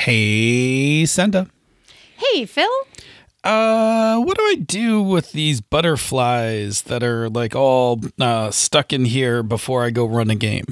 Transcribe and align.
Hey, 0.00 1.04
Senda. 1.04 1.46
Hey, 2.16 2.46
Phil. 2.46 2.70
Uh, 3.44 4.18
what 4.20 4.38
do 4.38 4.42
I 4.44 4.54
do 4.54 5.02
with 5.02 5.32
these 5.32 5.60
butterflies 5.60 6.80
that 6.84 7.02
are 7.02 7.28
like 7.28 7.54
all 7.54 8.00
uh, 8.18 8.50
stuck 8.50 8.94
in 8.94 9.04
here 9.04 9.42
before 9.42 9.84
I 9.84 9.90
go 9.90 10.06
run 10.06 10.30
a 10.30 10.34
game? 10.34 10.64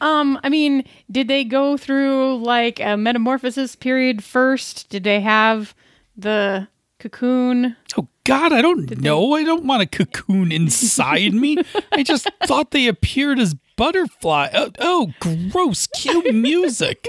Um, 0.00 0.40
I 0.42 0.48
mean, 0.48 0.84
did 1.10 1.28
they 1.28 1.44
go 1.44 1.76
through 1.76 2.38
like 2.38 2.80
a 2.80 2.96
metamorphosis 2.96 3.76
period 3.76 4.24
first? 4.24 4.88
Did 4.88 5.04
they 5.04 5.20
have 5.20 5.74
the 6.16 6.68
cocoon? 6.98 7.76
Oh 7.98 8.08
God, 8.24 8.50
I 8.50 8.62
don't 8.62 8.98
know. 8.98 9.34
I 9.34 9.44
don't 9.44 9.66
want 9.66 9.82
a 9.82 9.86
cocoon 9.86 10.52
inside 10.52 11.34
me. 11.34 11.58
I 11.92 12.02
just 12.02 12.30
thought 12.44 12.70
they 12.70 12.86
appeared 12.86 13.38
as 13.38 13.54
butterfly. 13.76 14.48
Oh, 14.54 14.70
oh 14.78 15.12
gross! 15.20 15.86
Cue 15.88 16.32
music. 16.32 17.08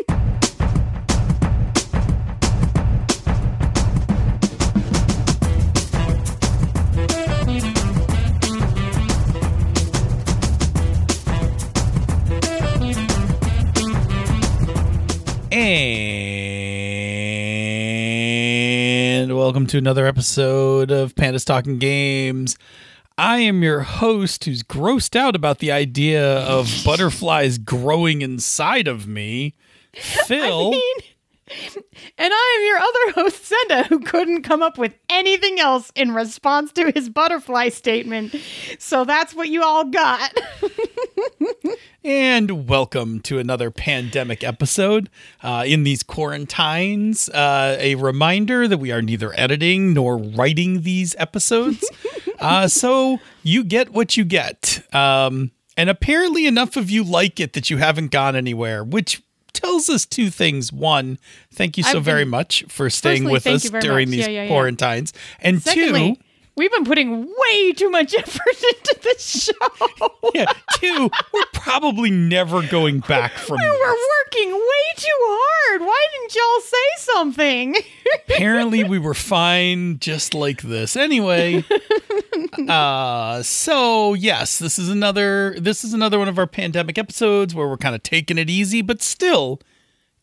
And 15.59 16.85
welcome 19.35 19.66
to 19.67 19.77
another 19.80 20.05
episode 20.05 20.91
of 20.91 21.16
Pandas 21.16 21.43
Talking 21.43 21.80
Games. 21.80 22.55
I 23.17 23.39
am 23.39 23.63
your 23.63 23.80
host 23.80 24.45
who's 24.45 24.61
grossed 24.61 25.16
out 25.16 25.35
about 25.35 25.57
the 25.57 25.71
idea 25.71 26.41
of 26.41 26.71
butterflies 26.85 27.57
growing 27.57 28.21
inside 28.21 28.88
of 28.88 29.07
me, 29.07 29.55
Phil. 29.93 30.67
I 30.67 30.70
mean, 30.70 31.02
and 31.50 32.34
I 32.34 32.58
am 32.58 32.68
your 32.68 32.78
other 32.78 33.22
host, 33.22 33.46
Senda, 33.46 33.84
who 33.84 34.00
couldn't 34.00 34.44
come 34.44 34.62
up 34.62 34.78
with 34.78 34.94
anything 35.09 35.59
else 35.59 35.92
in 35.95 36.14
response 36.14 36.73
to 36.73 36.92
his 36.92 37.09
butterfly 37.09 37.70
statement. 37.70 38.36
So 38.80 39.06
that's 39.06 39.34
what 39.34 39.48
you 39.48 39.64
all 39.64 39.86
got. 39.86 40.38
and 42.04 42.67
welcome 42.67 43.22
to 43.22 43.39
another 43.39 43.72
pandemic 43.72 44.44
episode. 44.44 45.09
Uh, 45.42 45.64
in 45.66 45.84
these 45.84 46.04
quarantines, 46.04 47.30
uh, 47.30 47.78
a 47.80 47.95
reminder 47.95 48.67
that 48.67 48.80
we 48.80 48.92
are 48.92 49.02
neither 49.02 49.34
editing 49.39 49.94
nor 49.94 50.17
writing 50.17 50.82
these 50.82 51.16
episodes. 51.17 51.89
uh, 52.39 52.67
so 52.67 53.20
you 53.44 53.64
get 53.64 53.92
what 53.92 54.17
you 54.17 54.26
get. 54.26 54.84
Um, 54.94 55.52
and 55.78 55.89
apparently, 55.89 56.45
enough 56.45 56.76
of 56.76 56.89
you 56.89 57.04
like 57.04 57.39
it 57.39 57.54
that 57.54 57.70
you 57.70 57.78
haven't 57.78 58.09
gone 58.11 58.36
anywhere, 58.36 58.84
which 58.84 59.22
tells 59.59 59.89
us 59.89 60.05
two 60.05 60.30
things. 60.30 60.72
One, 60.72 61.19
thank 61.52 61.77
you 61.77 61.83
so 61.83 62.00
very 62.00 62.25
much 62.25 62.63
for 62.67 62.89
staying 62.89 63.25
with 63.25 63.45
us 63.47 63.69
during 63.69 64.09
much. 64.09 64.11
these 64.11 64.27
Yeah, 64.27 64.31
yeah, 64.33 64.41
yeah. 64.44 64.47
quarantines. 64.49 65.14
And 65.39 65.61
Secondly, 65.61 66.16
two, 66.16 66.23
we've 66.58 66.72
been 66.72 66.83
putting 66.86 67.22
way 67.25 67.72
too 67.73 67.89
much 67.89 68.13
effort 68.17 68.47
into 68.47 69.00
this 69.03 69.45
show. 69.45 70.31
yeah, 70.33 70.52
two, 70.73 71.09
we're 71.33 71.44
probably 71.53 72.09
never 72.11 72.61
going 72.67 72.99
back 72.99 73.33
from 73.33 73.58
We 73.58 73.69
were 73.69 73.95
working 74.25 74.52
way 74.52 74.95
too 74.97 75.08
hard. 75.22 75.81
Why 75.81 76.08
didn't 76.14 76.36
y'all 76.36 76.61
say 76.61 76.77
something? 77.14 77.75
apparently 78.30 78.83
we 78.83 78.99
were 78.99 79.14
fine 79.14 79.99
just 79.99 80.33
like 80.33 80.61
this 80.61 80.95
anyway 80.95 81.64
uh 82.69 83.42
so 83.42 84.14
yes 84.14 84.59
this 84.59 84.77
is 84.80 84.89
another 84.89 85.55
this 85.59 85.83
is 85.83 85.94
another 85.94 86.19
one 86.19 86.27
of 86.27 86.38
our 86.38 86.47
pandemic 86.47 86.97
episodes 86.97 87.53
where 87.55 87.67
we're 87.67 87.77
kind 87.77 87.95
of 87.95 88.03
taking 88.03 88.38
it 88.38 88.49
easy 88.49 88.81
but 88.81 89.02
still 89.02 89.59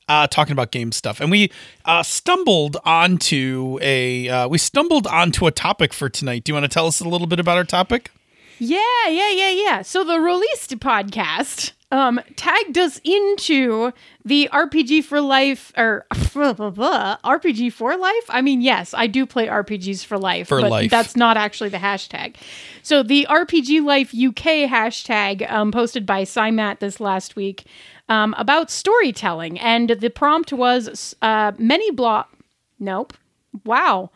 uh 0.08 0.26
talking 0.26 0.52
about 0.52 0.70
game 0.70 0.92
stuff 0.92 1.20
and 1.20 1.30
we 1.30 1.50
uh 1.86 2.02
stumbled 2.02 2.76
onto 2.84 3.78
a 3.80 4.28
uh 4.28 4.48
we 4.48 4.58
stumbled 4.58 5.06
onto 5.06 5.46
a 5.46 5.50
topic 5.50 5.92
for 5.92 6.08
tonight 6.08 6.44
do 6.44 6.50
you 6.50 6.54
want 6.54 6.64
to 6.64 6.68
tell 6.68 6.86
us 6.86 7.00
a 7.00 7.08
little 7.08 7.26
bit 7.26 7.40
about 7.40 7.56
our 7.56 7.64
topic 7.64 8.10
Yeah, 8.58 8.78
yeah, 9.08 9.30
yeah, 9.30 9.50
yeah. 9.50 9.82
So 9.82 10.04
the 10.04 10.20
released 10.20 10.78
podcast 10.78 11.72
um 11.90 12.20
tagged 12.36 12.76
us 12.78 13.00
into 13.04 13.92
the 14.24 14.48
RPG 14.52 15.04
for 15.04 15.20
life 15.20 15.72
or 15.76 16.06
RPG 16.12 17.72
for 17.72 17.96
life. 17.96 18.24
I 18.28 18.40
mean, 18.42 18.60
yes, 18.62 18.94
I 18.94 19.06
do 19.06 19.26
play 19.26 19.46
RPGs 19.48 20.04
for 20.04 20.18
life, 20.18 20.48
For 20.48 20.60
but 20.60 20.70
life. 20.70 20.90
that's 20.90 21.14
not 21.16 21.36
actually 21.36 21.68
the 21.70 21.78
hashtag. 21.78 22.36
So 22.82 23.02
the 23.02 23.26
RPG 23.28 23.84
Life 23.84 24.08
UK 24.14 24.68
hashtag 24.70 25.50
um, 25.50 25.70
posted 25.72 26.06
by 26.06 26.22
Cymat 26.24 26.78
this 26.80 27.00
last 27.00 27.36
week 27.36 27.64
um, 28.08 28.34
about 28.38 28.70
storytelling, 28.70 29.58
and 29.58 29.90
the 29.90 30.10
prompt 30.10 30.52
was 30.52 31.14
uh, 31.22 31.52
many 31.58 31.90
block. 31.90 32.30
Nope. 32.78 33.14
Wow 33.64 34.10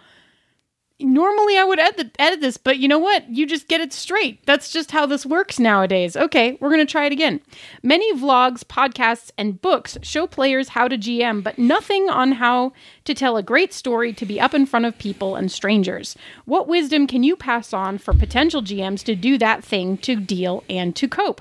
normally 1.00 1.56
I 1.56 1.64
would 1.64 1.78
edit, 1.78 2.16
edit 2.18 2.40
this, 2.40 2.56
but 2.56 2.78
you 2.78 2.88
know 2.88 2.98
what? 2.98 3.28
You 3.28 3.46
just 3.46 3.68
get 3.68 3.80
it 3.80 3.92
straight. 3.92 4.44
That's 4.46 4.70
just 4.70 4.90
how 4.90 5.06
this 5.06 5.24
works 5.24 5.58
nowadays. 5.58 6.16
Okay, 6.16 6.58
we're 6.60 6.70
going 6.70 6.84
to 6.84 6.90
try 6.90 7.06
it 7.06 7.12
again. 7.12 7.40
Many 7.82 8.12
vlogs, 8.14 8.64
podcasts, 8.64 9.30
and 9.38 9.60
books 9.60 9.96
show 10.02 10.26
players 10.26 10.70
how 10.70 10.88
to 10.88 10.98
GM, 10.98 11.42
but 11.42 11.58
nothing 11.58 12.08
on 12.08 12.32
how 12.32 12.72
to 13.04 13.14
tell 13.14 13.36
a 13.36 13.42
great 13.42 13.72
story 13.72 14.12
to 14.12 14.26
be 14.26 14.40
up 14.40 14.54
in 14.54 14.66
front 14.66 14.86
of 14.86 14.98
people 14.98 15.36
and 15.36 15.50
strangers. 15.50 16.16
What 16.44 16.68
wisdom 16.68 17.06
can 17.06 17.22
you 17.22 17.36
pass 17.36 17.72
on 17.72 17.98
for 17.98 18.14
potential 18.14 18.62
GMs 18.62 19.04
to 19.04 19.14
do 19.14 19.38
that 19.38 19.64
thing 19.64 19.98
to 19.98 20.16
deal 20.16 20.64
and 20.68 20.94
to 20.96 21.08
cope? 21.08 21.40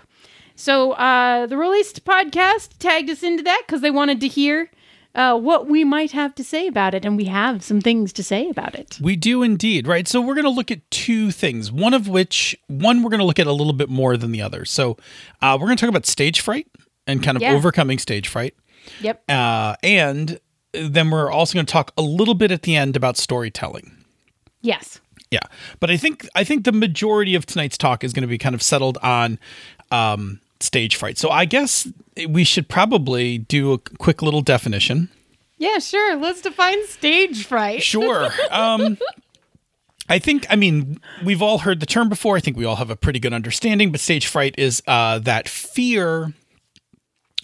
So 0.60 0.94
uh, 0.94 1.46
the 1.46 1.56
released 1.56 2.04
podcast 2.04 2.80
tagged 2.80 3.10
us 3.12 3.22
into 3.24 3.44
that 3.44 3.62
because 3.66 3.82
they 3.82 3.92
wanted 3.92 4.20
to 4.22 4.28
hear 4.28 4.70
uh, 5.14 5.38
what 5.38 5.68
we 5.68 5.84
might 5.84 6.12
have 6.12 6.34
to 6.36 6.44
say 6.44 6.68
about 6.68 6.94
it, 6.96 7.06
and 7.06 7.16
we 7.16 7.26
have 7.26 7.64
some 7.64 7.80
things 7.80 8.12
to 8.14 8.24
say 8.24 8.50
about 8.50 8.74
it. 8.76 8.98
We 9.02 9.16
do 9.16 9.44
indeed, 9.44 9.88
right? 9.88 10.08
So 10.08 10.20
we're 10.20 10.34
going 10.36 10.46
to 10.46 10.50
look 10.50 10.72
at 10.72 10.90
two 10.90 11.30
things. 11.32 11.72
One 11.72 11.94
of 11.94 12.08
which, 12.08 12.56
one 12.68 13.04
we're 13.04 13.12
going 13.12 13.20
to 13.20 13.26
look 13.26 13.40
at 13.40 13.48
a 13.48 13.52
little 13.52 13.72
bit 13.74 13.88
more 13.90 14.18
than 14.18 14.32
the 14.32 14.42
other. 14.42 14.66
So 14.66 14.98
uh, 15.42 15.58
we're 15.60 15.68
going 15.68 15.78
to 15.78 15.82
talk 15.82 15.90
about 15.90 16.06
stage 16.08 16.42
fright 16.42 16.68
and 17.06 17.24
kind 17.24 17.38
of 17.38 17.42
Yeah. 17.44 17.54
overcoming 17.54 18.00
stage 18.00 18.28
fright, 18.28 18.56
Yep. 19.02 19.24
uh, 19.30 19.76
and 19.84 20.40
then 20.74 21.10
we're 21.12 21.32
also 21.32 21.54
going 21.54 21.66
to 21.66 21.72
talk 21.72 21.94
a 21.98 22.02
little 22.02 22.34
bit 22.36 22.52
at 22.52 22.64
the 22.64 22.76
end 22.76 22.96
about 22.96 23.16
storytelling. 23.18 23.96
Yes. 24.62 25.00
Yeah, 25.32 25.40
but 25.80 25.90
I 25.92 25.98
think 25.98 26.28
I 26.36 26.44
think 26.44 26.64
the 26.64 26.72
majority 26.72 27.36
of 27.36 27.46
tonight's 27.46 27.78
talk 27.78 28.04
is 28.04 28.14
going 28.14 28.22
to 28.22 28.28
be 28.28 28.38
kind 28.38 28.56
of 28.56 28.62
settled 28.62 28.98
on 29.04 29.40
um, 29.92 30.40
stage 30.62 30.96
fright. 30.96 31.18
So 31.18 31.30
I 31.30 31.46
guess 31.46 31.88
we 32.28 32.44
should 32.44 32.68
probably 32.70 33.38
do 33.38 33.74
a 33.74 33.78
quick 33.78 34.22
little 34.22 34.42
definition. 34.42 35.10
Yeah, 35.58 35.80
sure. 35.80 36.16
Let's 36.16 36.42
define 36.42 36.86
stage 36.88 37.46
fright. 37.46 37.84
Sure. 37.84 38.30
Um, 38.52 38.98
I 40.10 40.20
think, 40.20 40.48
I 40.50 40.56
mean, 40.56 41.02
we've 41.24 41.42
all 41.42 41.60
heard 41.60 41.82
the 41.82 41.86
term 41.86 42.08
before. 42.08 42.38
I 42.38 42.40
think 42.40 42.56
we 42.56 42.64
all 42.64 42.78
have 42.78 42.90
a 42.90 42.96
pretty 42.96 43.20
good 43.20 43.34
understanding, 43.34 43.92
but 43.92 44.00
stage 44.00 44.26
fright 44.26 44.56
is 44.58 44.82
uh, 44.88 45.20
that 45.20 45.50
fear 45.50 46.34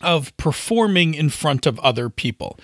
of 0.01 0.35
performing 0.37 1.13
in 1.13 1.29
front 1.29 1.65
of 1.65 1.77
other 1.79 2.09
people. 2.09 2.57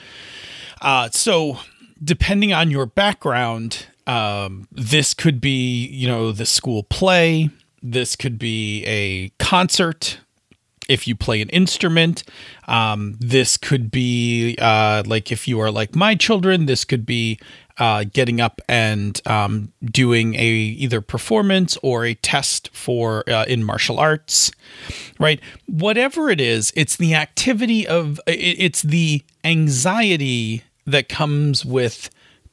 Uh, 0.81 1.09
so, 1.09 1.59
depending 2.01 2.53
on 2.53 2.71
your 2.71 2.85
background, 2.85 3.87
um, 4.07 4.67
this 4.71 5.13
could 5.13 5.41
be, 5.41 5.85
you 5.87 6.07
know, 6.07 6.31
the 6.31 6.45
school 6.45 6.83
play, 6.83 7.49
this 7.83 8.15
could 8.15 8.39
be 8.39 8.85
a 8.85 9.29
concert, 9.37 10.19
if 10.89 11.07
you 11.07 11.15
play 11.15 11.41
an 11.41 11.49
instrument. 11.49 12.23
Um, 12.67 13.15
this 13.19 13.55
could 13.55 13.89
be 13.91 14.57
uh, 14.59 15.03
like 15.05 15.31
if 15.31 15.47
you 15.47 15.59
are 15.61 15.71
like 15.71 15.95
my 15.95 16.15
children, 16.15 16.65
this 16.65 16.83
could 16.83 17.05
be 17.05 17.39
uh, 17.77 18.03
getting 18.11 18.41
up 18.41 18.61
and 18.67 19.21
um, 19.25 19.71
doing 19.85 20.35
a 20.35 20.47
either 20.47 20.99
performance 20.99 21.77
or 21.81 22.05
a 22.05 22.13
test 22.13 22.69
for 22.73 23.23
uh, 23.29 23.45
in 23.47 23.63
martial 23.63 23.97
arts, 23.97 24.51
right? 25.17 25.39
Whatever 25.65 26.29
it 26.29 26.41
is, 26.41 26.73
it's 26.75 26.97
the 26.97 27.15
activity 27.15 27.87
of 27.87 28.19
it's 28.27 28.81
the 28.81 29.23
anxiety 29.45 30.63
that 30.85 31.07
comes 31.07 31.63
with 31.63 32.09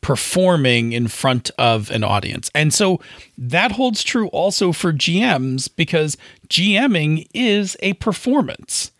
performing 0.06 0.92
in 0.92 1.08
front 1.08 1.50
of 1.58 1.90
an 1.90 2.04
audience. 2.04 2.48
And 2.54 2.72
so 2.72 3.00
that 3.36 3.72
holds 3.72 4.04
true 4.04 4.28
also 4.28 4.70
for 4.70 4.92
GMs 4.92 5.68
because 5.74 6.16
GMing 6.46 7.26
is 7.34 7.76
a 7.80 7.94
performance. 7.94 8.92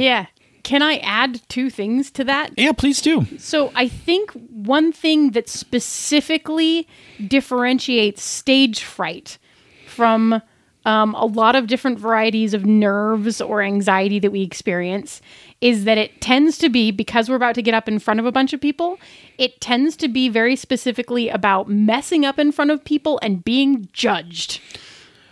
yeah. 0.00 0.28
Can 0.62 0.80
I 0.80 0.96
add 1.02 1.42
two 1.50 1.68
things 1.68 2.10
to 2.12 2.24
that? 2.24 2.52
Yeah, 2.56 2.72
please 2.72 3.02
do. 3.02 3.26
So 3.36 3.72
I 3.74 3.88
think 3.88 4.30
one 4.30 4.90
thing 4.90 5.32
that 5.32 5.50
specifically 5.50 6.88
differentiates 7.28 8.22
stage 8.22 8.84
fright 8.84 9.36
from 9.86 10.40
um, 10.86 11.14
a 11.14 11.26
lot 11.26 11.56
of 11.56 11.66
different 11.66 11.98
varieties 11.98 12.54
of 12.54 12.64
nerves 12.64 13.42
or 13.42 13.60
anxiety 13.60 14.18
that 14.20 14.32
we 14.32 14.40
experience 14.40 15.20
is 15.62 15.84
that 15.84 15.96
it 15.96 16.20
tends 16.20 16.58
to 16.58 16.68
be 16.68 16.90
because 16.90 17.30
we're 17.30 17.36
about 17.36 17.54
to 17.54 17.62
get 17.62 17.72
up 17.72 17.88
in 17.88 17.98
front 17.98 18.20
of 18.20 18.26
a 18.26 18.32
bunch 18.32 18.52
of 18.52 18.60
people 18.60 18.98
it 19.38 19.60
tends 19.60 19.96
to 19.96 20.08
be 20.08 20.28
very 20.28 20.56
specifically 20.56 21.28
about 21.30 21.68
messing 21.68 22.24
up 22.26 22.38
in 22.38 22.52
front 22.52 22.70
of 22.70 22.84
people 22.84 23.18
and 23.22 23.42
being 23.44 23.88
judged 23.92 24.60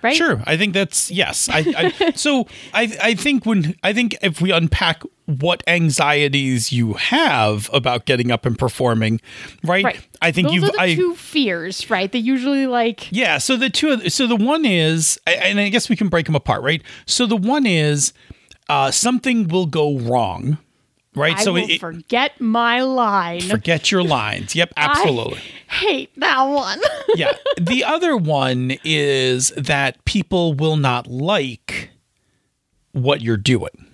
right? 0.02 0.16
Sure, 0.16 0.42
I 0.46 0.56
think 0.56 0.74
that's 0.74 1.10
yes. 1.10 1.48
I, 1.50 1.92
I 2.00 2.10
so 2.14 2.46
I 2.72 2.96
I 3.02 3.14
think 3.14 3.46
when 3.46 3.76
I 3.82 3.92
think 3.92 4.16
if 4.22 4.40
we 4.40 4.50
unpack 4.50 5.02
what 5.26 5.62
anxieties 5.66 6.72
you 6.72 6.94
have 6.94 7.70
about 7.72 8.04
getting 8.06 8.30
up 8.30 8.46
and 8.46 8.58
performing, 8.58 9.20
right? 9.62 9.84
Right. 9.84 10.08
I 10.20 10.32
think 10.32 10.48
Those 10.48 10.54
you've 10.54 10.70
I 10.78 10.94
two 10.94 11.14
fears, 11.14 11.88
right? 11.90 12.10
They 12.10 12.18
usually 12.18 12.66
like 12.66 13.10
yeah. 13.12 13.38
So 13.38 13.56
the 13.56 13.70
two 13.70 13.90
of- 13.90 14.12
so 14.12 14.26
the 14.26 14.36
one 14.36 14.64
is 14.64 15.20
and 15.26 15.60
I 15.60 15.68
guess 15.68 15.88
we 15.88 15.96
can 15.96 16.08
break 16.08 16.26
them 16.26 16.34
apart, 16.34 16.62
right? 16.62 16.82
So 17.06 17.26
the 17.26 17.36
one 17.36 17.66
is 17.66 18.12
uh, 18.70 18.90
something 18.90 19.48
will 19.48 19.66
go 19.66 19.98
wrong, 19.98 20.58
right? 21.16 21.36
I 21.36 21.42
so 21.42 21.52
will 21.54 21.68
it, 21.68 21.80
forget 21.80 22.40
my 22.40 22.82
line. 22.82 23.40
forget 23.42 23.90
your 23.90 24.04
lines. 24.04 24.54
Yep, 24.54 24.72
absolutely. 24.76 25.40
I 25.70 25.74
hate 25.74 26.10
that 26.20 26.42
one. 26.44 26.80
yeah. 27.16 27.32
The 27.60 27.84
other 27.84 28.16
one 28.16 28.76
is 28.84 29.48
that 29.56 30.04
people 30.04 30.54
will 30.54 30.76
not 30.76 31.06
like 31.08 31.90
what 32.92 33.20
you're 33.22 33.36
doing. 33.36 33.86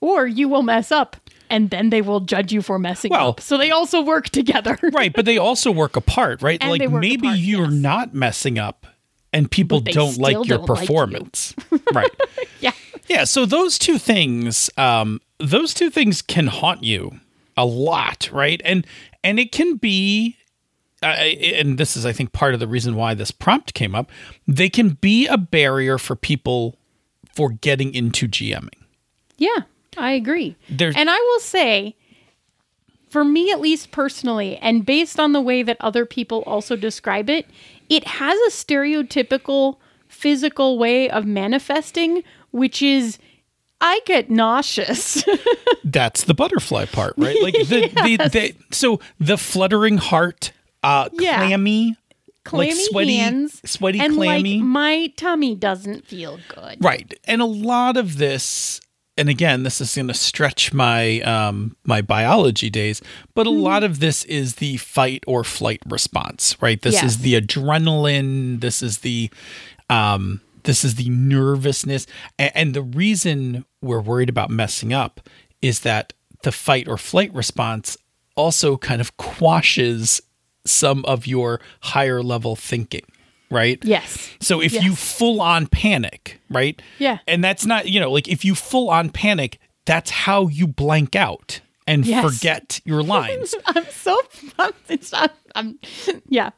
or 0.00 0.26
you 0.26 0.48
will 0.48 0.62
mess 0.62 0.90
up 0.92 1.16
and 1.50 1.70
then 1.70 1.90
they 1.90 2.02
will 2.02 2.20
judge 2.20 2.52
you 2.52 2.60
for 2.62 2.78
messing 2.78 3.10
Well- 3.10 3.30
up. 3.30 3.40
So 3.40 3.56
they 3.58 3.70
also 3.70 4.02
work 4.02 4.28
together. 4.30 4.78
Right, 4.92 5.12
but 5.12 5.24
they 5.24 5.38
also 5.38 5.70
work 5.70 5.96
apart, 5.96 6.42
right? 6.42 6.58
And 6.62 6.70
like 6.70 6.88
work 6.90 7.00
maybe 7.02 7.28
apart, 7.28 7.38
you're 7.40 7.70
yes. 7.70 7.72
not 7.72 8.14
messing 8.14 8.58
up 8.58 8.86
and 9.34 9.50
people 9.50 9.80
don't 9.80 10.16
like 10.16 10.32
your 10.46 10.58
don't 10.58 10.68
like 10.68 10.80
you. 10.80 10.86
performance. 10.86 11.54
right. 11.92 12.10
yeah. 12.60 12.72
Yeah, 13.06 13.24
so 13.24 13.44
those 13.44 13.78
two 13.78 13.98
things 13.98 14.70
um 14.78 15.20
those 15.38 15.74
two 15.74 15.90
things 15.90 16.22
can 16.22 16.46
haunt 16.46 16.82
you 16.82 17.20
a 17.56 17.66
lot, 17.66 18.30
right? 18.32 18.62
And 18.64 18.86
and 19.22 19.38
it 19.38 19.52
can 19.52 19.76
be 19.76 20.36
uh, 21.02 21.06
and 21.06 21.76
this 21.76 21.96
is 21.98 22.06
I 22.06 22.12
think 22.12 22.32
part 22.32 22.54
of 22.54 22.60
the 22.60 22.66
reason 22.68 22.94
why 22.96 23.12
this 23.12 23.30
prompt 23.30 23.74
came 23.74 23.94
up. 23.94 24.10
They 24.48 24.70
can 24.70 24.90
be 24.90 25.26
a 25.26 25.36
barrier 25.36 25.98
for 25.98 26.16
people 26.16 26.76
for 27.34 27.50
getting 27.50 27.92
into 27.94 28.26
GMing. 28.26 28.70
Yeah, 29.36 29.62
I 29.98 30.12
agree. 30.12 30.56
There's- 30.70 30.94
and 30.96 31.10
I 31.10 31.18
will 31.18 31.40
say, 31.40 31.96
for 33.10 33.24
me 33.24 33.50
at 33.50 33.60
least 33.60 33.90
personally, 33.90 34.56
and 34.58 34.86
based 34.86 35.20
on 35.20 35.32
the 35.32 35.40
way 35.40 35.62
that 35.62 35.76
other 35.80 36.06
people 36.06 36.42
also 36.46 36.74
describe 36.76 37.28
it, 37.28 37.46
it 37.88 38.06
has 38.06 38.38
a 38.46 38.50
stereotypical 38.50 39.76
physical 40.08 40.78
way 40.78 41.10
of 41.10 41.24
manifesting, 41.26 42.22
which 42.50 42.80
is 42.82 43.18
I 43.80 44.00
get 44.06 44.30
nauseous. 44.30 45.24
That's 45.84 46.24
the 46.24 46.34
butterfly 46.34 46.86
part, 46.86 47.14
right? 47.16 47.36
Like 47.42 47.54
the, 47.54 47.90
the, 47.94 48.16
the 48.32 48.54
so 48.74 49.00
the 49.18 49.36
fluttering 49.36 49.98
heart, 49.98 50.52
uh 50.82 51.08
Yeah. 51.12 51.38
clammy, 51.46 51.96
clammy 52.44 52.68
like 52.70 52.76
sweaty, 52.76 53.16
hands, 53.16 53.60
sweaty, 53.68 54.00
and 54.00 54.14
clammy. 54.14 54.58
like 54.58 54.64
my 54.64 55.12
tummy 55.16 55.54
doesn't 55.54 56.06
feel 56.06 56.38
good. 56.48 56.82
Right. 56.82 57.18
And 57.24 57.42
a 57.42 57.46
lot 57.46 57.96
of 57.96 58.16
this 58.18 58.80
and 59.16 59.28
again, 59.28 59.62
this 59.62 59.80
is 59.80 59.94
going 59.94 60.08
to 60.08 60.14
stretch 60.14 60.72
my 60.72 61.20
um 61.20 61.76
my 61.84 62.02
biology 62.02 62.70
days, 62.70 63.00
but 63.34 63.46
a 63.46 63.50
Mm-hmm. 63.50 63.60
lot 63.60 63.84
of 63.84 64.00
this 64.00 64.24
is 64.24 64.56
the 64.56 64.76
fight 64.78 65.22
or 65.26 65.44
flight 65.44 65.80
response, 65.86 66.56
right? 66.60 66.80
This 66.80 66.94
Yes. 66.94 67.04
is 67.04 67.18
the 67.18 67.40
adrenaline, 67.40 68.60
this 68.60 68.82
is 68.82 68.98
the 68.98 69.30
um 69.90 70.40
this 70.64 70.82
is 70.84 70.94
the 70.94 71.08
nervousness 71.10 72.06
and, 72.38 72.50
and 72.54 72.74
the 72.74 72.82
reason 72.82 73.64
we're 73.82 74.00
worried 74.00 74.30
about 74.30 74.48
messing 74.48 74.94
up 74.94 75.28
is 75.60 75.80
that 75.80 76.14
the 76.42 76.52
fight 76.52 76.88
or 76.88 76.96
flight 76.96 77.32
response 77.34 77.96
also 78.34 78.76
kind 78.78 79.00
of 79.00 79.16
quashes 79.18 80.20
some 80.66 81.04
of 81.04 81.26
your 81.26 81.60
higher 81.80 82.22
level 82.22 82.56
thinking, 82.56 83.04
right? 83.50 83.78
Yes. 83.84 84.30
So 84.40 84.60
if 84.60 84.72
you 84.82 84.94
full 84.94 85.40
on 85.40 85.66
panic, 85.66 86.40
right? 86.50 86.80
Yeah. 86.98 87.18
And 87.26 87.42
that's 87.44 87.64
not, 87.66 87.88
you 87.88 88.00
know, 88.00 88.10
like 88.10 88.28
if 88.28 88.44
you 88.44 88.54
full 88.54 88.90
on 88.90 89.10
panic, 89.10 89.58
that's 89.86 90.10
how 90.10 90.48
you 90.48 90.66
blank 90.66 91.14
out 91.16 91.60
and 91.86 92.06
Yes. 92.06 92.24
forget 92.24 92.80
your 92.84 93.02
lines. 93.16 93.54
I'm 93.66 93.84
so 93.86 94.18
I'm, 94.58 94.72
it's 94.88 95.12
not, 95.12 95.34
I'm 95.54 95.78
yeah. 96.28 96.50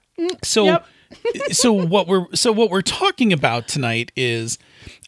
So 0.43 0.65
Yep. 0.65 0.87
so 1.53 1.73
what 1.73 2.09
we're 2.09 2.27
so 2.35 2.51
what 2.51 2.69
we're 2.69 2.83
talking 2.83 3.33
about 3.33 3.69
tonight 3.69 4.11
is 4.17 4.59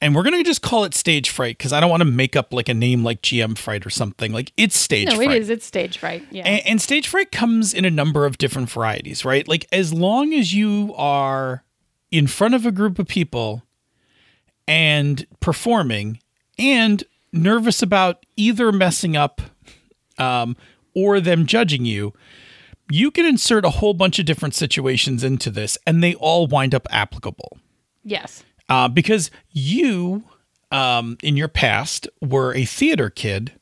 and 0.01 0.15
we're 0.15 0.23
going 0.23 0.37
to 0.39 0.45
just 0.49 0.63
call 0.63 0.85
it 0.85 0.95
stage 0.95 1.29
fright 1.29 1.59
cuz 1.59 1.73
I 1.73 1.81
don't 1.81 1.91
want 1.91 2.03
to 2.03 2.05
make 2.09 2.37
up 2.37 2.53
like 2.53 2.69
a 2.69 2.75
name 2.75 3.03
like 3.03 3.21
GM 3.21 3.59
fright 3.59 3.85
or 3.85 3.91
something. 3.91 4.33
Like 4.33 4.53
it's 4.57 4.77
stage 4.79 5.09
No, 5.09 5.17
fright. 5.17 5.33
it 5.33 5.43
is. 5.43 5.51
It's 5.51 5.67
stage 5.67 5.99
fright. 5.99 6.25
Yeah. 6.31 6.45
And, 6.47 6.67
and 6.67 6.83
stage 6.83 7.09
fright 7.09 7.33
comes 7.33 7.75
in 7.75 7.85
a 7.85 7.91
number 7.91 8.27
of 8.27 8.39
different 8.39 8.71
varieties, 8.71 9.25
right? 9.25 9.47
Like 9.49 9.67
as 9.73 9.93
long 9.93 10.33
as 10.33 10.55
you 10.55 10.95
are 10.97 11.65
in 12.11 12.27
front 12.27 12.55
of 12.55 12.67
a 12.67 12.73
group 12.73 12.99
of 12.99 13.07
people 13.07 13.63
and 14.67 15.27
performing 15.41 16.21
and 16.59 17.05
nervous 17.33 17.83
about 17.83 18.25
either 18.37 18.73
messing 18.73 19.17
up 19.17 19.41
um, 20.19 20.57
or 20.95 21.21
them 21.21 21.47
judging 21.47 21.85
you, 21.85 22.13
you 22.91 23.11
can 23.11 23.27
insert 23.27 23.65
a 23.65 23.71
whole 23.71 23.95
bunch 23.95 24.19
of 24.19 24.27
different 24.27 24.55
situations 24.55 25.23
into 25.23 25.51
this 25.51 25.77
and 25.87 26.03
they 26.03 26.15
all 26.15 26.47
wind 26.47 26.75
up 26.75 26.87
applicable 26.91 27.59
yes. 28.03 28.43
uh, 28.69 28.89
because 28.89 29.31
you 29.51 30.25
um, 30.71 31.17
in 31.23 31.37
your 31.37 31.49
past 31.49 32.09
were 32.21 32.55
a 32.55 32.65
theater 32.65 33.11
kid. 33.11 33.53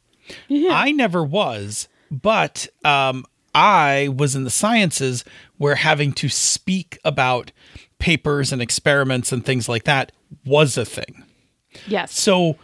I 0.73 0.93
never 0.93 1.23
was, 1.25 1.89
but 2.11 2.69
um, 2.85 3.25
I 3.57 4.09
was 4.09 4.37
in 4.37 4.45
the 4.45 4.51
sciences 4.51 5.25
where 5.57 5.77
having 5.77 6.13
to 6.13 6.29
speak 6.29 6.99
about 7.07 7.53
papers 7.99 8.53
and 8.53 8.61
experiments 8.61 9.33
and 9.33 9.45
things 9.45 9.67
like 9.67 9.85
that 9.85 10.13
was 10.45 10.77
a 10.77 10.85
thing. 10.85 11.25
Yes. 11.87 12.15
So, 12.15 12.57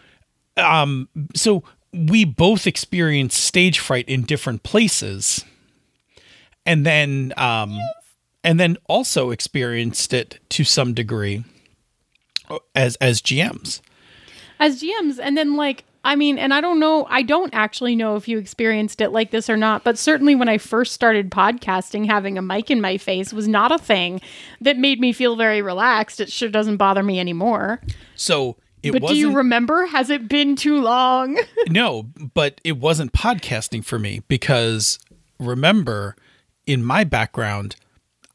um, 0.58 1.08
so 1.34 1.64
we 1.94 2.26
both 2.26 2.66
experienced 2.66 3.42
stage 3.42 3.78
fright 3.78 4.06
in 4.06 4.22
different 4.22 4.64
places, 4.64 5.44
and 6.66 6.84
then, 6.84 7.32
um, 7.38 7.78
and 8.44 8.60
then 8.60 8.76
also 8.86 9.30
experienced 9.30 10.12
it 10.12 10.40
to 10.50 10.62
some 10.62 10.92
degree 10.92 11.42
as 12.74 12.96
as 12.96 13.22
GMs. 13.22 13.80
as 14.60 14.82
GMs, 14.82 15.18
and 15.18 15.38
then 15.38 15.56
like 15.56 15.84
I 16.04 16.16
mean, 16.16 16.38
and 16.38 16.52
I 16.52 16.60
don't 16.60 16.80
know, 16.80 17.06
I 17.08 17.22
don't 17.22 17.54
actually 17.54 17.94
know 17.94 18.16
if 18.16 18.26
you 18.26 18.38
experienced 18.38 19.00
it 19.00 19.10
like 19.10 19.30
this 19.30 19.48
or 19.48 19.56
not, 19.56 19.84
but 19.84 19.96
certainly 19.96 20.34
when 20.34 20.48
I 20.48 20.58
first 20.58 20.92
started 20.92 21.30
podcasting, 21.30 22.06
having 22.06 22.36
a 22.36 22.42
mic 22.42 22.70
in 22.70 22.80
my 22.80 22.98
face 22.98 23.32
was 23.32 23.46
not 23.46 23.70
a 23.70 23.78
thing 23.78 24.20
that 24.60 24.78
made 24.78 25.00
me 25.00 25.12
feel 25.12 25.36
very 25.36 25.62
relaxed. 25.62 26.20
It 26.20 26.30
sure 26.30 26.48
doesn't 26.48 26.78
bother 26.78 27.04
me 27.04 27.20
anymore. 27.20 27.80
So 28.16 28.56
it 28.82 28.92
But 28.92 29.06
do 29.06 29.16
you 29.16 29.32
remember? 29.32 29.86
Has 29.86 30.10
it 30.10 30.28
been 30.28 30.56
too 30.56 30.80
long? 30.80 31.38
no, 31.68 32.08
but 32.34 32.60
it 32.64 32.78
wasn't 32.78 33.12
podcasting 33.12 33.84
for 33.84 33.98
me 33.98 34.22
because 34.26 34.98
remember, 35.38 36.16
in 36.66 36.84
my 36.84 37.04
background, 37.04 37.76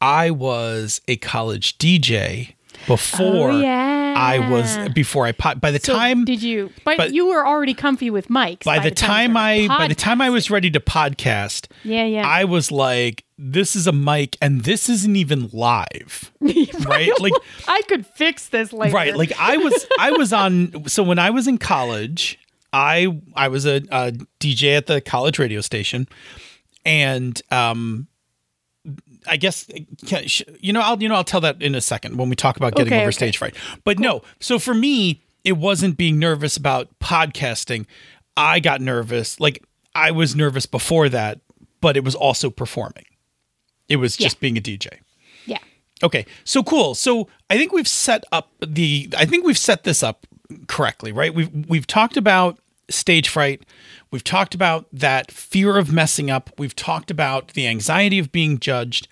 I 0.00 0.30
was 0.30 1.02
a 1.06 1.16
college 1.16 1.76
DJ 1.76 2.54
before 2.86 3.50
Oh, 3.50 3.60
yeah. 3.60 4.14
I 4.16 4.50
was 4.50 4.88
before 4.94 5.26
I 5.26 5.32
pod. 5.32 5.60
By 5.60 5.70
the 5.70 5.78
So 5.80 5.94
time 5.94 6.24
did 6.24 6.42
you? 6.42 6.70
But, 6.84 6.96
but- 6.96 7.12
you 7.12 7.28
were 7.28 7.46
already 7.46 7.74
comfy 7.74 8.10
with 8.10 8.28
mics 8.28 8.64
by, 8.64 8.78
the 8.78 8.90
time, 8.90 9.32
you 9.32 9.38
I 9.38 9.68
by 9.68 9.88
the 9.88 9.94
time 9.94 10.20
I 10.20 10.30
was 10.30 10.50
ready 10.50 10.70
to 10.70 10.80
podcast, 10.80 11.68
yeah, 11.84 12.04
yeah, 12.04 12.26
I 12.26 12.44
was 12.44 12.70
like, 12.72 13.24
this 13.38 13.76
is 13.76 13.86
a 13.86 13.92
mic 13.92 14.36
and 14.42 14.64
this 14.64 14.88
isn't 14.88 15.14
even 15.16 15.48
live. 15.52 16.32
right? 16.40 17.10
Like 17.20 17.32
I 17.68 17.82
could 17.82 18.06
fix 18.06 18.48
this 18.48 18.72
later. 18.72 18.94
right 18.94 19.16
like 19.16 19.32
i 19.38 19.56
was 19.56 19.86
i 19.98 20.10
was 20.10 20.32
on 20.32 20.88
so 20.88 21.02
when 21.02 21.18
i 21.18 21.30
was 21.30 21.46
in 21.46 21.58
college 21.58 22.38
i 22.72 23.06
i 23.34 23.46
was 23.48 23.64
a, 23.66 23.76
a 23.90 24.12
dj 24.40 24.76
at 24.76 24.86
the 24.86 25.00
college 25.00 25.38
radio 25.38 25.60
station 25.60 26.08
and 26.84 27.40
um 27.50 28.08
i 29.26 29.36
guess 29.36 29.68
you 30.60 30.72
know 30.72 30.80
i'll 30.80 31.02
you 31.02 31.08
know 31.08 31.14
i'll 31.14 31.24
tell 31.24 31.40
that 31.40 31.60
in 31.62 31.74
a 31.74 31.80
second 31.80 32.16
when 32.16 32.28
we 32.28 32.36
talk 32.36 32.56
about 32.56 32.74
getting 32.74 32.92
Okay, 32.92 33.00
over 33.00 33.08
okay. 33.08 33.14
stage 33.16 33.38
fright 33.38 33.54
but 33.84 33.98
no 33.98 34.22
so 34.40 34.58
for 34.58 34.74
me 34.74 35.22
it 35.44 35.52
wasn't 35.52 35.96
being 35.96 36.18
nervous 36.18 36.56
about 36.56 36.88
podcasting 37.00 37.86
i 38.36 38.60
got 38.60 38.80
nervous 38.80 39.38
like 39.40 39.62
i 39.94 40.10
was 40.10 40.34
nervous 40.36 40.66
before 40.66 41.08
that 41.08 41.40
but 41.80 41.96
it 41.96 42.04
was 42.04 42.14
also 42.14 42.50
performing 42.50 43.04
it 43.88 43.96
was 43.96 44.16
just 44.16 44.36
Yeah. 44.36 44.40
being 44.40 44.58
a 44.58 44.60
dj 44.60 44.88
yeah. 45.46 45.58
Okay, 46.02 46.26
so 46.44 46.62
cool. 46.62 46.94
So 46.94 47.28
I 47.50 47.56
think 47.58 47.72
we've 47.72 47.88
set 47.88 48.22
up 48.30 48.52
the. 48.64 49.08
I 49.16 49.24
think 49.24 49.44
we've 49.44 49.58
set 49.58 49.82
this 49.82 50.02
up 50.04 50.26
correctly, 50.68 51.10
right? 51.10 51.34
We've 51.34 51.50
we've 51.68 51.86
talked 51.88 52.16
about 52.16 52.58
stage 52.90 53.28
fright. 53.28 53.64
We've 54.10 54.24
talked 54.24 54.54
about 54.54 54.86
that 54.92 55.30
fear 55.30 55.76
of 55.76 55.92
messing 55.92 56.30
up. 56.30 56.50
We've 56.58 56.76
talked 56.76 57.10
about 57.10 57.48
the 57.48 57.66
anxiety 57.66 58.18
of 58.18 58.32
being 58.32 58.58
judged, 58.58 59.08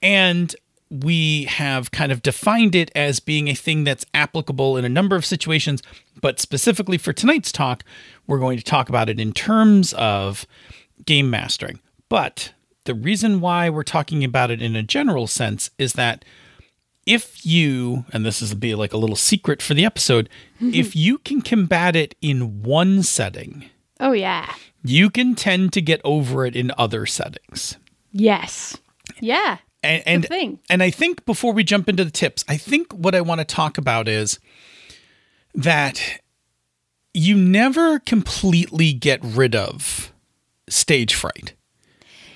and 0.00 0.54
we 0.90 1.44
have 1.44 1.90
kind 1.90 2.12
of 2.12 2.22
defined 2.22 2.74
it 2.74 2.90
as 2.94 3.18
being 3.18 3.48
a 3.48 3.54
thing 3.54 3.84
that's 3.84 4.06
applicable 4.14 4.76
in 4.76 4.84
a 4.84 4.88
number 4.88 5.16
of 5.16 5.24
situations. 5.24 5.82
But 6.20 6.38
specifically 6.38 6.98
for 6.98 7.12
tonight's 7.12 7.50
talk, 7.50 7.82
we're 8.26 8.38
going 8.38 8.58
to 8.58 8.64
talk 8.64 8.88
about 8.88 9.08
it 9.08 9.18
in 9.18 9.32
terms 9.32 9.92
of 9.94 10.46
game 11.04 11.28
mastering. 11.28 11.80
But 12.08 12.52
the 12.84 12.94
reason 12.94 13.40
why 13.40 13.68
we're 13.68 13.82
talking 13.82 14.22
about 14.22 14.50
it 14.50 14.62
in 14.62 14.76
a 14.76 14.82
general 14.82 15.26
sense 15.26 15.70
is 15.76 15.94
that 15.94 16.24
if 17.06 17.46
you, 17.46 18.04
and 18.12 18.26
this 18.26 18.42
is 18.42 18.52
be 18.54 18.74
like 18.74 18.92
a 18.92 18.98
little 18.98 19.16
secret 19.16 19.62
for 19.62 19.74
the 19.74 19.84
episode, 19.84 20.28
if 20.60 20.94
you 20.96 21.18
can 21.18 21.40
combat 21.40 21.96
it 21.96 22.14
in 22.20 22.62
one 22.62 23.02
setting, 23.02 23.64
Oh 24.00 24.12
yeah. 24.12 24.52
you 24.84 25.08
can 25.08 25.34
tend 25.34 25.72
to 25.72 25.80
get 25.80 26.00
over 26.04 26.44
it 26.44 26.54
in 26.56 26.72
other 26.76 27.06
settings. 27.06 27.76
Yes. 28.12 28.76
Yeah. 29.20 29.58
And 29.82 30.02
and, 30.06 30.24
thing. 30.26 30.58
and 30.68 30.82
I 30.82 30.90
think 30.90 31.24
before 31.24 31.52
we 31.52 31.62
jump 31.62 31.88
into 31.88 32.04
the 32.04 32.10
tips, 32.10 32.44
I 32.48 32.56
think 32.56 32.92
what 32.92 33.14
I 33.14 33.20
want 33.20 33.38
to 33.40 33.44
talk 33.44 33.78
about 33.78 34.08
is 34.08 34.40
that 35.54 36.20
you 37.14 37.36
never 37.36 37.98
completely 38.00 38.92
get 38.92 39.20
rid 39.22 39.54
of 39.54 40.12
stage 40.68 41.14
fright. 41.14 41.54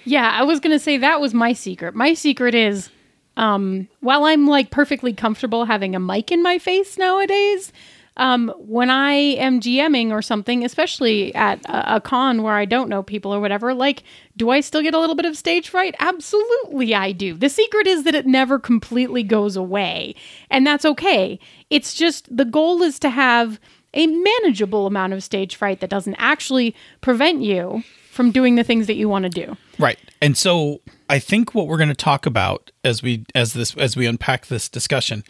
Yeah, 0.05 0.31
I 0.31 0.45
was 0.45 0.61
going 0.61 0.75
to 0.75 0.79
say 0.79 0.97
that 0.99 1.21
was 1.21 1.35
my 1.35 1.53
secret. 1.53 1.95
My 1.95 2.15
secret 2.15 2.55
is 2.55 2.89
um 3.37 3.89
while 4.01 4.25
I'm 4.25 4.47
like 4.47 4.71
perfectly 4.71 5.13
comfortable 5.13 5.65
having 5.65 5.95
a 5.95 6.01
mic 6.01 6.31
in 6.33 6.43
my 6.43 6.59
face 6.59 6.99
nowadays, 6.99 7.73
um 8.17 8.53
when 8.59 8.91
I 8.91 9.13
am 9.13 9.61
GMing 9.61 10.11
or 10.11 10.23
something, 10.23 10.65
especially 10.65 11.35
at 11.35 11.65
a, 11.67 11.97
a 11.97 12.01
con 12.01 12.43
where 12.43 12.55
I 12.55 12.65
don't 12.65 12.89
know 12.89 13.03
people 13.03 13.33
or 13.35 13.41
whatever, 13.41 13.75
like 13.75 14.03
do 14.37 14.51
I 14.51 14.61
still 14.61 14.83
get 14.83 14.95
a 14.95 14.99
little 14.99 15.15
bit 15.17 15.27
of 15.27 15.37
stage 15.37 15.69
fright? 15.69 15.95
Absolutely 15.99 16.95
I 16.95 17.13
do. 17.13 17.35
The 17.35 17.49
secret 17.49 17.87
is 17.87 18.05
that 18.05 18.15
it 18.15 18.27
never 18.27 18.59
completely 18.59 19.23
goes 19.23 19.57
away, 19.57 20.15
and 20.51 20.67
that's 20.67 20.85
okay. 20.85 21.39
It's 21.71 21.95
just 21.95 22.35
the 22.35 22.45
goal 22.45 22.83
is 22.83 22.99
to 23.01 23.11
have 23.11 23.61
a 23.95 24.07
manageable 24.07 24.87
amount 24.87 25.13
of 25.13 25.23
stage 25.23 25.57
fright 25.57 25.81
that 25.81 25.91
doesn't 25.91 26.15
actually 26.17 26.75
prevent 27.01 27.43
you 27.43 27.83
from 28.11 28.31
doing 28.31 28.57
the 28.57 28.65
things 28.65 28.87
that 28.87 28.97
you 28.97 29.09
want 29.09 29.25
to 29.25 29.29
do. 29.29 29.57
Right. 29.79 29.99
And 30.21 30.37
so 30.37 30.81
I 31.11 31.19
think 31.19 31.55
what 31.55 31.67
we're 31.67 31.76
going 31.76 31.88
to 31.88 31.95
talk 31.95 32.25
about 32.25 32.71
as 32.85 33.02
we 33.02 33.25
as 33.35 33.52
this 33.52 33.76
as 33.76 33.97
we 33.97 34.07
unpack 34.07 34.47
this 34.47 34.69
discussion 34.69 35.25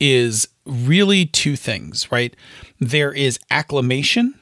is 0.00 0.48
really 0.64 1.26
two 1.26 1.56
things, 1.56 2.10
right? 2.10 2.34
There 2.80 3.12
is 3.12 3.38
acclimation, 3.50 4.34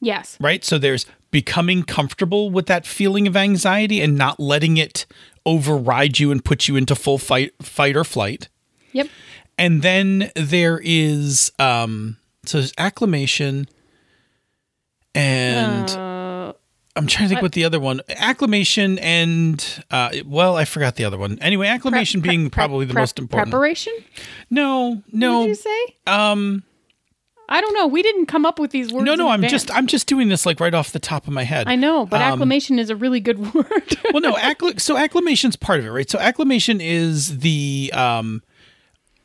Yes. 0.00 0.36
right? 0.40 0.64
So 0.64 0.78
there's 0.78 1.04
becoming 1.30 1.82
comfortable 1.82 2.50
with 2.50 2.66
that 2.66 2.86
feeling 2.86 3.26
of 3.26 3.36
anxiety 3.36 4.00
and 4.00 4.16
not 4.16 4.40
letting 4.40 4.76
it 4.78 5.04
override 5.44 6.18
you 6.18 6.30
and 6.30 6.44
put 6.44 6.66
you 6.68 6.76
into 6.76 6.94
full 6.94 7.18
fight 7.18 7.52
fight 7.62 7.96
or 7.96 8.04
flight. 8.04 8.48
Yep. 8.92 9.08
And 9.58 9.82
then 9.82 10.30
there 10.36 10.80
is 10.82 11.50
um 11.58 12.16
so 12.44 12.58
there's 12.58 12.72
acclimation 12.78 13.66
and 15.14 15.90
Uh, 15.90 16.15
I'm 16.96 17.06
trying 17.06 17.28
to 17.28 17.34
think 17.34 17.42
what 17.42 17.52
the 17.52 17.64
other 17.64 17.78
one 17.78 18.00
acclimation 18.08 18.98
and 19.00 19.84
uh 19.90 20.10
well 20.26 20.56
I 20.56 20.64
forgot 20.64 20.96
the 20.96 21.04
other 21.04 21.18
one. 21.18 21.38
Anyway, 21.40 21.66
acclimation 21.68 22.20
pre- 22.22 22.30
being 22.30 22.42
pre- 22.50 22.50
probably 22.60 22.86
the 22.86 22.94
prep- 22.94 23.02
most 23.02 23.18
important. 23.18 23.50
Preparation? 23.50 23.92
no, 24.50 25.02
Did 25.10 25.14
no. 25.14 25.46
you 25.46 25.54
say? 25.54 25.78
Um 26.06 26.62
I 27.48 27.60
don't 27.60 27.74
know. 27.74 27.86
We 27.86 28.02
didn't 28.02 28.26
come 28.26 28.44
up 28.44 28.58
with 28.58 28.72
these 28.72 28.92
words. 28.92 29.04
no 29.04 29.14
no, 29.14 29.28
I'm 29.28 29.34
advance. 29.44 29.52
just 29.52 29.70
I'm 29.76 29.86
just 29.86 30.08
doing 30.08 30.28
this 30.30 30.46
like 30.46 30.58
right 30.58 30.74
off 30.74 30.90
the 30.90 30.98
top 30.98 31.26
of 31.28 31.32
my 31.32 31.44
head. 31.44 31.68
I 31.68 31.76
know, 31.76 32.04
but 32.06 32.20
Um, 32.20 32.32
acclimation 32.32 32.78
is 32.80 32.90
a 32.90 32.96
really 32.96 33.20
good 33.20 33.38
word. 33.54 33.96
well 34.12 34.20
no 34.20 34.32
accli- 34.34 34.80
so 34.80 34.96
acclimation's 34.96 35.54
part 35.54 35.78
of 35.78 35.86
it 35.86 35.90
right 35.90 36.10
so 36.10 36.18
acclimation 36.18 36.80
is 36.80 37.38
the 37.38 37.92
um 37.94 38.42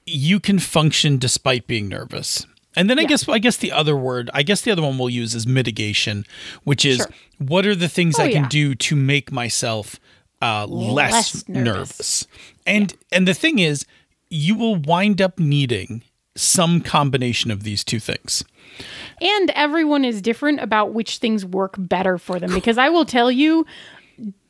you 0.05 0.39
can 0.39 0.59
function 0.59 1.17
despite 1.17 1.67
being 1.67 1.87
nervous 1.87 2.45
and 2.75 2.89
then 2.89 2.97
i 2.99 3.03
Yeah. 3.03 3.07
guess 3.09 3.29
i 3.29 3.37
guess 3.39 3.57
the 3.57 3.71
other 3.71 3.95
word 3.95 4.29
i 4.33 4.41
guess 4.43 4.61
the 4.61 4.71
other 4.71 4.81
one 4.81 4.97
we'll 4.97 5.09
use 5.09 5.35
is 5.35 5.45
mitigation 5.47 6.25
which 6.63 6.83
is 6.85 6.97
Sure. 6.97 7.07
What 7.49 7.65
are 7.65 7.75
the 7.75 7.89
things 7.89 8.19
Oh, 8.19 8.23
i 8.23 8.31
can 8.31 8.43
yeah. 8.43 8.49
do 8.49 8.75
to 8.75 8.95
make 8.95 9.31
myself 9.31 9.99
uh, 10.41 10.65
less, 10.65 11.11
Less 11.35 11.47
nervous, 11.47 11.65
nervous. 11.65 12.27
and 12.65 12.93
and 13.11 13.27
the 13.27 13.33
thing 13.33 13.59
is 13.59 13.85
you 14.29 14.55
will 14.55 14.75
wind 14.75 15.21
up 15.21 15.37
needing 15.39 16.01
some 16.35 16.81
combination 16.81 17.51
of 17.51 17.63
these 17.63 17.83
two 17.83 17.99
things 17.99 18.43
and 19.19 19.51
everyone 19.51 20.03
is 20.05 20.21
different 20.21 20.59
about 20.61 20.93
which 20.93 21.17
things 21.17 21.45
work 21.45 21.75
better 21.77 22.17
for 22.17 22.39
them 22.39 22.53
because 22.53 22.77
I 22.77 22.89
will 22.89 23.05
tell 23.05 23.29
you 23.31 23.65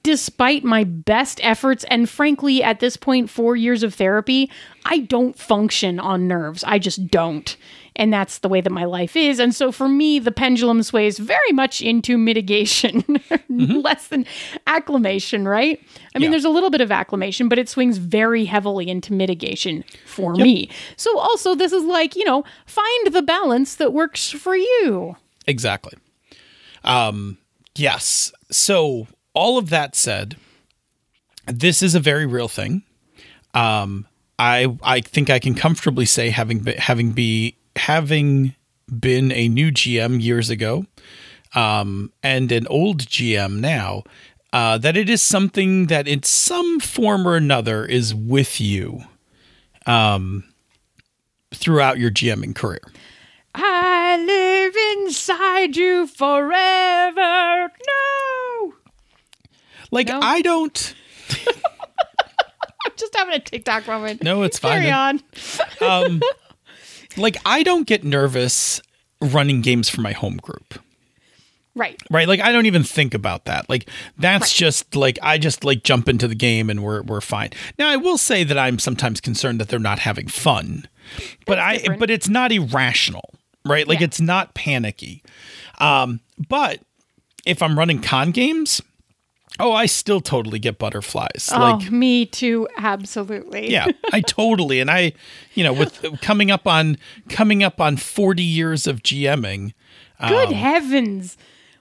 despite 0.04 0.64
my 0.64 0.84
best 0.84 1.40
efforts 1.44 1.84
and 1.86 2.10
frankly 2.10 2.64
at 2.64 2.80
this 2.80 2.98
point 2.98 3.30
4 3.30 3.56
years 3.56 3.84
of 3.84 3.94
therapy, 3.94 4.50
I 4.86 5.00
don't 5.00 5.38
function 5.38 6.00
on 6.00 6.28
nerves. 6.28 6.64
I 6.64 6.80
just 6.80 7.08
don't. 7.08 7.56
And 7.98 8.12
that's 8.14 8.40
the 8.40 8.48
way 8.48 8.62
that 8.62 8.72
my 8.72 8.86
life 8.86 9.18
is. 9.18 9.38
And 9.38 9.54
so 9.54 9.70
for 9.72 9.90
me, 9.90 10.18
the 10.18 10.32
pendulum 10.32 10.82
sways 10.82 11.20
very 11.20 11.52
much 11.52 11.82
into 11.82 12.18
mitigation, 12.18 13.04
less 13.50 14.08
than 14.08 14.26
acclimation, 14.66 15.46
right? 15.46 15.78
I 16.16 16.20
mean, 16.20 16.24
Yeah. 16.26 16.30
there's 16.32 16.46
a 16.46 16.50
little 16.50 16.70
bit 16.70 16.80
of 16.80 16.90
acclimation, 16.90 17.50
but 17.50 17.60
it 17.60 17.68
swings 17.68 17.98
very 17.98 18.46
heavily 18.46 18.90
into 18.90 19.12
mitigation 19.12 19.84
for 20.06 20.34
me. 20.34 20.70
So 20.96 21.20
also, 21.20 21.54
this 21.54 21.74
is 21.74 21.84
like, 21.84 22.16
you 22.16 22.24
know, 22.24 22.46
find 22.66 23.14
the 23.14 23.22
balance 23.22 23.76
that 23.76 23.92
works 23.92 24.30
for 24.32 24.56
you. 24.56 25.18
Exactly. 25.46 25.94
Um, 26.86 27.38
yes. 27.76 28.32
So 28.52 29.08
all 29.34 29.58
of 29.58 29.70
that 29.70 29.96
said, 29.96 30.36
this 31.48 31.82
is 31.82 31.96
a 31.96 32.00
very 32.00 32.26
real 32.26 32.48
thing. 32.48 32.84
Um, 33.54 34.08
I 34.40 34.78
I 34.84 35.02
think 35.02 35.30
I 35.30 35.40
can 35.40 35.54
comfortably 35.56 36.06
say 36.06 36.30
having 36.30 36.60
be, 36.60 36.74
having 36.74 37.12
be 37.12 37.56
having 37.76 38.56
been 38.88 39.32
a 39.32 39.48
new 39.48 39.72
GM 39.72 40.22
years 40.22 40.50
ago, 40.50 40.86
um, 41.54 42.12
and 42.24 42.52
an 42.52 42.68
old 42.68 43.00
GM 43.02 43.60
now, 43.60 44.04
uh, 44.54 44.78
that 44.78 44.98
it 44.98 45.10
is 45.10 45.22
something 45.22 45.88
that 45.88 46.08
in 46.08 46.24
some 46.24 46.80
form 46.80 47.28
or 47.28 47.36
another 47.36 47.86
is 47.86 48.16
with 48.16 48.60
you, 48.60 49.04
um, 49.86 50.44
throughout 51.54 52.00
your 52.00 52.12
GMing 52.12 52.56
career. 52.56 52.82
I 53.54 54.18
live 54.18 54.76
inside 55.06 55.76
you 55.76 56.08
forever. 56.08 57.72
No. 57.88 58.31
Like 59.92 60.08
No? 60.08 60.20
I 60.22 60.42
don't. 60.42 60.96
I'm 62.86 62.92
just 62.98 63.16
having 63.16 63.36
a 63.36 63.40
TikTok 63.40 63.88
moment. 63.88 64.24
No, 64.24 64.44
it's 64.44 64.58
fine. 64.60 64.82
Carry 64.82 64.92
on. 64.92 65.22
um, 65.82 66.22
like 67.18 67.38
I 67.46 67.64
don't 67.64 67.86
get 67.88 68.04
nervous 68.04 68.82
running 69.22 69.62
games 69.62 69.90
for 69.90 70.02
my 70.02 70.14
home 70.14 70.38
group. 70.38 70.80
Right. 71.76 72.02
Right? 72.10 72.28
Like 72.28 72.42
I 72.42 72.52
don't 72.52 72.66
even 72.66 72.84
think 72.84 73.14
about 73.14 73.46
that. 73.46 73.70
Like 73.70 73.90
that's 74.18 74.52
just 74.52 74.96
like 74.96 75.18
I 75.22 75.38
just 75.38 75.64
like 75.64 75.84
jump 75.84 76.10
into 76.10 76.28
the 76.28 76.36
game 76.36 76.70
and 76.70 76.84
we're 76.84 77.02
we're 77.04 77.22
fine. 77.22 77.52
Now 77.80 77.90
I 77.90 77.96
will 77.98 78.18
say 78.18 78.44
that 78.44 78.58
I'm 78.58 78.78
sometimes 78.80 79.22
concerned 79.22 79.60
that 79.62 79.70
they're 79.70 79.80
not 79.80 80.00
having 80.00 80.28
fun. 80.28 80.88
But 81.46 81.60
I 81.60 81.78
different. 81.78 82.00
but 82.00 82.10
it's 82.10 82.28
not 82.28 82.52
irrational, 82.52 83.34
right? 83.66 83.88
Like 83.88 84.00
Yeah. 84.00 84.06
it's 84.06 84.20
not 84.20 84.54
panicky. 84.54 85.24
Um 85.80 86.20
but 86.50 86.80
if 87.46 87.62
I'm 87.62 87.78
running 87.80 88.02
con 88.02 88.32
games, 88.32 88.82
oh, 89.62 89.72
I 89.74 89.86
still 89.86 90.20
totally 90.22 90.60
get 90.60 90.78
butterflies. 90.80 91.50
Like 91.52 91.88
oh, 91.88 91.92
me 91.92 92.26
too. 92.26 92.68
Absolutely. 92.78 93.72
yeah 93.72 93.88
i 94.12 94.20
totally 94.28 94.80
and 94.80 94.90
i 94.92 95.14
you 95.54 95.64
know 95.64 95.72
with 95.74 96.20
coming 96.22 96.52
up 96.52 96.68
on 96.68 96.98
coming 97.30 97.64
up 97.64 97.80
on 97.80 97.96
40 97.98 98.44
years 98.44 98.88
of 98.88 99.02
gming 99.04 99.74
Good 100.28 100.52
heavens. 100.52 101.36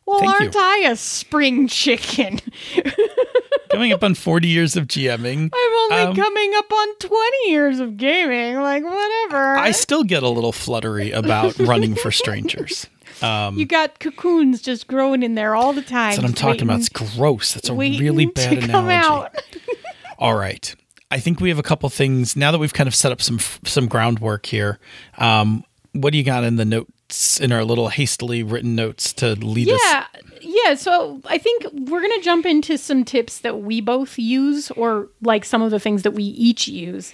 Well, 0.07 0.17
Um, 0.19 0.25
thank 0.25 0.55
you. 0.55 0.61
aren't 0.61 0.87
I 0.87 0.91
a 0.91 0.97
spring 0.97 1.69
chicken? 1.69 2.41
coming 3.71 3.93
up 3.93 4.03
on 4.03 4.15
40 4.15 4.49
years 4.49 4.77
of 4.77 4.87
gming 4.87 5.51
I'm 5.53 5.73
only 5.93 5.97
Um, 6.07 6.17
coming 6.17 6.53
up 6.57 6.73
on 6.73 6.97
20 6.97 7.51
years 7.51 7.81
of 7.81 7.97
gaming. 7.97 8.61
Like, 8.61 8.83
whatever. 8.83 9.57
i 9.57 9.71
still 9.73 10.03
get 10.05 10.23
a 10.23 10.29
little 10.29 10.53
fluttery 10.53 11.11
about 11.13 11.59
running 11.59 11.95
for 11.95 12.11
strangers 12.11 12.87
um 13.23 13.59
you 13.59 13.67
got 13.67 13.99
cocoons 14.01 14.61
just 14.63 14.87
growing 14.87 15.23
in 15.23 15.35
there 15.35 15.55
all 15.55 15.73
the 15.73 15.83
time. 15.83 16.11
that's 16.11 16.19
what 16.19 16.27
i'm 16.27 16.35
talking 16.35 16.63
about. 16.63 16.81
Waiting- 16.81 16.81
it's 17.07 17.17
gross. 17.17 17.55
That's 17.55 17.69
a 17.69 17.75
really 17.75 18.27
bad 18.27 18.65
analogy. 18.65 19.35
all 20.19 20.35
right. 20.37 20.75
I 21.11 21.19
think 21.19 21.41
we 21.41 21.49
have 21.49 21.59
a 21.59 21.63
couple 21.65 21.89
things. 21.91 22.37
Now 22.37 22.53
that 22.53 22.59
we've 22.59 22.73
kind 22.73 22.87
of 22.87 22.95
set 22.95 23.11
up 23.13 23.21
some 23.21 23.39
some 23.65 23.87
groundwork 23.89 24.47
here 24.47 24.79
um 25.19 25.65
what 25.93 26.13
do 26.13 26.19
you 26.19 26.25
got 26.25 26.45
in 26.45 26.55
the 26.57 26.65
notes 26.65 27.41
in 27.41 27.51
our 27.51 27.65
little 27.65 27.89
hastily 27.89 28.43
written 28.45 28.77
notes 28.77 29.13
to 29.15 29.35
lead 29.35 29.69
us? 29.71 29.81
Yeah, 29.83 30.07
yeah. 30.41 30.75
So 30.77 31.21
I 31.25 31.37
think 31.37 31.65
we're 31.73 32.01
gonna 32.01 32.23
jump 32.23 32.47
into 32.47 32.79
some 32.79 33.05
tips 33.05 33.39
that 33.41 33.63
we 33.63 33.81
both 33.81 34.17
use, 34.17 34.71
or 34.73 35.09
like 35.21 35.45
some 35.45 35.63
of 35.63 35.73
the 35.73 35.81
things 35.81 36.05
that 36.05 36.13
we 36.13 36.23
each 36.23 36.69
use, 36.69 37.13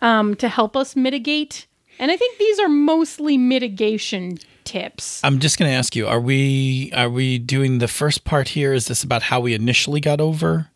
um, 0.00 0.34
to 0.36 0.48
help 0.50 0.76
us 0.76 0.94
mitigate. 0.94 1.66
And 1.98 2.10
I 2.10 2.16
think 2.16 2.38
these 2.38 2.58
are 2.60 2.68
mostly 2.68 3.36
mitigation 3.36 4.38
tips. 4.64 5.20
I'm 5.24 5.38
just 5.38 5.58
going 5.58 5.70
to 5.70 5.76
ask 5.76 5.96
you: 5.96 6.06
Are 6.06 6.20
we 6.20 6.92
are 6.94 7.10
we 7.10 7.38
doing 7.38 7.78
the 7.78 7.88
first 7.88 8.24
part 8.24 8.48
here? 8.48 8.72
Is 8.72 8.86
this 8.86 9.02
about 9.02 9.22
how 9.24 9.40
we 9.40 9.54
initially 9.54 10.00
got 10.00 10.20
over? 10.20 10.68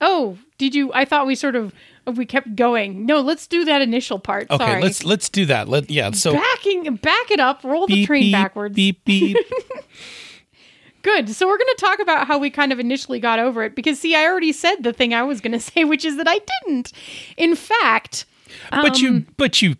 Oh, 0.00 0.38
did 0.56 0.74
you? 0.74 0.92
I 0.94 1.04
thought 1.04 1.26
we 1.26 1.34
sort 1.34 1.56
of 1.56 1.74
oh, 2.06 2.12
we 2.12 2.24
kept 2.24 2.56
going. 2.56 3.04
No, 3.04 3.20
let's 3.20 3.46
do 3.46 3.64
that 3.64 3.82
initial 3.82 4.18
part. 4.18 4.50
Okay, 4.50 4.64
Sorry. 4.64 4.82
let's 4.82 5.04
let's 5.04 5.28
do 5.28 5.44
that. 5.46 5.68
Let 5.68 5.90
yeah. 5.90 6.10
So 6.12 6.32
backing 6.32 6.96
back 6.96 7.30
it 7.30 7.40
up. 7.40 7.62
Roll 7.64 7.86
the 7.86 8.06
train 8.06 8.24
beep, 8.24 8.32
backwards. 8.32 8.74
Beep 8.74 9.04
beep. 9.04 9.36
Good. 11.02 11.30
So 11.30 11.46
we're 11.46 11.56
going 11.56 11.74
to 11.76 11.80
talk 11.80 11.98
about 11.98 12.26
how 12.26 12.38
we 12.38 12.50
kind 12.50 12.72
of 12.72 12.78
initially 12.78 13.20
got 13.20 13.38
over 13.38 13.62
it 13.62 13.74
because 13.74 13.98
see, 13.98 14.14
I 14.14 14.26
already 14.26 14.52
said 14.52 14.82
the 14.82 14.92
thing 14.92 15.14
I 15.14 15.22
was 15.22 15.40
going 15.40 15.52
to 15.58 15.60
say, 15.60 15.84
which 15.84 16.04
is 16.04 16.16
that 16.16 16.28
I 16.28 16.40
didn't. 16.64 16.92
In 17.36 17.54
fact, 17.56 18.26
but 18.70 19.00
you, 19.00 19.24
but 19.36 19.62
you, 19.62 19.76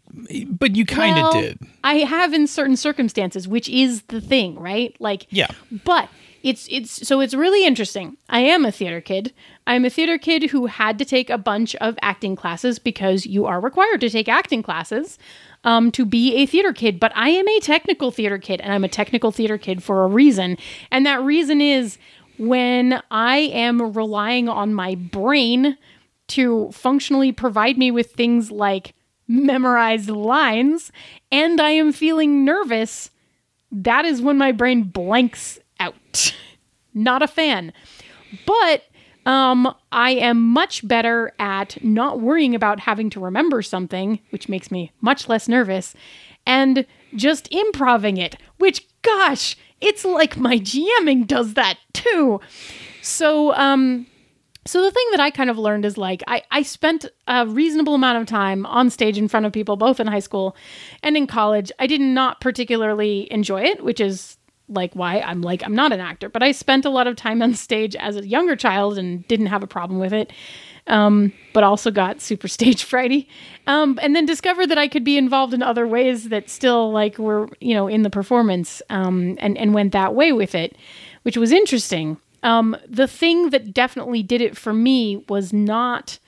but 0.47 0.77
you 0.77 0.85
kind 0.87 1.17
of 1.19 1.23
Well, 1.23 1.33
did. 1.33 1.59
I 1.85 1.97
have 1.97 2.33
in 2.33 2.47
certain 2.47 2.77
circumstances, 2.77 3.49
which 3.49 3.69
is 3.69 4.03
the 4.03 4.21
thing, 4.21 4.59
right? 4.59 4.95
Like, 5.01 5.27
Yeah. 5.31 5.49
But 5.85 6.09
it's 6.43 6.67
it's 6.71 7.07
so 7.07 7.21
it's 7.21 7.35
really 7.35 7.67
interesting. 7.67 8.17
I 8.29 8.41
am 8.41 8.65
a 8.65 8.73
theater 8.73 9.01
kid. 9.01 9.33
I'm 9.67 9.85
a 9.85 9.91
theater 9.91 10.17
kid 10.17 10.51
who 10.51 10.67
had 10.67 10.99
to 10.99 11.05
take 11.05 11.29
a 11.29 11.39
bunch 11.39 11.77
of 11.77 11.99
acting 12.01 12.35
classes 12.35 12.79
because 12.79 13.27
you 13.27 13.45
are 13.47 13.61
required 13.61 14.01
to 14.01 14.11
take 14.11 14.29
acting 14.29 14.63
classes 14.63 15.19
um, 15.65 15.91
to 15.93 16.05
be 16.07 16.37
a 16.37 16.47
theater 16.47 16.73
kid. 16.73 16.99
But 16.99 17.13
I 17.15 17.29
am 17.31 17.47
a 17.47 17.61
technical 17.61 18.11
theater 18.11 18.39
kid, 18.39 18.61
and 18.61 18.73
I'm 18.73 18.85
a 18.85 18.89
technical 18.89 19.31
theater 19.31 19.59
kid 19.59 19.83
for 19.83 20.03
a 20.03 20.07
reason. 20.07 20.57
And 20.91 21.05
that 21.05 21.23
reason 21.23 21.61
is 21.61 21.99
when 22.39 23.03
I 23.11 23.37
am 23.37 23.93
relying 23.93 24.49
on 24.49 24.73
my 24.73 24.95
brain 24.95 25.77
to 26.31 26.71
functionally 26.73 27.33
provide 27.33 27.79
me 27.79 27.91
with 27.91 28.13
things 28.13 28.51
like 28.51 28.95
memorized 29.29 30.11
lines 30.11 30.91
and 31.31 31.61
I 31.61 31.71
am 31.71 31.93
feeling 31.93 32.45
nervous, 32.45 33.11
that 33.71 34.05
is 34.05 34.21
when 34.21 34.39
my 34.39 34.53
brain 34.53 34.83
blanks 34.83 35.59
out. 35.79 36.35
Not 36.95 37.23
a 37.23 37.29
fan. 37.29 37.73
But 38.47 38.85
um, 39.27 39.75
I 39.93 40.13
am 40.13 40.43
much 40.43 40.87
better 40.87 41.33
at 41.39 41.83
not 41.85 42.21
worrying 42.21 42.55
about 42.55 42.81
having 42.81 43.11
to 43.11 43.21
remember 43.21 43.63
something, 43.63 44.19
which 44.31 44.49
makes 44.49 44.71
me 44.71 44.93
much 45.01 45.29
less 45.29 45.47
nervous, 45.47 45.95
and 46.47 46.87
just 47.15 47.53
improving 47.53 48.17
it, 48.17 48.37
which, 48.59 48.87
gosh, 49.03 49.57
it's 49.81 50.05
like 50.05 50.37
my 50.37 50.59
GMing 50.59 51.27
does 51.27 51.55
that 51.55 51.79
too. 51.93 52.41
So, 53.03 53.55
um, 53.55 54.07
so 54.67 54.83
the 54.83 54.91
thing 54.91 55.07
that 55.13 55.21
I 55.21 55.31
kind 55.31 55.49
of 55.49 55.59
learned 55.59 55.85
is 55.85 55.97
like 55.97 56.23
I, 56.27 56.43
I 56.51 56.63
spent 56.63 57.07
a 57.27 57.47
reasonable 57.47 57.95
amount 57.95 58.19
of 58.19 58.27
time 58.27 58.67
on 58.67 58.91
stage 58.91 59.17
in 59.17 59.29
front 59.29 59.47
of 59.47 59.53
people, 59.53 59.77
both 59.77 60.01
in 60.01 60.07
high 60.07 60.21
school 60.21 60.55
and 61.03 61.17
in 61.17 61.27
college. 61.27 61.73
I 61.79 61.87
did 61.87 62.01
not 62.01 62.41
particularly 62.41 63.31
enjoy 63.33 63.63
it, 63.63 63.83
which 63.83 64.01
is 64.01 64.37
like 64.69 64.95
why 64.95 65.21
I'm 65.21 65.41
like 65.41 65.65
I'm 65.65 65.75
not 65.75 65.93
an 65.93 66.01
actor, 66.01 66.29
but 66.29 66.43
I 66.43 66.53
spent 66.53 66.85
a 66.85 66.91
lot 66.91 67.07
of 67.07 67.17
time 67.17 67.43
on 67.43 67.55
stage 67.55 67.97
as 67.97 68.17
a 68.17 68.27
younger 68.27 68.55
child 68.55 68.99
and 68.99 69.27
didn't 69.29 69.47
have 69.47 69.63
a 69.63 69.67
problem 69.67 69.99
with 69.99 70.13
it. 70.13 70.33
Um, 70.87 71.33
but 71.53 71.63
also 71.63 71.91
got 71.91 72.21
super 72.21 72.49
stage 72.57 72.85
frighty. 72.85 73.27
Um, 73.67 73.99
and 74.03 74.15
then 74.15 74.27
discovered 74.27 74.67
that 74.69 74.79
I 74.79 74.89
could 74.89 75.05
be 75.05 75.17
involved 75.17 75.55
in 75.55 75.63
other 75.63 75.87
ways 75.87 76.31
that 76.31 76.51
still 76.51 76.91
like 76.91 77.19
were, 77.19 77.49
you 77.61 77.75
know, 77.75 77.87
in 77.87 78.03
the 78.03 78.11
performance, 78.11 78.83
um, 78.91 79.37
and, 79.39 79.57
and 79.57 79.73
went 79.73 79.93
that 79.93 80.15
way 80.15 80.33
with 80.33 80.55
it, 80.55 80.77
which 81.23 81.37
was 81.37 81.53
interesting. 81.53 82.19
Um, 82.43 82.77
the 82.89 83.07
thing 83.07 83.51
that 83.51 83.75
definitely 83.75 84.23
did 84.23 84.41
it 84.41 84.57
for 84.57 84.73
me 84.73 85.25
was 85.29 85.53
not 85.53 86.19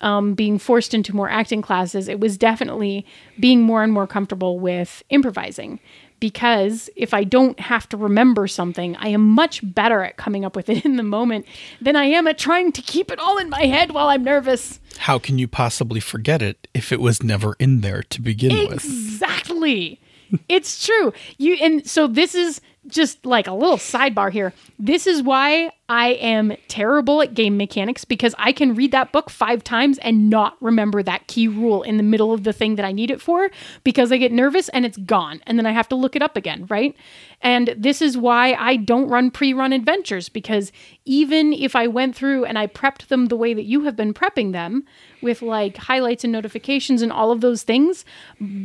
um, 0.00 0.34
being 0.34 0.58
forced 0.58 0.94
into 0.94 1.16
more 1.16 1.30
acting 1.30 1.62
classes. 1.62 2.08
It 2.08 2.20
was 2.20 2.36
definitely 2.36 3.06
being 3.40 3.62
more 3.62 3.82
and 3.82 3.92
more 3.92 4.06
comfortable 4.06 4.58
with 4.58 5.02
improvising. 5.10 5.80
Because 6.20 6.88
if 6.96 7.12
I 7.12 7.24
don't 7.24 7.58
have 7.60 7.88
to 7.90 7.96
remember 7.96 8.46
something, 8.46 8.96
I 8.96 9.08
am 9.08 9.22
much 9.22 9.60
better 9.74 10.02
at 10.02 10.16
coming 10.16 10.44
up 10.44 10.56
with 10.56 10.68
it 10.68 10.84
in 10.84 10.96
the 10.96 11.02
moment 11.02 11.46
than 11.80 11.96
I 11.96 12.04
am 12.04 12.26
at 12.28 12.38
trying 12.38 12.72
to 12.72 12.82
keep 12.82 13.10
it 13.10 13.18
all 13.18 13.38
in 13.38 13.50
my 13.50 13.64
head 13.64 13.92
while 13.92 14.08
I'm 14.08 14.24
nervous. 14.24 14.80
How 14.98 15.18
can 15.18 15.38
you 15.38 15.48
possibly 15.48 16.00
forget 16.00 16.40
it 16.40 16.68
if 16.74 16.92
it 16.92 17.00
was 17.00 17.22
never 17.22 17.56
in 17.58 17.80
there 17.80 18.02
to 18.04 18.20
begin 18.22 18.68
with? 18.68 18.84
Exactly. 18.84 20.00
it's 20.48 20.84
true. 20.86 21.12
You 21.38 21.56
and 21.60 21.86
so 21.86 22.06
this 22.06 22.34
is 22.34 22.60
just 22.86 23.24
like 23.24 23.46
a 23.46 23.52
little 23.52 23.76
sidebar 23.76 24.30
here. 24.30 24.52
This 24.78 25.06
is 25.06 25.22
why 25.22 25.70
I 25.88 26.10
am 26.12 26.56
terrible 26.68 27.22
at 27.22 27.34
game 27.34 27.56
mechanics 27.56 28.04
because 28.04 28.34
I 28.38 28.52
can 28.52 28.74
read 28.74 28.92
that 28.92 29.12
book 29.12 29.30
5 29.30 29.62
times 29.62 29.98
and 29.98 30.30
not 30.30 30.56
remember 30.60 31.02
that 31.02 31.26
key 31.26 31.48
rule 31.48 31.82
in 31.82 31.96
the 31.96 32.02
middle 32.02 32.32
of 32.32 32.44
the 32.44 32.52
thing 32.52 32.76
that 32.76 32.84
I 32.84 32.92
need 32.92 33.10
it 33.10 33.20
for 33.20 33.50
because 33.84 34.10
I 34.10 34.16
get 34.16 34.32
nervous 34.32 34.68
and 34.70 34.86
it's 34.86 34.96
gone 34.98 35.42
and 35.46 35.58
then 35.58 35.66
I 35.66 35.72
have 35.72 35.88
to 35.90 35.96
look 35.96 36.16
it 36.16 36.22
up 36.22 36.36
again, 36.36 36.66
right? 36.68 36.96
And 37.44 37.74
this 37.76 38.00
is 38.00 38.16
why 38.16 38.54
I 38.54 38.76
don't 38.76 39.10
run 39.10 39.30
pre-run 39.30 39.74
adventures 39.74 40.30
because 40.30 40.72
even 41.04 41.52
if 41.52 41.76
I 41.76 41.86
went 41.86 42.16
through 42.16 42.46
and 42.46 42.58
I 42.58 42.66
prepped 42.66 43.08
them 43.08 43.26
the 43.26 43.36
way 43.36 43.52
that 43.52 43.64
you 43.64 43.82
have 43.82 43.94
been 43.94 44.14
prepping 44.14 44.52
them 44.52 44.84
with 45.20 45.42
like 45.42 45.76
highlights 45.76 46.24
and 46.24 46.32
notifications 46.32 47.02
and 47.02 47.12
all 47.12 47.30
of 47.30 47.42
those 47.42 47.62
things, 47.62 48.06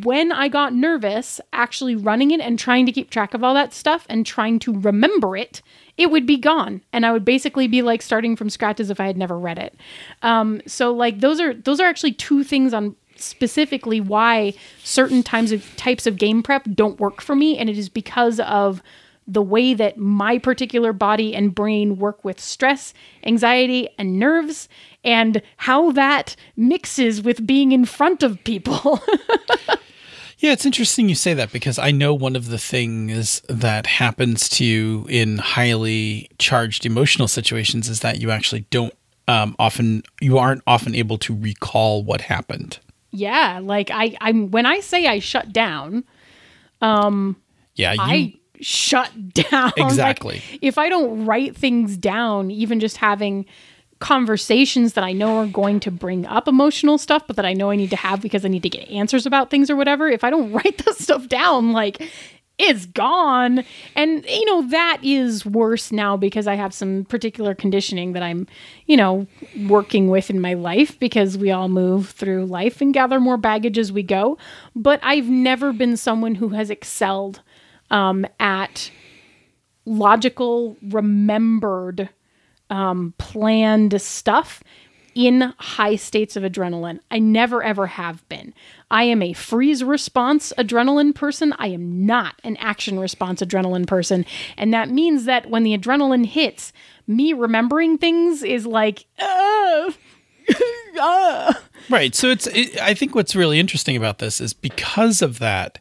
when 0.03 0.31
I 0.31 0.47
got 0.47 0.73
nervous 0.73 1.41
actually 1.51 1.97
running 1.97 2.31
it 2.31 2.39
and 2.39 2.57
trying 2.57 2.85
to 2.85 2.93
keep 2.93 3.09
track 3.09 3.33
of 3.33 3.43
all 3.43 3.53
that 3.53 3.73
stuff 3.73 4.05
and 4.07 4.25
trying 4.25 4.59
to 4.59 4.79
remember 4.79 5.35
it, 5.35 5.61
it 5.97 6.09
would 6.09 6.25
be 6.25 6.37
gone 6.37 6.81
and 6.93 7.05
I 7.05 7.11
would 7.11 7.25
basically 7.25 7.67
be 7.67 7.81
like 7.81 8.01
starting 8.01 8.37
from 8.37 8.49
scratch 8.49 8.79
as 8.79 8.89
if 8.89 9.01
I 9.01 9.07
had 9.07 9.17
never 9.17 9.37
read 9.37 9.59
it. 9.59 9.75
Um, 10.21 10.61
so 10.65 10.93
like 10.93 11.19
those 11.19 11.41
are 11.41 11.53
those 11.53 11.81
are 11.81 11.87
actually 11.87 12.13
two 12.13 12.45
things 12.45 12.73
on 12.73 12.95
specifically 13.19 14.01
why 14.01 14.53
certain 14.83 15.23
times 15.23 15.51
of 15.51 15.75
types 15.75 16.05
of 16.07 16.17
game 16.17 16.43
prep 16.43 16.67
don't 16.73 16.99
work 16.99 17.21
for 17.21 17.35
me 17.35 17.57
and 17.57 17.69
it 17.69 17.77
is 17.77 17.89
because 17.89 18.39
of 18.41 18.81
the 19.27 19.41
way 19.43 19.75
that 19.75 19.97
my 19.97 20.39
particular 20.39 20.91
body 20.91 21.35
and 21.35 21.53
brain 21.53 21.97
work 21.97 22.25
with 22.25 22.39
stress, 22.39 22.95
anxiety, 23.23 23.87
and 23.99 24.17
nerves, 24.17 24.67
and 25.03 25.41
how 25.57 25.91
that 25.91 26.35
mixes 26.57 27.21
with 27.21 27.45
being 27.45 27.71
in 27.71 27.85
front 27.85 28.23
of 28.23 28.43
people. 28.43 28.99
Yeah, 30.39 30.53
it's 30.53 30.65
interesting 30.65 31.09
you 31.09 31.15
say 31.15 31.33
that 31.33 31.51
because 31.51 31.77
I 31.77 31.91
know 31.91 32.13
one 32.13 32.37
of 32.37 32.47
the 32.47 32.57
things 32.57 33.41
that 33.49 33.85
happens 33.85 34.47
to 34.49 34.63
you 34.63 35.05
in 35.09 35.37
highly 35.37 36.29
charged 36.37 36.85
emotional 36.85 37.27
situations 37.27 37.89
is 37.89 37.99
that 37.99 38.21
you 38.21 38.31
actually 38.31 38.61
don't 38.69 38.93
um, 39.27 39.53
often 39.59 40.01
you 40.21 40.37
aren't 40.37 40.63
often 40.65 40.95
able 40.95 41.17
to 41.19 41.35
recall 41.35 42.03
what 42.03 42.21
happened. 42.21 42.79
Yeah, 43.11 43.59
like 43.61 43.89
I, 43.91 44.15
I'm 44.21 44.51
when 44.51 44.65
I 44.65 44.79
say 44.79 45.07
I 45.07 45.19
shut 45.19 45.51
down, 45.53 46.03
um 46.81 47.35
Yeah, 47.75 47.93
you 47.93 47.99
I 48.01 48.33
shut 48.61 49.11
down. 49.33 49.71
Like, 49.77 49.85
Exactly. 49.85 50.41
if 50.61 50.77
I 50.77 50.89
don't 50.89 51.25
write 51.25 51.55
things 51.55 51.97
down, 51.97 52.51
even 52.51 52.79
just 52.79 52.97
having 52.97 53.45
conversations 53.99 54.93
that 54.93 55.03
I 55.03 55.11
know 55.11 55.37
are 55.37 55.47
going 55.47 55.79
to 55.81 55.91
bring 55.91 56.25
up 56.25 56.47
emotional 56.47 56.97
stuff, 56.97 57.27
but 57.27 57.35
that 57.35 57.45
I 57.45 57.53
know 57.53 57.69
I 57.69 57.75
need 57.75 57.89
to 57.89 57.95
have 57.97 58.21
because 58.21 58.45
I 58.45 58.47
need 58.47 58.63
to 58.63 58.69
get 58.69 58.89
answers 58.89 59.25
about 59.25 59.49
things 59.49 59.69
or 59.69 59.75
whatever, 59.75 60.07
if 60.09 60.23
I 60.23 60.29
don't 60.29 60.51
write 60.53 60.77
that 60.85 60.95
stuff 60.95 61.27
down, 61.27 61.71
like 61.73 62.01
it's 62.59 62.85
gone. 62.85 63.63
And, 63.95 64.25
you 64.25 64.45
know, 64.45 64.67
that 64.69 64.99
is 65.01 65.45
worse 65.45 65.91
now 65.91 66.17
because 66.17 66.45
I 66.45 66.55
have 66.55 66.73
some 66.73 67.05
particular 67.05 67.55
conditioning 67.55 68.13
that 68.13 68.21
I'm, 68.21 68.47
you 68.85 68.97
know, 68.97 69.25
working 69.67 70.09
with 70.09 70.29
in 70.29 70.41
my 70.41 70.53
life 70.53 70.99
because 70.99 71.37
we 71.37 71.51
all 71.51 71.69
move 71.69 72.09
through 72.09 72.45
life 72.45 72.81
and 72.81 72.93
gather 72.93 73.19
more 73.19 73.37
baggage 73.37 73.77
as 73.77 73.91
we 73.91 74.03
go. 74.03 74.37
But 74.75 74.99
I've 75.01 75.29
never 75.29 75.71
been 75.71 75.95
someone 75.95 76.35
who 76.35 76.49
has 76.49 76.69
excelled 76.69 77.41
um, 77.89 78.25
at 78.39 78.91
logical, 79.85 80.77
remembered, 80.81 82.09
um, 82.69 83.13
planned 83.17 83.99
stuff 84.01 84.61
in 85.19 85.53
high 85.57 85.97
states 85.97 86.37
of 86.37 86.43
adrenaline. 86.43 86.97
I 87.11 87.19
never 87.19 87.61
ever 87.61 87.87
have 87.87 88.27
been. 88.29 88.53
I 88.89 89.03
am 89.03 89.21
a 89.21 89.33
freeze 89.33 89.83
response 89.83 90.53
adrenaline 90.57 91.13
person. 91.13 91.53
I 91.59 91.67
am 91.67 92.05
not 92.05 92.35
an 92.45 92.55
action 92.55 92.97
response 92.97 93.41
adrenaline 93.41 93.85
person. 93.85 94.25
And 94.55 94.73
that 94.73 94.89
means 94.89 95.25
that 95.25 95.49
when 95.49 95.63
the 95.63 95.77
adrenaline 95.77 96.25
hits, 96.25 96.71
me 97.05 97.33
remembering 97.33 97.97
things 97.97 98.43
is 98.43 98.65
like, 98.65 99.07
uh, 99.19 99.91
uh. 101.01 101.53
Right. 101.89 102.15
So 102.15 102.29
it's 102.29 102.47
it, 102.47 102.79
I 102.79 102.93
think 102.93 103.13
what's 103.13 103.35
really 103.35 103.59
interesting 103.59 103.97
about 103.97 104.19
this 104.19 104.39
is 104.39 104.53
because 104.53 105.21
of 105.21 105.39
that 105.39 105.79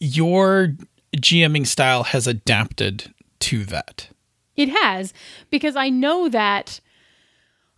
your 0.00 0.74
GMing 1.16 1.68
style 1.68 2.02
has 2.02 2.26
adapted 2.26 3.14
to 3.38 3.64
that. 3.66 4.08
It 4.56 4.68
has 4.68 5.14
because 5.50 5.76
I 5.76 5.90
know 5.90 6.28
that 6.28 6.80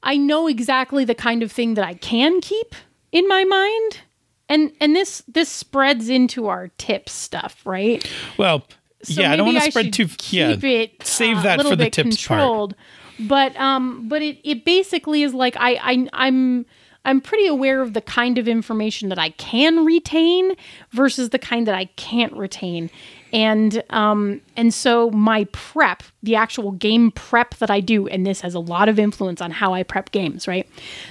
I 0.02 0.16
know 0.16 0.46
exactly 0.46 1.04
the 1.04 1.14
kind 1.14 1.42
of 1.42 1.50
thing 1.50 1.74
that 1.74 1.84
I 1.84 1.94
can 1.94 2.40
keep 2.40 2.74
in 3.12 3.26
my 3.28 3.44
mind. 3.44 4.00
And 4.48 4.72
and 4.80 4.94
this 4.94 5.22
this 5.26 5.48
spreads 5.48 6.08
into 6.08 6.46
our 6.46 6.68
tips 6.78 7.12
stuff, 7.12 7.62
right? 7.64 8.08
Well, 8.38 8.64
So 9.02 9.20
yeah, 9.20 9.32
I 9.32 9.36
don't 9.36 9.46
want 9.46 9.62
to 9.62 9.70
spread 9.70 9.92
too 9.92 10.08
keep 10.18 10.62
yeah. 10.62 10.70
it 10.70 11.02
save 11.02 11.38
uh, 11.38 11.42
that 11.42 11.54
a 11.54 11.56
little 11.58 11.72
for 11.72 11.76
the 11.76 11.90
tips 11.90 12.26
part. 12.26 12.74
But 13.18 13.56
um 13.56 14.08
but 14.08 14.22
it 14.22 14.38
it 14.44 14.64
basically 14.64 15.22
is 15.22 15.34
like 15.34 15.56
I 15.58 15.74
I 15.82 16.08
I'm 16.12 16.66
I'm 17.04 17.20
pretty 17.20 17.46
aware 17.46 17.82
of 17.82 17.94
the 17.94 18.00
kind 18.00 18.36
of 18.36 18.48
information 18.48 19.08
that 19.10 19.18
I 19.18 19.30
can 19.30 19.84
retain 19.84 20.52
versus 20.90 21.30
the 21.30 21.38
kind 21.38 21.66
that 21.66 21.74
I 21.74 21.84
can't 21.96 22.32
retain. 22.32 22.90
And 23.32 23.82
um 23.90 24.40
and 24.56 24.72
so 24.72 25.10
my 25.10 25.44
prep, 25.52 26.02
the 26.22 26.36
actual 26.36 26.72
game 26.72 27.10
prep 27.10 27.56
that 27.56 27.70
I 27.70 27.80
do 27.80 28.06
and 28.08 28.24
this 28.24 28.40
has 28.40 28.54
a 28.54 28.60
lot 28.60 28.88
of 28.88 28.98
influence 28.98 29.40
on 29.40 29.50
how 29.50 29.74
I 29.74 29.82
prep 29.82 30.10
games, 30.12 30.46
right? 30.46 30.68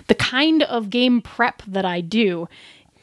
The 0.07 0.15
kind 0.15 0.63
of 0.63 0.89
game 0.89 1.21
prep 1.21 1.61
that 1.67 1.85
I 1.85 2.01
do 2.01 2.47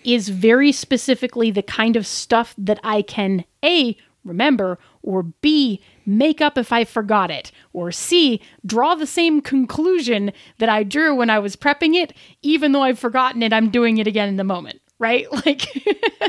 is 0.05 0.29
very 0.29 0.73
specifically 0.73 1.51
the 1.51 1.63
kind 1.63 1.97
of 1.97 2.07
stuff 2.07 2.55
that 2.59 2.81
I 2.83 3.03
can 3.03 3.45
A, 3.65 3.97
remember, 4.25 4.79
or 5.03 5.23
B, 5.23 5.81
make 6.07 6.41
up 6.41 6.59
if 6.59 6.73
I 6.73 6.85
forgot 6.85 7.31
it, 7.31 7.53
or 7.73 7.93
C, 7.93 8.41
draw 8.65 8.95
the 8.95 9.07
same 9.07 9.41
conclusion 9.41 10.33
that 10.59 10.69
I 10.69 10.83
drew 10.83 11.15
when 11.15 11.31
I 11.31 11.39
was 11.39 11.57
prepping 11.57 11.95
it, 11.95 12.13
even 12.43 12.73
though 12.73 12.83
I've 12.83 12.99
forgotten 12.99 13.43
it, 13.43 13.53
I'm 13.53 13.71
doing 13.71 13.99
it 13.99 14.07
again 14.07 14.29
in 14.29 14.37
the 14.37 14.45
moment, 14.45 14.81
right? 14.99 15.27
Like 15.47 15.63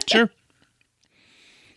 Sure. 0.08 0.30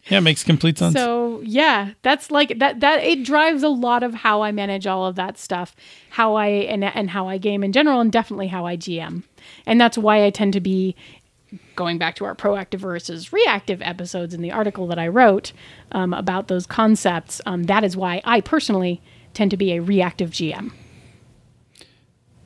Yeah, 0.09 0.19
it 0.19 0.23
makes 0.23 0.45
complete 0.45 0.79
sense. 0.79 0.95
So 0.95 1.41
yeah, 1.45 1.93
that's 2.03 2.31
like 2.31 2.59
that. 2.59 2.81
That 2.81 3.03
it 3.03 3.25
drives 3.25 3.63
a 3.63 3.69
lot 3.69 4.03
of 4.03 4.15
how 4.15 4.43
I 4.43 4.53
manage 4.53 4.87
all 4.87 5.07
of 5.07 5.17
that 5.17 5.37
stuff, 5.39 5.75
how 6.11 6.35
I 6.35 6.47
and 6.47 6.85
and 6.85 7.11
how 7.11 7.29
I 7.29 7.39
game 7.39 7.65
in 7.65 7.73
general, 7.73 8.01
and 8.01 8.13
definitely 8.13 8.49
how 8.49 8.67
I 8.67 8.77
GM. 8.77 9.25
And 9.67 9.81
that's 9.81 9.99
why 9.99 10.25
I 10.25 10.31
tend 10.31 10.53
to 10.53 10.61
be 10.61 10.95
going 11.75 11.99
back 11.99 12.15
to 12.17 12.25
our 12.25 12.35
proactive 12.35 12.79
versus 12.79 13.33
reactive 13.33 13.83
episodes 13.83 14.35
in 14.35 14.43
the 14.43 14.53
article 14.53 14.87
that 14.87 14.99
I 14.99 15.09
wrote 15.09 15.53
um, 15.93 16.13
about 16.13 16.49
those 16.49 16.67
concepts. 16.67 17.41
Um, 17.47 17.65
that 17.65 17.85
is 17.85 17.97
why 17.97 18.21
I 18.25 18.41
personally 18.41 19.01
tend 19.35 19.51
to 19.51 19.57
be 19.57 19.73
a 19.73 19.81
reactive 19.81 20.31
GM. 20.31 20.73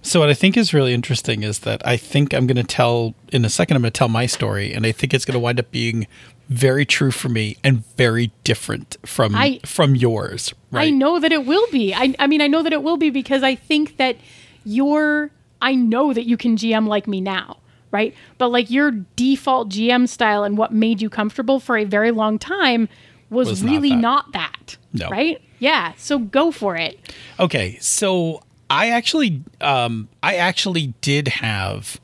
So 0.02 0.20
what 0.20 0.30
I 0.30 0.34
think 0.34 0.56
is 0.56 0.72
really 0.72 0.94
interesting 0.94 1.42
is 1.42 1.60
that 1.60 1.86
I 1.86 1.96
think 1.96 2.32
I'm 2.32 2.46
going 2.46 2.56
to 2.56 2.64
tell 2.64 3.14
in 3.32 3.44
a 3.44 3.50
second. 3.50 3.76
I'm 3.76 3.82
going 3.82 3.92
to 3.92 3.98
tell 3.98 4.08
my 4.08 4.26
story, 4.26 4.72
and 4.72 4.86
I 4.86 4.92
think 4.92 5.12
it's 5.12 5.26
going 5.26 5.34
to 5.34 5.38
wind 5.40 5.60
up 5.60 5.70
being 5.70 6.06
very 6.50 6.84
true 6.84 7.10
for 7.12 7.28
me 7.30 7.56
and 7.64 7.84
very 7.96 8.30
different 8.44 8.96
from 9.06 9.34
I- 9.34 9.60
from 9.64 9.94
yours. 9.94 10.52
Right? 10.70 10.88
I 10.88 10.90
know 10.90 11.18
that 11.20 11.32
it 11.32 11.46
will 11.46 11.66
be. 11.70 11.94
I, 11.94 12.14
I 12.18 12.26
mean, 12.26 12.40
I 12.42 12.46
know 12.48 12.62
that 12.62 12.72
it 12.72 12.82
will 12.82 12.96
be 12.98 13.08
because 13.10 13.42
I 13.42 13.54
think 13.54 13.96
that 13.96 14.16
your, 14.64 15.30
I 15.62 15.74
know 15.74 16.12
that 16.12 16.26
you 16.26 16.36
can 16.36 16.56
GM 16.56 16.86
like 16.88 17.06
me 17.08 17.20
now, 17.20 17.58
right? 17.92 18.14
But 18.38 18.48
like 18.48 18.70
your 18.70 18.90
default 19.16 19.68
GM 19.70 20.08
style 20.08 20.44
and 20.44 20.58
what 20.58 20.72
made 20.72 21.00
you 21.00 21.08
comfortable 21.08 21.60
for 21.60 21.76
a 21.78 21.84
very 21.84 22.10
long 22.10 22.38
time 22.38 22.88
was, 23.30 23.48
Was 23.48 23.62
not 23.62 23.70
really 23.70 23.90
that. 23.90 23.96
not 24.00 24.32
that, 24.32 24.76
No. 24.92 25.08
right? 25.08 25.40
Yeah. 25.60 25.92
So 25.96 26.18
go 26.18 26.50
for 26.50 26.76
it. 26.76 26.98
Okay, 27.38 27.78
so 27.80 28.42
I 28.68 28.88
actually, 28.90 29.42
um, 29.60 30.08
I 30.22 30.36
actually 30.36 30.94
did 31.00 31.28
have 31.28 32.00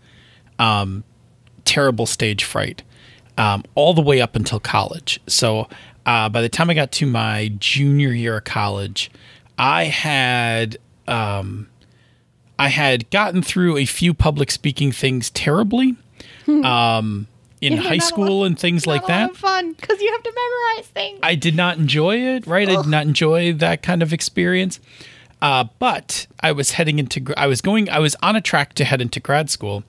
um, 0.59 1.03
terrible 1.65 2.07
stage 2.07 2.45
fright 2.45 2.83
um, 3.39 3.65
all 3.75 3.95
the 3.95 4.03
way 4.03 4.21
up 4.21 4.37
until 4.37 4.59
college. 4.61 5.21
So 5.27 5.69
uh, 6.07 6.29
by 6.29 6.41
the 6.43 6.49
time 6.49 6.71
I 6.71 6.75
got 6.75 6.93
to 6.93 7.07
my 7.07 7.53
junior 7.59 8.11
year 8.13 8.39
of 8.39 8.45
college, 8.45 9.11
I 9.59 9.85
had 9.85 10.79
um, 11.09 11.69
I 12.59 12.69
had 12.69 13.09
gotten 13.11 13.43
through 13.43 13.77
a 13.77 13.85
few 13.85 14.15
public 14.15 14.51
speaking 14.51 14.93
things 14.93 15.31
terribly. 15.31 15.97
Um, 16.49 17.27
in 17.61 17.73
Yeah, 17.75 17.81
high 17.81 17.99
school 17.99 18.41
lot- 18.41 18.45
and 18.47 18.59
things 18.59 18.87
like 18.87 19.07
that. 19.07 19.35
fun 19.37 19.73
because 19.73 20.01
you 20.01 20.13
have 20.13 20.23
to 20.23 20.33
memorize 20.33 20.87
things. 20.89 21.19
I 21.23 21.35
did 21.35 21.57
not 21.57 21.79
enjoy 21.79 22.17
it, 22.19 22.47
right? 22.47 22.69
I 22.69 22.77
did 22.77 22.87
not 22.87 23.07
enjoy 23.07 23.53
that 23.55 23.83
kind 23.83 24.03
of 24.03 24.13
experience. 24.13 24.79
Uh, 25.43 25.65
but 25.79 26.27
I 26.41 26.53
was 26.53 26.73
heading 26.73 26.99
into, 26.99 27.33
I 27.37 27.47
was 27.47 27.61
going, 27.61 27.89
I 27.91 27.99
was 27.99 28.15
on 28.23 28.37
a 28.37 28.41
track 28.41 28.75
to 28.75 28.85
head 28.85 29.01
into 29.01 29.21
grad 29.21 29.51
school. 29.51 29.83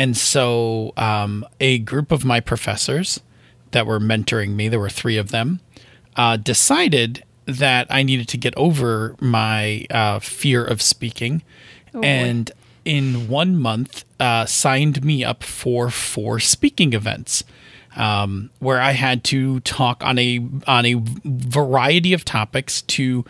And 0.00 0.16
so 0.16 0.94
um, 0.96 1.44
a 1.60 1.78
group 1.80 2.10
of 2.10 2.24
my 2.24 2.40
professors 2.40 3.20
that 3.72 3.86
were 3.86 4.00
mentoring 4.00 4.54
me, 4.54 4.66
there 4.66 4.80
were 4.80 4.88
three 4.88 5.18
of 5.18 5.30
them, 5.30 5.60
uh, 6.16 6.38
decided 6.38 7.22
that 7.44 7.86
I 7.90 8.02
needed 8.02 8.26
to 8.28 8.38
get 8.38 8.56
over 8.56 9.14
my 9.20 9.84
uh, 9.90 10.20
fear 10.20 10.64
of 10.64 10.80
speaking. 10.80 11.42
boy. 11.92 12.00
and 12.00 12.50
in 12.86 13.28
one 13.28 13.58
month, 13.58 14.06
uh, 14.18 14.46
signed 14.46 15.04
me 15.04 15.22
up 15.22 15.44
for 15.44 15.90
four 15.90 16.40
speaking 16.40 16.94
events 16.94 17.44
um, 17.94 18.48
where 18.58 18.80
I 18.80 18.92
had 18.92 19.22
to 19.24 19.60
talk 19.60 20.02
on 20.02 20.18
a 20.18 20.40
on 20.66 20.86
a 20.86 20.94
variety 21.24 22.14
of 22.14 22.24
topics 22.24 22.80
to 22.82 23.26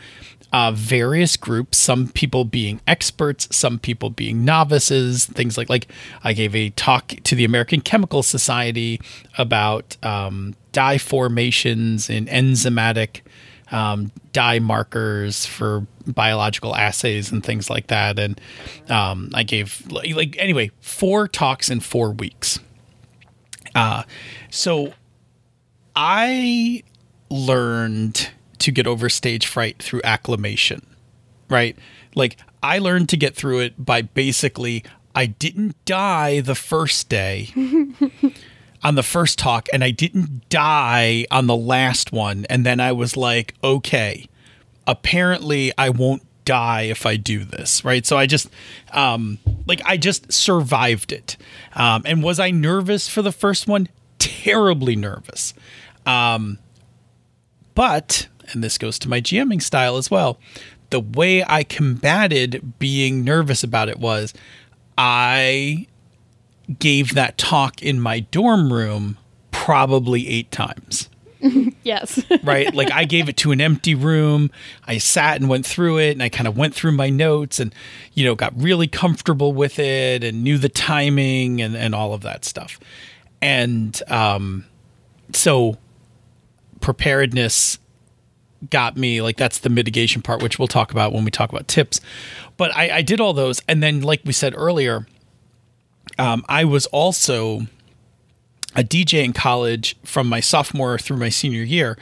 uh, 0.53 0.73
various 0.73 1.37
groups. 1.37 1.79
Some 1.79 2.09
people 2.09 2.45
being 2.45 2.81
experts, 2.87 3.49
some 3.55 3.79
people 3.79 4.11
being 4.11 4.45
novices. 4.45 5.27
Things 5.27 5.57
like 5.57 5.69
like 5.69 5.89
I 6.25 6.33
gave 6.33 6.55
a 6.55 6.71
talk 6.71 7.09
to 7.25 7.35
the 7.35 7.45
American 7.45 7.81
Chemical 7.81 8.23
Society 8.23 9.01
about 9.39 9.97
um, 10.03 10.55
dye 10.73 10.99
formations 10.99 12.11
in 12.11 12.27
enzymatic 12.27 13.21
um, 13.71 14.11
dye 14.33 14.59
markers 14.59 15.47
for 15.47 15.87
biological 16.07 16.75
assays 16.75 17.31
and 17.31 17.45
things 17.45 17.71
like 17.71 17.87
that. 17.89 18.19
And 18.19 18.41
um, 18.89 19.31
I 19.35 19.43
gave 19.43 19.87
like 19.91 20.37
anyway 20.39 20.71
four 20.81 21.29
talks 21.29 21.71
in 21.71 21.81
four 21.81 22.11
weeks. 22.11 22.59
Uh, 23.75 24.03
so 24.51 24.93
I 25.95 26.83
learned 27.31 28.31
to 28.61 28.71
get 28.71 28.87
over 28.87 29.09
stage 29.09 29.47
fright 29.47 29.83
through 29.83 30.01
acclimation, 30.05 30.87
right? 31.49 31.77
Like 32.15 32.37
I 32.63 32.79
learned 32.79 33.09
to 33.11 33.17
get 33.17 33.35
through 33.35 33.61
it 33.61 33.85
by 33.85 34.03
basically 34.03 34.85
I 35.15 35.27
didn't 35.27 35.83
die 35.85 36.41
the 36.41 36.55
first 36.55 37.09
day 37.09 37.49
on 38.83 38.95
the 38.95 39.03
first 39.03 39.39
talk 39.39 39.69
and 39.73 39.83
I 39.83 39.91
didn't 39.91 40.49
die 40.49 41.27
on 41.31 41.47
the 41.47 41.57
last 41.57 42.13
one 42.13 42.47
and 42.49 42.65
then 42.65 42.81
I 42.81 42.93
was 42.93 43.17
like, 43.17 43.55
okay, 43.63 44.29
apparently 44.87 45.73
I 45.77 45.91
won't 45.91 46.23
die 46.45 46.83
if 46.83 47.07
I 47.07 47.17
do 47.17 47.45
this, 47.45 47.85
right? 47.85 48.05
So 48.05 48.17
I 48.17 48.27
just 48.27 48.51
um 48.93 49.39
like 49.67 49.81
I 49.85 49.97
just 49.97 50.33
survived 50.33 51.13
it. 51.13 51.37
Um 51.75 52.03
and 52.05 52.23
was 52.23 52.41
I 52.41 52.51
nervous 52.51 53.09
for 53.09 53.23
the 53.23 53.33
first 53.33 53.67
one? 53.67 53.89
Terribly 54.19 54.97
nervous. 54.97 55.55
Um 56.07 56.59
but 57.75 58.29
and 58.53 58.63
this 58.65 58.79
goes 58.79 58.99
to 59.01 59.09
my 59.09 59.21
GMing 59.21 59.63
style 59.63 59.97
as 59.97 60.11
well. 60.11 60.39
The 60.91 61.01
way 61.01 61.45
I 61.45 61.63
combated 61.65 62.79
being 62.79 63.25
nervous 63.25 63.63
about 63.63 63.89
it 63.89 63.99
was 63.99 64.35
I 64.99 65.87
gave 66.79 67.15
that 67.15 67.39
talk 67.39 67.83
in 67.83 68.01
my 68.01 68.21
dorm 68.21 68.73
room 68.73 69.19
probably 69.51 70.29
8 70.29 70.51
times 70.51 71.09
Yes. 71.83 72.23
right? 72.43 72.73
Like 72.75 72.93
I 72.93 73.05
gave 73.05 73.29
it 73.29 73.37
to 73.39 73.53
an 73.53 73.61
empty 73.61 73.95
room. 73.95 74.51
I 74.87 74.99
sat 74.99 75.41
and 75.41 75.49
went 75.49 75.65
through 75.67 75.99
it 75.99 76.13
and 76.13 76.23
I 76.23 76.29
kind 76.29 76.47
of 76.47 76.57
went 76.57 76.75
through 76.75 76.93
my 76.93 77.09
notes 77.09 77.59
and, 77.59 77.75
you 78.15 78.25
know, 78.25 78.35
got 78.35 78.53
really 78.61 78.87
comfortable 78.87 79.53
with 79.53 79.79
it 79.79 80.23
and 80.23 80.45
knew 80.45 80.59
the 80.59 80.69
timing 80.69 81.63
and, 81.63 81.75
and 81.77 81.95
all 81.95 82.13
of 82.13 82.21
that 82.23 82.45
stuff. 82.45 82.79
And 83.41 84.01
um, 84.09 84.67
so 85.33 85.79
preparedness 86.81 87.79
got 88.69 88.97
me 88.97 89.23
like 89.23 89.37
that's 89.37 89.59
the 89.59 89.71
mitigation 89.71 90.21
part, 90.23 90.43
which 90.43 90.59
we'll 90.59 90.69
talk 90.69 90.93
about 90.93 91.13
when 91.13 91.25
we 91.25 91.31
talk 91.31 91.51
about 91.51 91.69
tips. 91.69 92.01
But 92.57 92.77
I, 92.77 92.97
I 92.97 93.03
did 93.03 93.21
all 93.21 93.33
those. 93.33 93.63
And 93.67 93.83
then, 93.83 94.03
like 94.03 94.21
we 94.25 94.33
said 94.33 94.53
earlier, 94.57 95.07
um, 96.19 96.45
I 96.49 96.65
was 96.65 96.87
also 96.87 97.63
a 98.77 98.83
DJ 98.83 99.25
in 99.25 99.33
college 99.33 99.97
from 100.05 100.29
my 100.29 100.41
sophomore 100.41 100.99
through 100.99 101.17
my 101.17 101.29
senior 101.29 101.63
year. 101.63 101.97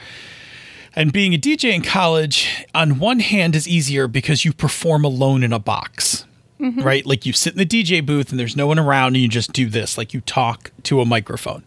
And 0.95 1.13
being 1.13 1.33
a 1.33 1.37
DJ 1.37 1.73
in 1.73 1.81
college, 1.81 2.65
on 2.75 2.99
one 2.99 3.19
hand, 3.19 3.55
is 3.55 3.67
easier 3.67 4.07
because 4.07 4.43
you 4.43 4.51
perform 4.51 5.05
alone 5.05 5.43
in 5.43 5.53
a 5.53 5.59
box, 5.59 6.25
right? 6.59 7.05
Like 7.05 7.25
you 7.25 7.31
sit 7.33 7.53
in 7.53 7.59
the 7.59 7.65
DJ 7.65 8.05
booth 8.05 8.31
and 8.31 8.39
there's 8.39 8.55
no 8.57 8.67
one 8.67 8.79
around 8.79 9.09
and 9.15 9.17
you 9.17 9.27
just 9.29 9.53
do 9.53 9.69
this, 9.69 9.97
like 9.97 10.13
you 10.13 10.21
talk 10.21 10.71
to 10.83 10.99
a 10.99 11.05
microphone. 11.05 11.63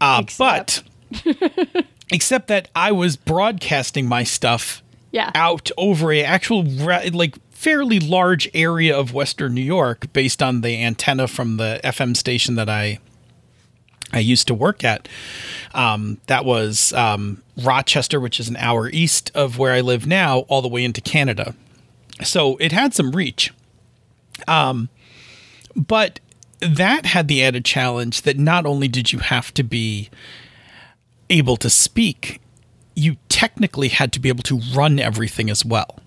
Uh, 0.00 0.22
but 0.38 0.82
except 2.10 2.48
that 2.48 2.68
I 2.74 2.92
was 2.92 3.16
broadcasting 3.16 4.06
my 4.06 4.24
stuff 4.24 4.82
Yeah. 5.10 5.30
out 5.34 5.70
over 5.76 6.12
a 6.12 6.22
actual 6.24 6.62
like 6.64 7.36
fairly 7.50 7.98
large 7.98 8.48
area 8.54 8.96
of 8.96 9.12
western 9.12 9.54
New 9.54 9.60
York 9.62 10.12
based 10.12 10.42
on 10.42 10.60
the 10.60 10.82
antenna 10.82 11.26
from 11.28 11.56
the 11.56 11.80
FM 11.84 12.16
station 12.16 12.54
that 12.54 12.68
I 12.68 12.98
I 14.10 14.20
used 14.20 14.46
to 14.46 14.54
work 14.54 14.84
at. 14.84 15.06
Um, 15.74 16.18
that 16.28 16.46
was 16.46 16.94
um, 16.94 17.42
Rochester, 17.62 18.18
which 18.18 18.40
is 18.40 18.48
an 18.48 18.56
hour 18.56 18.88
east 18.88 19.30
of 19.34 19.58
where 19.58 19.74
I 19.74 19.82
live 19.82 20.06
now, 20.06 20.40
all 20.48 20.62
the 20.62 20.68
way 20.68 20.82
into 20.82 21.02
Canada. 21.02 21.54
So 22.24 22.56
it 22.56 22.72
had 22.72 22.94
some 22.94 23.12
reach. 23.12 23.52
Um, 24.46 24.88
but 25.76 26.20
that 26.60 27.04
had 27.06 27.28
the 27.28 27.44
added 27.44 27.66
challenge 27.66 28.22
that 28.22 28.38
not 28.38 28.64
only 28.64 28.88
did 28.88 29.12
you 29.12 29.18
have 29.18 29.52
to 29.54 29.62
be 29.62 30.08
able 31.30 31.56
to 31.58 31.70
speak, 31.70 32.40
you 32.94 33.16
technically 33.28 33.88
had 33.88 34.12
to 34.12 34.20
be 34.20 34.28
able 34.28 34.42
to 34.44 34.60
run 34.74 34.98
everything 34.98 35.50
as 35.50 35.64
well 35.64 35.98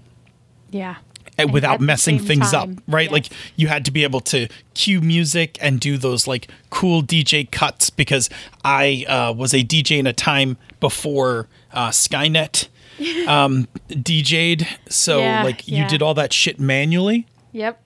Yeah. 0.71 0.95
and 1.37 1.53
without 1.53 1.79
messing 1.79 2.19
things 2.19 2.51
time, 2.51 2.73
up, 2.77 2.83
right? 2.87 3.03
yes. 3.05 3.11
Like 3.11 3.25
you 3.55 3.67
had 3.69 3.85
to 3.85 3.91
be 3.91 4.03
able 4.03 4.19
to 4.21 4.47
cue 4.73 4.99
music 5.01 5.57
and 5.61 5.79
do 5.79 5.97
those 5.97 6.27
like 6.27 6.47
cool 6.69 7.01
DJ 7.01 7.49
cuts 7.49 7.89
because 7.89 8.29
I 8.65 9.05
uh, 9.07 9.33
was 9.33 9.53
a 9.53 9.63
DJ 9.63 9.99
in 9.99 10.07
a 10.07 10.13
time 10.13 10.57
before 10.79 11.47
uh, 11.71 11.89
Skynet 11.89 12.67
um, 13.27 13.67
DJ'd. 13.89 14.67
So 14.89 15.19
Yeah, 15.19 15.43
like 15.43 15.67
you 15.67 15.77
yeah. 15.77 15.87
did 15.87 16.01
all 16.01 16.13
that 16.15 16.33
shit 16.33 16.59
manually. 16.59 17.25
Yep. 17.53 17.81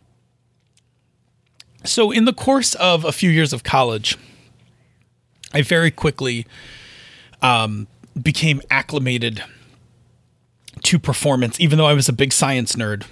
So 1.84 2.12
in 2.12 2.26
the 2.26 2.34
course 2.34 2.74
of 2.76 3.06
a 3.06 3.12
few 3.12 3.30
years 3.30 3.54
of 3.54 3.64
college, 3.64 4.18
I 5.54 5.62
very 5.62 5.92
quickly 5.92 6.46
um, 7.46 7.88
became 8.20 8.60
acclimated 8.72 9.44
to 10.82 10.98
performance, 10.98 11.60
even 11.60 11.78
though 11.78 11.86
I 11.86 11.94
was 11.94 12.10
a 12.10 12.14
big 12.14 12.34
science 12.34 12.74
nerd. 12.74 13.04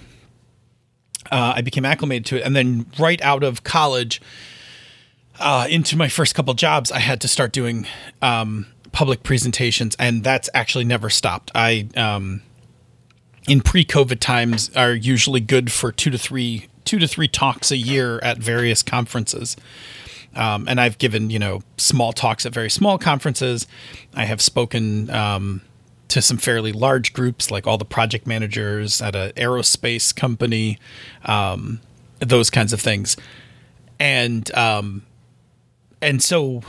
Uh, 1.30 1.54
I 1.56 1.62
became 1.62 1.84
acclimated 1.84 2.26
to 2.26 2.36
it, 2.36 2.42
and 2.42 2.54
then 2.54 2.86
right 2.98 3.22
out 3.22 3.44
of 3.44 3.62
college, 3.62 4.20
uh, 5.38 5.66
into 5.70 5.96
my 5.96 6.08
first 6.08 6.34
couple 6.34 6.52
jobs, 6.54 6.90
I 6.90 6.98
had 6.98 7.20
to 7.20 7.28
start 7.28 7.52
doing 7.52 7.86
um, 8.22 8.66
public 8.92 9.22
presentations, 9.22 9.96
and 9.98 10.24
that's 10.24 10.50
actually 10.52 10.84
never 10.84 11.10
stopped. 11.10 11.52
I 11.54 11.88
um, 11.96 12.42
in 13.48 13.60
pre-COVID 13.60 14.18
times 14.18 14.70
are 14.74 14.94
usually 14.94 15.40
good 15.40 15.70
for 15.70 15.92
two 15.92 16.10
to 16.10 16.18
three 16.18 16.66
two 16.84 16.98
to 16.98 17.06
three 17.06 17.28
talks 17.28 17.70
a 17.70 17.76
year 17.76 18.18
at 18.18 18.38
various 18.38 18.82
conferences. 18.82 19.56
Um, 20.36 20.66
and 20.68 20.80
I've 20.80 20.98
given 20.98 21.30
you 21.30 21.38
know 21.38 21.62
small 21.76 22.12
talks 22.12 22.46
at 22.46 22.52
very 22.52 22.70
small 22.70 22.98
conferences. 22.98 23.66
I 24.14 24.24
have 24.24 24.40
spoken 24.40 25.10
um, 25.10 25.62
to 26.08 26.20
some 26.22 26.36
fairly 26.36 26.72
large 26.72 27.12
groups, 27.12 27.50
like 27.50 27.66
all 27.66 27.78
the 27.78 27.84
project 27.84 28.26
managers 28.26 29.00
at 29.00 29.14
an 29.14 29.32
aerospace 29.32 30.14
company, 30.14 30.78
um, 31.24 31.80
those 32.20 32.50
kinds 32.50 32.72
of 32.72 32.80
things, 32.80 33.16
and 33.98 34.54
um, 34.56 35.02
and 36.04 36.22
so, 36.22 36.62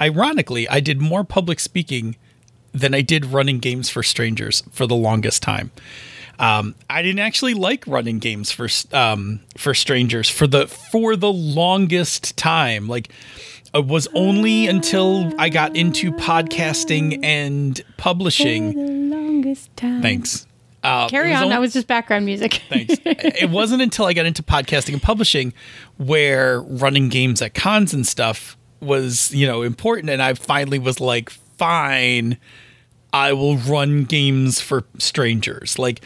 ironically, 0.00 0.68
I 0.68 0.80
did 0.80 1.00
more 1.00 1.24
public 1.24 1.60
speaking 1.60 2.16
than 2.72 2.94
I 2.94 3.00
did 3.00 3.24
running 3.24 3.58
games 3.58 3.88
for 3.88 4.02
strangers 4.02 4.62
for 4.70 4.86
the 4.86 4.94
longest 4.94 5.42
time. 5.42 5.70
Um, 6.38 6.74
I 6.90 7.02
didn't 7.02 7.20
actually 7.20 7.54
like 7.54 7.86
running 7.86 8.18
games 8.18 8.50
for 8.50 8.68
um, 8.92 9.40
for 9.56 9.74
strangers 9.74 10.28
for 10.28 10.46
the 10.46 10.66
for 10.66 11.16
the 11.16 11.32
longest 11.32 12.36
time. 12.36 12.88
Like 12.88 13.08
it 13.74 13.86
was 13.86 14.06
only 14.14 14.66
until 14.66 15.32
I 15.38 15.48
got 15.48 15.76
into 15.76 16.12
podcasting 16.12 17.24
and 17.24 17.80
publishing. 17.96 19.10
longest 19.10 19.74
time. 19.76 20.02
Thanks. 20.02 20.46
Uh, 20.82 21.08
Carry 21.08 21.32
on. 21.32 21.44
only- 21.44 21.54
that 21.54 21.60
was 21.60 21.72
just 21.72 21.86
background 21.88 22.26
music. 22.26 22.62
Thanks. 22.68 22.94
it 23.04 23.50
wasn't 23.50 23.82
until 23.82 24.04
I 24.06 24.12
got 24.12 24.24
into 24.24 24.42
podcasting 24.42 24.92
and 24.92 25.02
publishing 25.02 25.52
where 25.96 26.60
running 26.60 27.08
games 27.08 27.42
at 27.42 27.54
cons 27.54 27.92
and 27.92 28.06
stuff 28.06 28.56
was, 28.80 29.34
you 29.34 29.46
know, 29.48 29.62
important. 29.62 30.10
And 30.10 30.22
I 30.22 30.34
finally 30.34 30.78
was 30.78 31.00
like, 31.00 31.30
fine, 31.30 32.38
I 33.16 33.32
will 33.32 33.56
run 33.56 34.04
games 34.04 34.60
for 34.60 34.84
strangers. 34.98 35.78
Like 35.78 36.02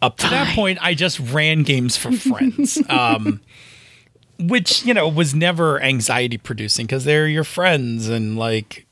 up 0.00 0.16
to 0.18 0.28
that 0.30 0.54
point, 0.54 0.78
I 0.80 0.94
just 0.94 1.20
ran 1.20 1.62
games 1.62 1.96
for 1.96 2.10
friends. 2.12 2.78
um, 2.88 3.42
which, 4.38 4.84
you 4.84 4.94
know, 4.94 5.06
was 5.08 5.34
never 5.34 5.80
anxiety 5.82 6.38
producing 6.38 6.86
because 6.86 7.04
they're 7.04 7.28
your 7.28 7.44
friends 7.44 8.08
and 8.08 8.38
like 8.38 8.83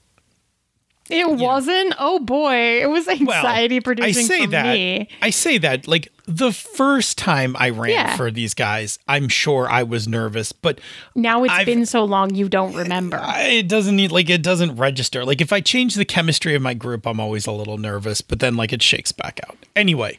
It 1.12 1.28
wasn't. 1.30 1.94
Oh 1.98 2.18
boy, 2.18 2.80
it 2.82 2.88
was 2.90 3.06
well, 3.06 3.16
anxiety 3.16 3.80
producing 3.80 4.24
I 4.24 4.26
say 4.26 4.44
for 4.44 4.50
that. 4.50 4.72
me. 4.74 5.08
I 5.20 5.30
say 5.30 5.58
that 5.58 5.86
like 5.86 6.08
the 6.26 6.52
first 6.52 7.18
time 7.18 7.54
I 7.58 7.70
ran 7.70 7.90
Yeah. 7.90 8.16
for 8.16 8.30
these 8.30 8.54
guys, 8.54 8.98
I'm 9.08 9.28
sure 9.28 9.68
I 9.68 9.82
was 9.82 10.06
nervous, 10.08 10.52
but 10.52 10.80
Now 11.14 11.44
it's 11.44 11.52
I've- 11.52 11.64
been 11.72 11.84
so 11.86 12.04
long 12.04 12.34
you 12.34 12.48
don't 12.48 12.74
remember. 12.74 13.20
It 13.24 13.68
doesn't 13.68 13.96
need 13.96 14.12
like 14.12 14.30
it 14.30 14.42
doesn't 14.42 14.76
register. 14.76 15.24
Like 15.24 15.40
if 15.40 15.52
I 15.52 15.60
change 15.60 15.94
the 15.96 16.04
chemistry 16.04 16.54
of 16.54 16.62
my 16.62 16.74
group, 16.74 17.06
I'm 17.06 17.20
always 17.20 17.46
a 17.46 17.52
little 17.52 17.78
nervous, 17.78 18.20
but 18.22 18.40
then 18.40 18.56
like 18.56 18.72
it 18.72 18.82
shakes 18.82 19.12
back 19.12 19.40
out. 19.48 19.56
Anyway, 19.76 20.18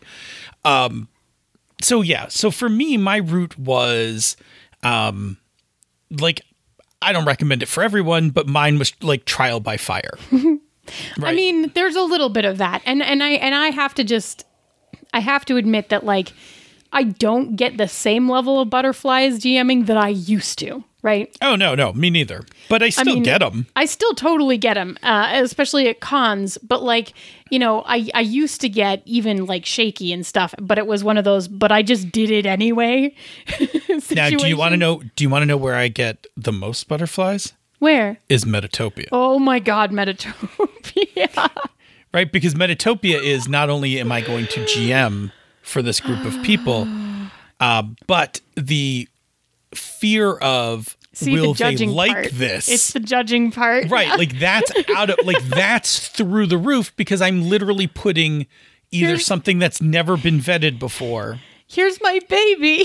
um 0.66 1.08
so 1.82 2.02
yeah, 2.02 2.28
so 2.30 2.52
for 2.52 2.70
me 2.70 2.98
my 2.98 3.18
route 3.18 3.58
was 3.58 4.38
um 4.84 5.38
like 6.12 6.42
I 7.02 7.12
don't 7.12 7.26
recommend 7.26 7.62
it 7.64 7.66
for 7.68 7.84
everyone, 7.84 8.30
but 8.30 8.48
mine 8.48 8.80
was 8.80 8.94
like 9.02 9.26
trial 9.26 9.60
by 9.60 9.78
fire. 9.78 10.18
I 11.22 11.34
mean, 11.34 11.72
there's 11.76 11.96
a 11.96 12.02
little 12.04 12.30
bit 12.30 12.46
of 12.46 12.58
that, 12.58 12.82
and 12.86 13.02
and 13.02 13.24
I 13.24 13.30
and 13.32 13.56
I 13.56 13.68
have 13.70 13.94
to 13.96 14.04
just, 14.04 14.46
I 15.14 15.20
have 15.20 15.46
to 15.46 15.58
admit 15.58 15.90
that 15.90 16.06
like, 16.06 16.34
I 16.92 17.04
don't 17.04 17.56
get 17.56 17.78
the 17.78 17.88
same 17.88 18.30
level 18.30 18.60
of 18.60 18.70
butterflies 18.70 19.40
GMing 19.40 19.86
that 19.88 19.98
I 19.98 20.10
used 20.10 20.60
to. 20.60 20.84
Right. 21.02 21.36
Oh 21.42 21.58
no, 21.58 21.76
no, 21.76 21.92
me 21.92 22.10
neither. 22.10 22.46
But 22.70 22.82
I 22.82 22.88
still 22.88 23.16
mean, 23.16 23.24
get 23.24 23.40
them. 23.40 23.68
I 23.76 23.84
still 23.84 24.14
totally 24.14 24.58
get 24.58 24.76
them, 24.76 24.98
uh, 25.04 25.32
especially 25.34 25.90
at 25.90 26.00
cons. 26.00 26.58
But 26.60 26.82
like, 26.82 27.12
you 27.50 27.60
know, 27.60 27.84
I 27.86 28.10
I 28.14 28.22
used 28.22 28.62
to 28.62 28.70
get 28.70 29.02
even 29.06 29.46
like 29.46 29.66
shaky 29.66 30.14
and 30.14 30.26
stuff, 30.26 30.56
but 30.62 30.78
it 30.78 30.88
was 30.88 31.04
one 31.04 31.18
of 31.18 31.26
those. 31.26 31.50
But 31.50 31.74
I 31.74 31.82
just 31.82 32.10
did 32.12 32.32
it 32.32 32.46
anyway. 32.46 33.16
Now, 34.12 34.30
do 34.30 34.48
you 34.48 34.58
want 34.58 34.74
to 34.74 34.78
know? 34.78 35.02
Do 35.16 35.24
you 35.24 35.30
want 35.30 35.44
to 35.44 35.46
know 35.46 35.58
where 35.58 35.76
I 35.76 35.88
get 35.88 36.26
the 36.36 36.52
most 36.52 36.88
butterflies? 36.88 37.54
Where? 37.84 38.18
Is 38.30 38.46
Metatopia, 38.46 39.08
Oh 39.12 39.38
my 39.40 39.60
God, 39.60 39.92
Metatopia. 39.92 41.50
right? 42.14 42.32
Because 42.32 42.56
Metatopia 42.56 43.22
is 43.22 43.48
not 43.48 43.70
only 43.70 44.00
am 44.00 44.12
I 44.12 44.22
going 44.22 44.48
to 44.48 44.62
GM 44.62 45.32
for 45.62 45.82
this 45.82 46.00
group 46.00 46.26
of 46.26 46.42
people, 46.44 46.88
uh, 47.60 47.84
but 48.08 48.42
the 48.56 49.08
fear 49.76 50.34
of 50.38 50.98
See 51.14 51.34
will 51.34 51.54
the 51.54 51.76
they 51.76 51.86
like 51.86 52.12
part. 52.14 52.30
this? 52.32 52.70
It's 52.70 52.94
the 52.94 53.00
judging 53.00 53.52
part, 53.52 53.90
right, 53.90 54.18
like 54.18 54.40
that's 54.40 54.72
out 54.96 55.10
of 55.10 55.18
like 55.26 55.44
that's 55.44 56.08
through 56.08 56.48
the 56.48 56.58
roof 56.58 56.96
because 56.96 57.22
I'm 57.22 57.44
literally 57.50 57.88
putting 57.88 58.48
either 58.92 59.08
Here's- 59.08 59.26
something 59.26 59.60
that's 59.60 59.82
never 59.82 60.18
been 60.18 60.40
vetted 60.40 60.80
before. 60.80 61.40
Here's 61.68 62.00
my 62.02 62.20
baby. 62.30 62.84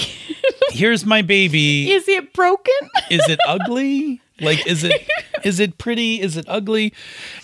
Here's 0.71 1.05
my 1.05 1.21
baby. 1.21 1.91
Is 1.93 2.09
it 2.09 2.33
broken? 2.33 2.73
is 3.11 3.29
it 3.29 3.39
ugly 3.47 4.21
like 4.41 4.67
is 4.67 4.85
it 4.85 5.09
is 5.45 5.61
it 5.61 5.79
pretty? 5.79 6.21
Is 6.21 6.37
it 6.37 6.45
ugly? 6.49 6.93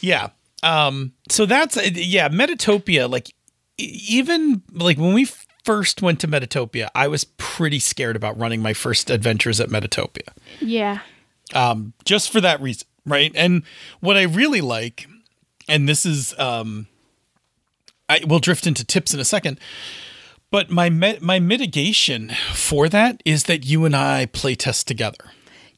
Yeah. 0.01 0.31
Um 0.63 1.13
so 1.31 1.47
that's 1.47 1.77
yeah 1.93 2.29
metatopia 2.29 3.09
like 3.11 3.35
even 3.79 4.63
like 4.73 4.99
when 4.99 5.15
we 5.15 5.27
first 5.65 6.03
went 6.03 6.21
to 6.21 6.29
metatopia 6.29 6.89
i 6.95 7.09
was 7.09 7.25
pretty 7.25 7.79
scared 7.79 8.17
about 8.17 8.39
running 8.39 8.61
my 8.61 8.73
first 8.75 9.11
adventures 9.11 9.61
at 9.61 9.69
metatopia. 9.69 10.29
Yeah. 10.61 11.01
um 11.55 11.93
just 12.05 12.31
for 12.31 12.41
that 12.41 12.61
reason 12.61 12.87
right? 13.07 13.33
And 13.35 13.63
what 14.01 14.17
i 14.17 14.23
really 14.23 14.61
like 14.61 15.07
and 15.69 15.89
this 15.89 16.07
is 16.07 16.39
um 16.39 16.87
i 18.09 18.21
will 18.27 18.39
drift 18.39 18.67
into 18.67 18.85
tips 18.85 19.13
in 19.15 19.21
a 19.21 19.25
second 19.25 19.59
but 20.51 20.71
my 20.71 20.89
my 20.89 21.39
mitigation 21.39 22.31
for 22.53 22.89
that 22.89 23.23
is 23.25 23.45
that 23.45 23.65
you 23.65 23.85
and 23.85 23.97
i 23.97 24.27
play 24.27 24.55
test 24.55 24.87
together 24.87 25.33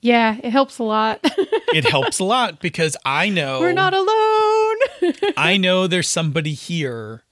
Yeah, 0.06 0.36
it 0.42 0.50
helps 0.50 0.78
a 0.78 0.84
lot. 0.84 1.18
it 1.24 1.84
helps 1.90 2.18
a 2.20 2.24
lot 2.24 2.60
because 2.60 2.96
I 3.04 3.28
know 3.28 3.58
We're 3.60 3.72
not 3.72 3.92
alone. 3.92 5.14
I 5.36 5.56
know 5.56 5.86
there's 5.88 6.08
somebody 6.08 6.52
here. 6.54 7.24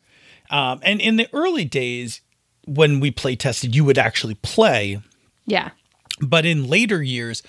Um, 0.51 0.81
and 0.83 1.01
in 1.01 1.17
the 1.17 1.29
early 1.33 1.65
days, 1.65 2.21
when 2.67 2.99
we 3.01 3.11
play 3.11 3.37
tested, 3.37 3.75
you 3.77 3.85
would 3.85 3.99
actually 3.99 4.35
play. 4.37 5.01
yeah. 5.47 5.71
But 6.21 6.45
in 6.47 6.69
later 6.69 7.03
years, 7.03 7.43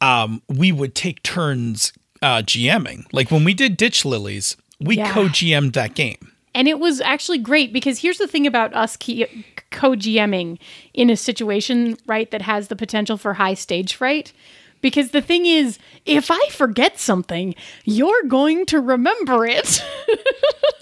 um, 0.00 0.42
we 0.48 0.72
would 0.72 0.94
take 0.94 1.22
turns 1.22 1.92
uh, 2.22 2.42
GMing. 2.42 3.06
Like 3.12 3.30
when 3.30 3.44
we 3.44 3.54
did 3.54 3.76
Ditch 3.76 4.04
Lilies, 4.04 4.56
we 4.80 4.96
Yeah. 4.96 5.12
co 5.12 5.26
GM'd 5.28 5.74
that 5.74 5.94
game. 5.94 6.32
And 6.54 6.68
it 6.68 6.78
was 6.78 7.00
actually 7.00 7.38
great 7.38 7.72
because 7.72 7.98
here's 8.00 8.18
the 8.18 8.28
thing 8.28 8.46
about 8.46 8.72
us 8.74 8.96
co 8.96 9.90
GMing 9.96 10.58
in 10.92 11.10
a 11.10 11.16
situation, 11.16 11.96
right, 12.06 12.30
that 12.30 12.42
has 12.42 12.68
the 12.68 12.76
potential 12.76 13.16
for 13.16 13.34
high 13.34 13.54
stage 13.54 13.94
fright. 13.94 14.32
Because 14.80 15.12
the 15.12 15.22
thing 15.22 15.46
is, 15.46 15.78
if 16.04 16.30
I 16.30 16.48
forget 16.50 17.00
something, 17.00 17.54
you're 17.84 18.22
going 18.28 18.66
to 18.66 18.80
remember 18.80 19.46
it. 19.46 19.82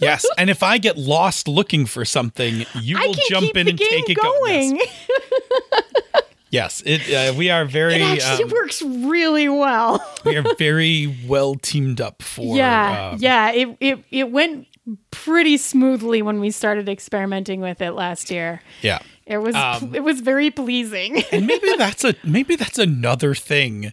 Yes. 0.00 0.26
and 0.36 0.50
if 0.50 0.64
I 0.64 0.78
get 0.78 0.98
lost 0.98 1.46
looking 1.46 1.86
for 1.86 2.04
something, 2.04 2.66
you 2.74 2.98
I 2.98 3.06
will 3.06 3.14
jump 3.28 3.56
in 3.56 3.68
and 3.68 3.78
take 3.78 4.10
it 4.10 4.16
going. 4.16 4.76
Yes. 4.76 6.22
yes 6.50 6.82
it, 6.84 7.14
uh, 7.14 7.38
we 7.38 7.50
are 7.50 7.64
very, 7.64 7.94
It 7.94 8.02
actually 8.02 8.44
um, 8.44 8.50
works 8.50 8.82
really 8.82 9.48
well. 9.48 10.04
we 10.24 10.36
are 10.36 10.44
very 10.58 11.16
well 11.28 11.54
teamed 11.54 12.00
up 12.00 12.20
for. 12.20 12.56
yeah, 12.56 13.10
um, 13.12 13.18
yeah. 13.20 13.52
It, 13.52 13.76
it 13.78 14.04
it 14.10 14.30
went 14.32 14.66
pretty 15.10 15.56
smoothly 15.56 16.22
when 16.22 16.40
we 16.40 16.50
started 16.50 16.88
experimenting 16.88 17.60
with 17.60 17.80
it 17.80 17.92
last 17.92 18.30
year. 18.30 18.60
Yeah. 18.82 18.98
It 19.26 19.38
was 19.38 19.54
Um, 19.54 19.94
it 19.94 20.02
was 20.02 20.20
very 20.20 20.50
pleasing. 20.50 21.22
and 21.32 21.46
maybe 21.52 21.74
that's 21.78 22.04
a 22.04 22.14
maybe 22.24 22.56
that's 22.56 22.78
another 22.78 23.34
thing 23.34 23.92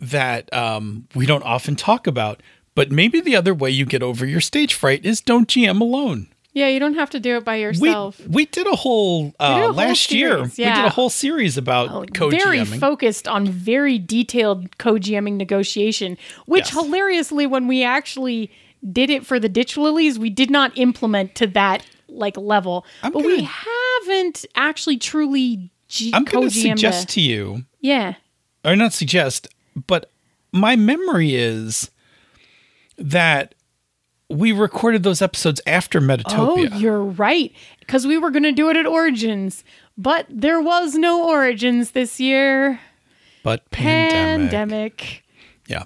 that 0.00 0.52
um, 0.54 1.08
we 1.14 1.26
don't 1.26 1.42
often 1.42 1.76
talk 1.76 2.06
about. 2.06 2.42
But 2.76 2.90
maybe 2.92 3.20
the 3.20 3.34
other 3.36 3.52
way 3.52 3.70
you 3.70 3.84
get 3.84 4.02
over 4.02 4.24
your 4.24 4.40
stage 4.40 4.74
fright 4.74 5.04
is 5.04 5.20
don't 5.20 5.48
GM 5.48 5.80
alone. 5.80 6.28
yeah, 6.52 6.68
you 6.68 6.78
don't 6.78 6.94
have 6.94 7.10
to 7.10 7.20
do 7.20 7.36
it 7.36 7.44
by 7.44 7.56
yourself. 7.56 8.20
we 8.26 8.46
did 8.46 8.66
a 8.68 8.76
whole 8.76 9.34
uh, 9.40 9.54
did 9.56 9.60
a 9.62 9.66
whole 9.66 9.74
last 9.74 10.10
year. 10.12 10.36
series, 10.46 10.58
We 10.58 10.64
did 10.64 10.84
a 10.84 10.90
whole 10.90 11.10
series 11.10 11.58
about 11.58 12.14
co 12.14 12.30
very 12.30 12.58
GMing. 12.60 12.78
focused 12.78 13.26
on 13.26 13.46
very 13.48 13.98
detailed 13.98 14.78
co-GMing 14.78 15.34
negotiation, 15.36 16.16
which 16.46 16.72
Yes. 16.72 16.84
hilariously, 16.84 17.46
when 17.46 17.66
we 17.66 17.82
actually 17.82 18.50
did 18.92 19.10
it 19.10 19.26
for 19.26 19.38
the 19.40 19.48
ditch 19.48 19.76
lilies, 19.76 20.18
we 20.18 20.30
did 20.30 20.50
not 20.50 20.76
implement 20.76 21.34
to 21.36 21.46
that 21.48 21.84
like 22.08 22.36
level. 22.36 22.84
I'm 23.02 23.12
but 23.12 23.24
we 23.24 23.36
gonna- 23.36 23.48
haven't 24.06 24.44
actually 24.54 24.96
truly 24.98 25.70
G- 25.88 26.12
I'm 26.14 26.24
going 26.24 26.48
to 26.48 26.54
suggest 26.54 27.08
to 27.10 27.20
you, 27.20 27.64
yeah. 27.80 28.14
or 28.64 28.76
not 28.76 28.92
suggest, 28.92 29.48
but 29.86 30.10
my 30.52 30.76
memory 30.76 31.34
is 31.34 31.90
that 32.96 33.54
we 34.28 34.52
recorded 34.52 35.02
those 35.02 35.20
episodes 35.20 35.60
after 35.66 36.00
Metatopia. 36.00 36.70
Oh, 36.72 36.76
you're 36.78 37.02
right. 37.02 37.52
Because 37.80 38.06
we 38.06 38.18
were 38.18 38.30
going 38.30 38.44
to 38.44 38.52
do 38.52 38.70
it 38.70 38.76
at 38.76 38.86
Origins, 38.86 39.64
but 39.98 40.26
there 40.28 40.60
was 40.60 40.94
no 40.94 41.28
Origins 41.28 41.90
this 41.90 42.20
year. 42.20 42.78
but 43.42 43.68
pandemic. 43.70 44.50
Pandemic. 44.50 45.24
Yeah. 45.66 45.84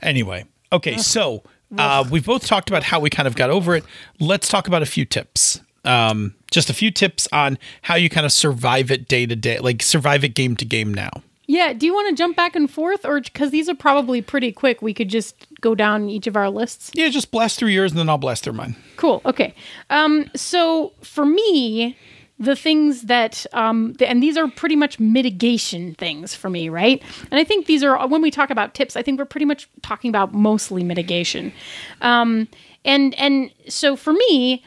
Anyway, 0.00 0.44
okay, 0.72 0.96
so 0.98 1.42
uh, 1.78 2.04
we've 2.10 2.26
both 2.26 2.46
talked 2.46 2.68
about 2.68 2.82
how 2.82 3.00
we 3.00 3.10
kind 3.10 3.26
of 3.26 3.36
got 3.36 3.50
over 3.50 3.74
it. 3.74 3.84
Let's 4.20 4.48
talk 4.48 4.68
about 4.68 4.82
a 4.82 4.86
few 4.86 5.04
tips. 5.04 5.60
Um, 5.84 6.34
just 6.50 6.70
a 6.70 6.74
few 6.74 6.90
tips 6.90 7.26
on 7.32 7.58
how 7.82 7.96
you 7.96 8.08
kind 8.08 8.24
of 8.24 8.32
survive 8.32 8.90
it 8.90 9.08
day 9.08 9.26
to 9.26 9.34
day, 9.34 9.58
like 9.58 9.82
survive 9.82 10.22
it 10.22 10.34
game 10.34 10.54
to 10.56 10.64
game 10.64 10.94
now. 10.94 11.10
Yeah. 11.48 11.72
Do 11.72 11.86
you 11.86 11.92
want 11.92 12.08
to 12.10 12.14
jump 12.14 12.36
back 12.36 12.54
and 12.54 12.70
forth, 12.70 13.04
or 13.04 13.20
because 13.20 13.50
these 13.50 13.68
are 13.68 13.74
probably 13.74 14.22
pretty 14.22 14.52
quick, 14.52 14.80
we 14.80 14.94
could 14.94 15.08
just 15.08 15.34
go 15.60 15.74
down 15.74 16.08
each 16.08 16.26
of 16.26 16.36
our 16.36 16.48
lists? 16.48 16.92
Yeah, 16.94 17.08
just 17.08 17.30
blast 17.30 17.58
through 17.58 17.70
yours 17.70 17.92
and 17.92 17.98
then 17.98 18.08
I'll 18.08 18.16
blast 18.18 18.44
through 18.44 18.52
mine. 18.54 18.76
Cool. 18.96 19.20
Okay. 19.26 19.54
Um, 19.90 20.30
so 20.36 20.92
for 21.02 21.26
me, 21.26 21.96
the 22.42 22.56
things 22.56 23.02
that, 23.02 23.46
um, 23.52 23.94
th- 23.94 24.10
and 24.10 24.22
these 24.22 24.36
are 24.36 24.48
pretty 24.48 24.74
much 24.74 24.98
mitigation 24.98 25.94
things 25.94 26.34
for 26.34 26.50
me, 26.50 26.68
right? 26.68 27.00
And 27.30 27.38
I 27.38 27.44
think 27.44 27.66
these 27.66 27.84
are, 27.84 28.06
when 28.08 28.20
we 28.20 28.32
talk 28.32 28.50
about 28.50 28.74
tips, 28.74 28.96
I 28.96 29.02
think 29.02 29.18
we're 29.18 29.26
pretty 29.26 29.46
much 29.46 29.68
talking 29.82 30.08
about 30.08 30.34
mostly 30.34 30.82
mitigation. 30.82 31.52
Um, 32.00 32.48
and, 32.84 33.14
and 33.14 33.52
so 33.68 33.94
for 33.94 34.12
me, 34.12 34.64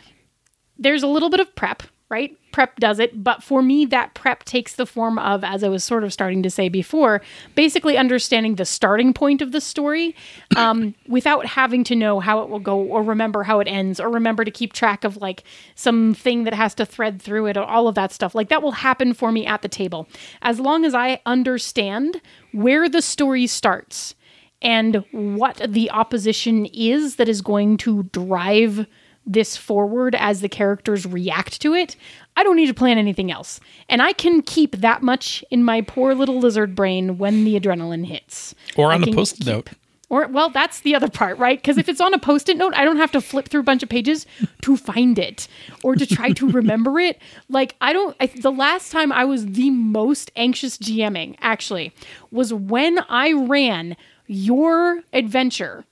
there's 0.78 1.04
a 1.04 1.08
little 1.08 1.30
bit 1.30 1.42
of 1.42 1.54
prep, 1.56 1.84
right? 2.10 2.36
Prep 2.56 2.80
does 2.80 3.00
it, 3.00 3.22
but 3.22 3.44
for 3.44 3.62
me, 3.62 3.86
that 3.88 4.14
prep 4.14 4.46
takes 4.46 4.78
the 4.78 4.86
form 4.86 5.20
of, 5.20 5.44
as 5.44 5.62
I 5.62 5.68
was 5.68 5.84
sort 5.84 6.06
of 6.06 6.14
starting 6.14 6.42
to 6.44 6.50
say 6.50 6.70
before, 6.70 7.22
basically 7.54 7.98
understanding 7.98 8.56
the 8.56 8.64
starting 8.64 9.14
point 9.14 9.42
of 9.42 9.52
the 9.52 9.60
story 9.60 10.16
um, 10.56 10.96
without 11.06 11.46
having 11.46 11.84
to 11.84 11.98
know 11.98 12.22
how 12.22 12.40
it 12.44 12.48
will 12.48 12.62
go 12.62 12.80
or 12.80 13.04
remember 13.04 13.44
how 13.44 13.60
it 13.60 13.68
ends 13.68 14.00
or 14.00 14.10
remember 14.10 14.46
to 14.46 14.52
keep 14.52 14.72
track 14.72 15.04
of 15.04 15.18
like 15.18 15.44
something 15.76 16.46
that 16.46 16.54
has 16.54 16.74
to 16.76 16.86
thread 16.86 17.22
through 17.22 17.48
it 17.48 17.58
or 17.58 17.66
all 17.66 17.90
of 17.90 17.96
that 17.96 18.14
stuff. 18.14 18.34
Like 18.34 18.48
that 18.48 18.64
will 18.64 18.72
happen 18.72 19.14
for 19.14 19.34
me 19.34 19.46
at 19.46 19.62
the 19.62 19.68
table. 19.68 20.08
As 20.42 20.58
long 20.58 20.86
as 20.86 20.94
I 20.94 21.20
understand 21.26 22.22
where 22.54 22.88
the 22.88 23.02
story 23.02 23.48
starts 23.48 24.16
and 24.62 25.04
what 25.12 25.62
the 25.68 25.92
opposition 25.92 26.68
is 26.68 27.18
that 27.18 27.28
is 27.28 27.42
going 27.42 27.76
to 27.80 28.04
drive 28.04 28.88
this 29.26 29.58
forward 29.58 30.16
as 30.16 30.42
the 30.42 30.50
characters 30.50 31.06
react 31.06 31.62
to 31.62 31.74
it, 31.74 31.96
I 32.36 32.44
don't 32.44 32.56
need 32.56 32.68
to 32.68 32.74
plan 32.74 32.98
anything 32.98 33.32
else. 33.32 33.60
And 33.90 34.02
I 34.02 34.14
can 34.14 34.42
keep 34.42 34.78
that 34.78 35.02
much 35.02 35.44
in 35.50 35.64
my 35.64 35.82
poor 35.82 36.14
little 36.14 36.40
lizard 36.40 36.76
brain 36.76 37.18
when 37.18 37.46
the 37.46 37.60
adrenaline 37.60 38.06
hits. 38.06 38.56
Or 38.76 38.92
on 38.92 39.08
a 39.08 39.12
post 39.14 39.42
it 39.42 39.48
note. 39.48 39.70
Or, 40.10 40.28
well, 40.28 40.50
that's 40.50 40.82
the 40.82 40.94
other 40.94 41.10
part, 41.10 41.38
right? 41.40 41.58
Because 41.58 41.78
if 41.78 41.90
it's 41.90 42.00
on 42.00 42.14
a 42.14 42.20
post 42.20 42.48
it 42.48 42.58
note, 42.58 42.76
I 42.76 42.86
don't 42.86 42.98
have 42.98 43.12
to 43.14 43.22
flip 43.22 43.50
through 43.50 43.62
a 43.62 43.64
bunch 43.64 43.82
of 43.82 43.90
pages 43.90 44.28
to 44.62 44.78
find 44.78 45.18
it 45.18 45.48
or 45.84 45.96
to 45.96 46.06
try 46.06 46.32
to 46.34 46.50
remember 46.50 47.00
it. 47.00 47.20
Like, 47.48 47.76
I 47.80 47.94
don't, 47.94 48.16
I, 48.20 48.28
the 48.28 48.52
last 48.52 48.92
time 48.92 49.12
I 49.12 49.24
was 49.24 49.46
the 49.46 49.70
most 49.70 50.32
anxious 50.36 50.78
GMing, 50.78 51.36
actually, 51.42 51.94
was 52.32 52.54
when 52.54 53.00
I 53.08 53.34
ran 53.34 53.96
your 54.28 55.04
adventure 55.14 55.86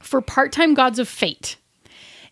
for 0.00 0.20
part 0.20 0.50
time 0.52 0.74
Gods 0.74 0.98
of 0.98 1.08
Fate 1.08 1.56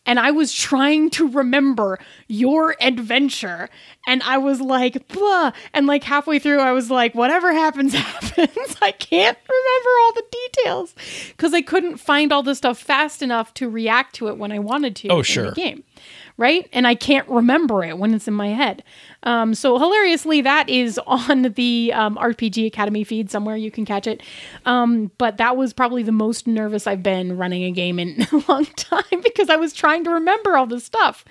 and 0.07 0.19
I 0.19 0.31
was 0.31 0.53
trying 0.55 1.11
to 1.11 1.29
remember 1.29 1.99
your 2.29 2.77
adventure. 2.81 3.69
And 4.07 4.23
I 4.23 4.39
was 4.39 4.61
like, 4.61 5.09
blah. 5.09 5.53
And 5.75 5.87
like 5.87 6.05
halfway 6.05 6.39
through, 6.39 6.61
I 6.61 6.73
was 6.73 6.91
like, 6.91 7.15
whatever 7.15 7.53
happens, 7.53 7.93
happens. 7.95 8.77
I 8.81 8.93
can't 8.93 9.37
remember 9.49 9.91
all 10.03 10.13
the 10.15 10.25
details 10.31 10.95
because 11.29 11.53
I 11.53 11.61
couldn't 11.63 11.97
find 11.99 12.33
all 12.33 12.43
the 12.43 12.55
stuff 12.55 12.79
fast 12.79 13.21
enough 13.21 13.53
to 13.55 13.69
react 13.69 14.15
to 14.17 14.29
it 14.29 14.39
when 14.39 14.53
I 14.53 14.61
wanted 14.61 14.95
to 14.97 15.09
Oh, 15.09 15.19
in 15.19 15.25
sure. 15.25 15.47
the 15.51 15.53
game. 15.57 15.83
Right. 16.39 16.69
And 16.73 16.87
I 16.87 16.95
can't 16.95 17.27
remember 17.29 17.83
it 17.83 17.99
when 17.99 18.13
it's 18.15 18.29
in 18.29 18.35
my 18.35 18.49
head. 18.49 18.85
Um, 19.27 19.55
so 19.55 19.77
hilariously, 19.77 20.41
that 20.43 20.71
is 20.71 20.99
on 21.07 21.43
the 21.55 21.93
um, 21.93 22.17
RPG 22.17 22.67
Academy 22.67 23.03
feed 23.03 23.31
somewhere. 23.31 23.57
You 23.57 23.73
can 23.73 23.85
catch 23.85 24.07
it. 24.07 24.23
Um, 24.65 25.11
but 25.19 25.37
that 25.39 25.57
was 25.57 25.73
probably 25.73 26.05
the 26.05 26.13
most 26.13 26.47
nervous 26.47 26.87
I've 26.87 27.03
been 27.03 27.37
running 27.37 27.65
a 27.65 27.73
game 27.73 27.99
in 27.99 28.23
a 28.33 28.45
long 28.49 28.65
time 28.65 29.21
because 29.23 29.51
I 29.51 29.57
was 29.57 29.73
trying 29.73 30.05
to 30.05 30.11
remember 30.11 30.57
all 30.57 30.67
this 30.67 30.85
stuff. 30.85 31.25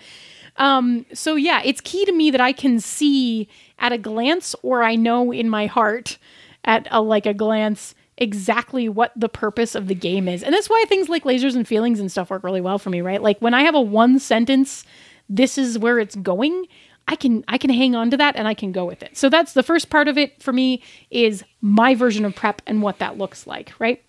Um, 0.58 1.05
so 1.13 1.36
yeah, 1.36 1.62
it's 1.63 1.81
key 1.81 2.05
to 2.05 2.12
me 2.12 2.31
that 2.31 2.41
I 2.41 2.51
can 2.51 2.79
see 2.79 3.47
at 3.79 3.93
a 3.93 3.97
glance, 3.97 4.55
or 4.62 4.84
I 4.84 4.95
know 4.95 5.31
in 5.31 5.49
my 5.49 5.65
heart 5.65 6.17
at 6.65 6.88
a 6.91 7.01
like 7.01 7.25
a 7.25 7.34
glance 7.34 7.95
exactly 8.17 8.88
what 8.89 9.12
the 9.15 9.29
purpose 9.29 9.73
of 9.75 9.88
the 9.88 9.95
game 9.95 10.27
is. 10.27 10.43
And 10.43 10.53
that's 10.53 10.69
why 10.69 10.84
things 10.88 11.10
like 11.10 11.23
lasers 11.23 11.55
and 11.55 11.67
feelings 11.67 11.99
and 11.99 12.12
stuff 12.12 12.29
work 12.29 12.43
really 12.43 12.62
well 12.62 12.79
for 12.79 12.89
me, 12.89 13.01
right? 13.01 13.21
Like 13.21 13.39
when 13.39 13.53
I 13.53 13.63
have 13.63 13.75
a 13.75 13.81
one 13.81 14.19
sentence, 14.19 14.86
this 15.29 15.58
is 15.58 15.77
where 15.77 15.99
it's 15.99 16.15
going. 16.15 16.67
I 17.08 17.15
can 17.15 17.44
I 17.48 17.58
can 17.58 17.70
hang 17.70 17.96
on 17.96 18.10
to 18.12 18.18
that 18.18 18.36
and 18.36 18.48
I 18.48 18.54
can 18.54 18.72
go 18.72 18.86
with 18.86 19.04
it. 19.04 19.15
So 19.18 19.30
that's 19.30 19.54
the 19.54 19.63
first 19.63 19.89
part 19.89 20.08
of 20.08 20.18
it 20.18 20.41
for 20.41 20.52
me 20.52 20.82
is 21.12 21.44
my 21.62 21.94
version 21.94 22.26
of 22.26 22.36
prep 22.36 22.62
and 22.65 22.82
what 22.82 23.00
that 23.00 23.18
looks 23.18 23.46
like, 23.46 23.74
right? 23.80 24.04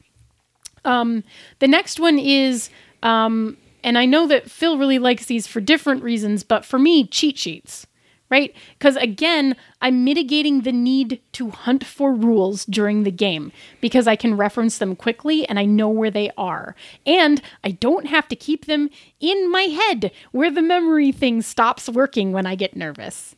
Um, 0.85 1.25
the 1.59 1.69
next 1.69 2.01
one 2.01 2.19
is, 2.19 2.71
um, 3.03 3.57
and 3.83 3.99
I 3.99 4.07
know 4.07 4.27
that 4.29 4.51
Phil 4.51 4.79
really 4.79 4.99
likes 4.99 5.27
these 5.27 5.47
for 5.47 5.61
different 5.61 6.03
reasons, 6.03 6.45
but 6.45 6.65
for 6.65 6.79
me, 6.79 7.07
cheat 7.07 7.37
sheets, 7.37 7.87
right? 8.31 8.55
Because 8.79 8.97
again, 8.97 9.57
I'm 9.81 10.05
mitigating 10.05 10.62
the 10.62 10.73
need 10.73 11.21
to 11.33 11.51
hunt 11.51 11.85
for 11.85 12.12
rules 12.12 12.65
during 12.65 13.03
the 13.03 13.11
game 13.11 13.53
because 13.81 14.07
I 14.07 14.17
can 14.17 14.37
reference 14.37 14.79
them 14.79 14.97
quickly 14.97 15.49
and 15.49 15.59
I 15.59 15.65
know 15.65 15.89
where 15.89 16.11
they 16.11 16.31
are. 16.37 16.75
And 17.05 17.41
I 17.62 17.73
don't 17.73 18.07
have 18.07 18.29
to 18.29 18.37
keep 18.37 18.67
them 18.67 18.91
in 19.21 19.51
my 19.51 19.62
head 19.62 20.11
where 20.33 20.51
the 20.51 20.62
memory 20.62 21.12
thing 21.12 21.43
stops 21.43 21.89
working 21.89 22.33
when 22.33 22.47
I 22.47 22.55
get 22.55 22.77
nervous. 22.77 23.37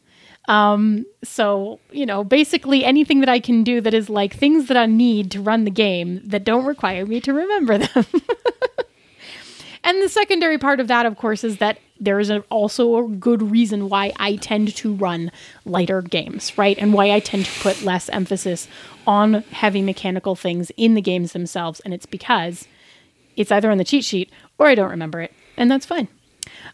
Um, 0.49 1.05
so, 1.23 1.79
you 1.91 2.07
know, 2.07 2.25
basically 2.25 2.83
anything 2.83 3.21
that 3.21 3.29
I 3.29 3.39
can 3.39 3.63
do 3.63 3.83
that 3.83 3.93
is 3.93 4.09
like 4.09 4.35
things 4.35 4.69
that 4.69 4.79
I 4.79 4.87
need 4.87 5.31
to 5.33 5.43
run 5.43 5.65
the 5.65 5.71
game 5.71 6.23
that 6.25 6.45
don't 6.45 6.65
require 6.65 7.05
me 7.05 7.21
to 7.21 7.35
remember 7.35 7.77
them. 7.77 8.07
and 9.85 10.03
the 10.03 10.09
secondary 10.09 10.57
part 10.57 10.81
of 10.81 10.89
that, 10.89 11.05
of 11.05 11.17
course, 11.17 11.45
is 11.45 11.59
that 11.59 11.79
there 12.01 12.21
is 12.21 12.31
a, 12.31 12.41
also 12.51 12.97
a 12.99 13.09
good 13.09 13.51
reason 13.51 13.89
why 13.89 14.13
I 14.19 14.37
tend 14.37 14.75
to 14.77 14.95
run 14.95 15.31
lighter 15.65 16.03
games, 16.03 16.57
right? 16.57 16.79
And 16.79 16.93
why 16.93 17.11
I 17.11 17.21
tend 17.21 17.47
to 17.47 17.61
put 17.61 17.83
less 17.83 18.09
emphasis 18.09 18.69
on 19.07 19.43
heavy 19.51 19.83
mechanical 19.83 20.37
things 20.37 20.71
in 20.77 20.95
the 20.95 21.03
games 21.03 21.33
themselves. 21.33 21.81
And 21.81 21.93
it's 21.93 22.07
because 22.07 22.69
it's 23.37 23.53
either 23.53 23.71
on 23.71 23.79
the 23.79 23.85
cheat 23.85 24.05
sheet 24.05 24.31
or 24.59 24.67
I 24.67 24.75
don't 24.75 24.91
remember 24.91 25.21
it. 25.21 25.33
And 25.57 25.71
that's 25.71 25.87
fine. 25.87 26.09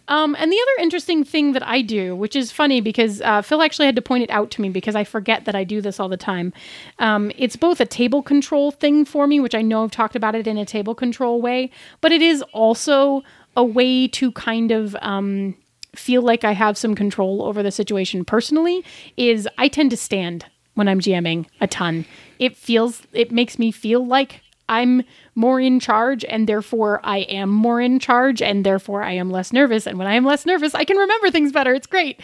Um, 0.08 0.37
and 0.38 0.52
the 0.52 0.56
other 0.56 0.82
interesting 0.82 1.24
thing 1.24 1.52
that 1.52 1.66
I 1.66 1.80
do, 1.82 2.14
which 2.14 2.37
is 2.37 2.52
funny 2.52 2.80
because 2.80 3.20
uh, 3.22 3.42
Phil 3.42 3.62
actually 3.62 3.87
had 3.87 3.96
to 3.96 4.02
point 4.02 4.22
it 4.22 4.30
out 4.30 4.50
to 4.52 4.60
me 4.60 4.68
because 4.68 4.94
I 4.94 5.04
forget 5.04 5.46
that 5.46 5.54
I 5.54 5.64
do 5.64 5.80
this 5.80 5.98
all 5.98 6.08
the 6.08 6.16
time. 6.16 6.52
Um, 6.98 7.32
it's 7.37 7.56
both 7.56 7.80
a 7.80 7.87
table 7.87 8.22
control 8.22 8.70
thing 8.70 9.04
for 9.04 9.26
me, 9.26 9.40
which 9.40 9.54
I 9.54 9.62
know 9.62 9.84
I've 9.84 9.90
talked 9.90 10.16
about 10.16 10.34
it 10.34 10.46
in 10.46 10.58
a 10.58 10.66
table 10.66 10.94
control 10.94 11.40
way, 11.40 11.70
but 12.00 12.12
it 12.12 12.22
is 12.22 12.42
also 12.52 13.22
a 13.56 13.64
way 13.64 14.08
to 14.08 14.32
kind 14.32 14.70
of 14.70 14.96
um, 15.00 15.54
feel 15.94 16.22
like 16.22 16.44
I 16.44 16.52
have 16.52 16.76
some 16.76 16.94
control 16.94 17.42
over 17.42 17.62
the 17.62 17.70
situation 17.70 18.24
personally. 18.24 18.84
Is 19.16 19.48
I 19.58 19.68
tend 19.68 19.90
to 19.90 19.96
stand 19.96 20.46
when 20.74 20.88
I'm 20.88 21.00
GMing 21.00 21.46
a 21.60 21.66
ton. 21.66 22.04
It 22.38 22.56
feels, 22.56 23.02
it 23.12 23.30
makes 23.32 23.58
me 23.58 23.70
feel 23.70 24.04
like 24.04 24.40
I'm 24.68 25.02
more 25.34 25.60
in 25.60 25.78
charge 25.78 26.24
and 26.24 26.48
therefore 26.48 27.00
I 27.04 27.18
am 27.18 27.50
more 27.50 27.80
in 27.80 27.98
charge 27.98 28.40
and 28.40 28.64
therefore 28.64 29.02
I 29.02 29.12
am 29.12 29.30
less 29.30 29.52
nervous 29.52 29.86
and 29.86 29.98
when 29.98 30.06
I 30.06 30.14
am 30.14 30.24
less 30.24 30.46
nervous 30.46 30.74
I 30.74 30.84
can 30.84 30.96
remember 30.96 31.30
things 31.30 31.52
better 31.52 31.74
it's 31.74 31.86
great 31.86 32.20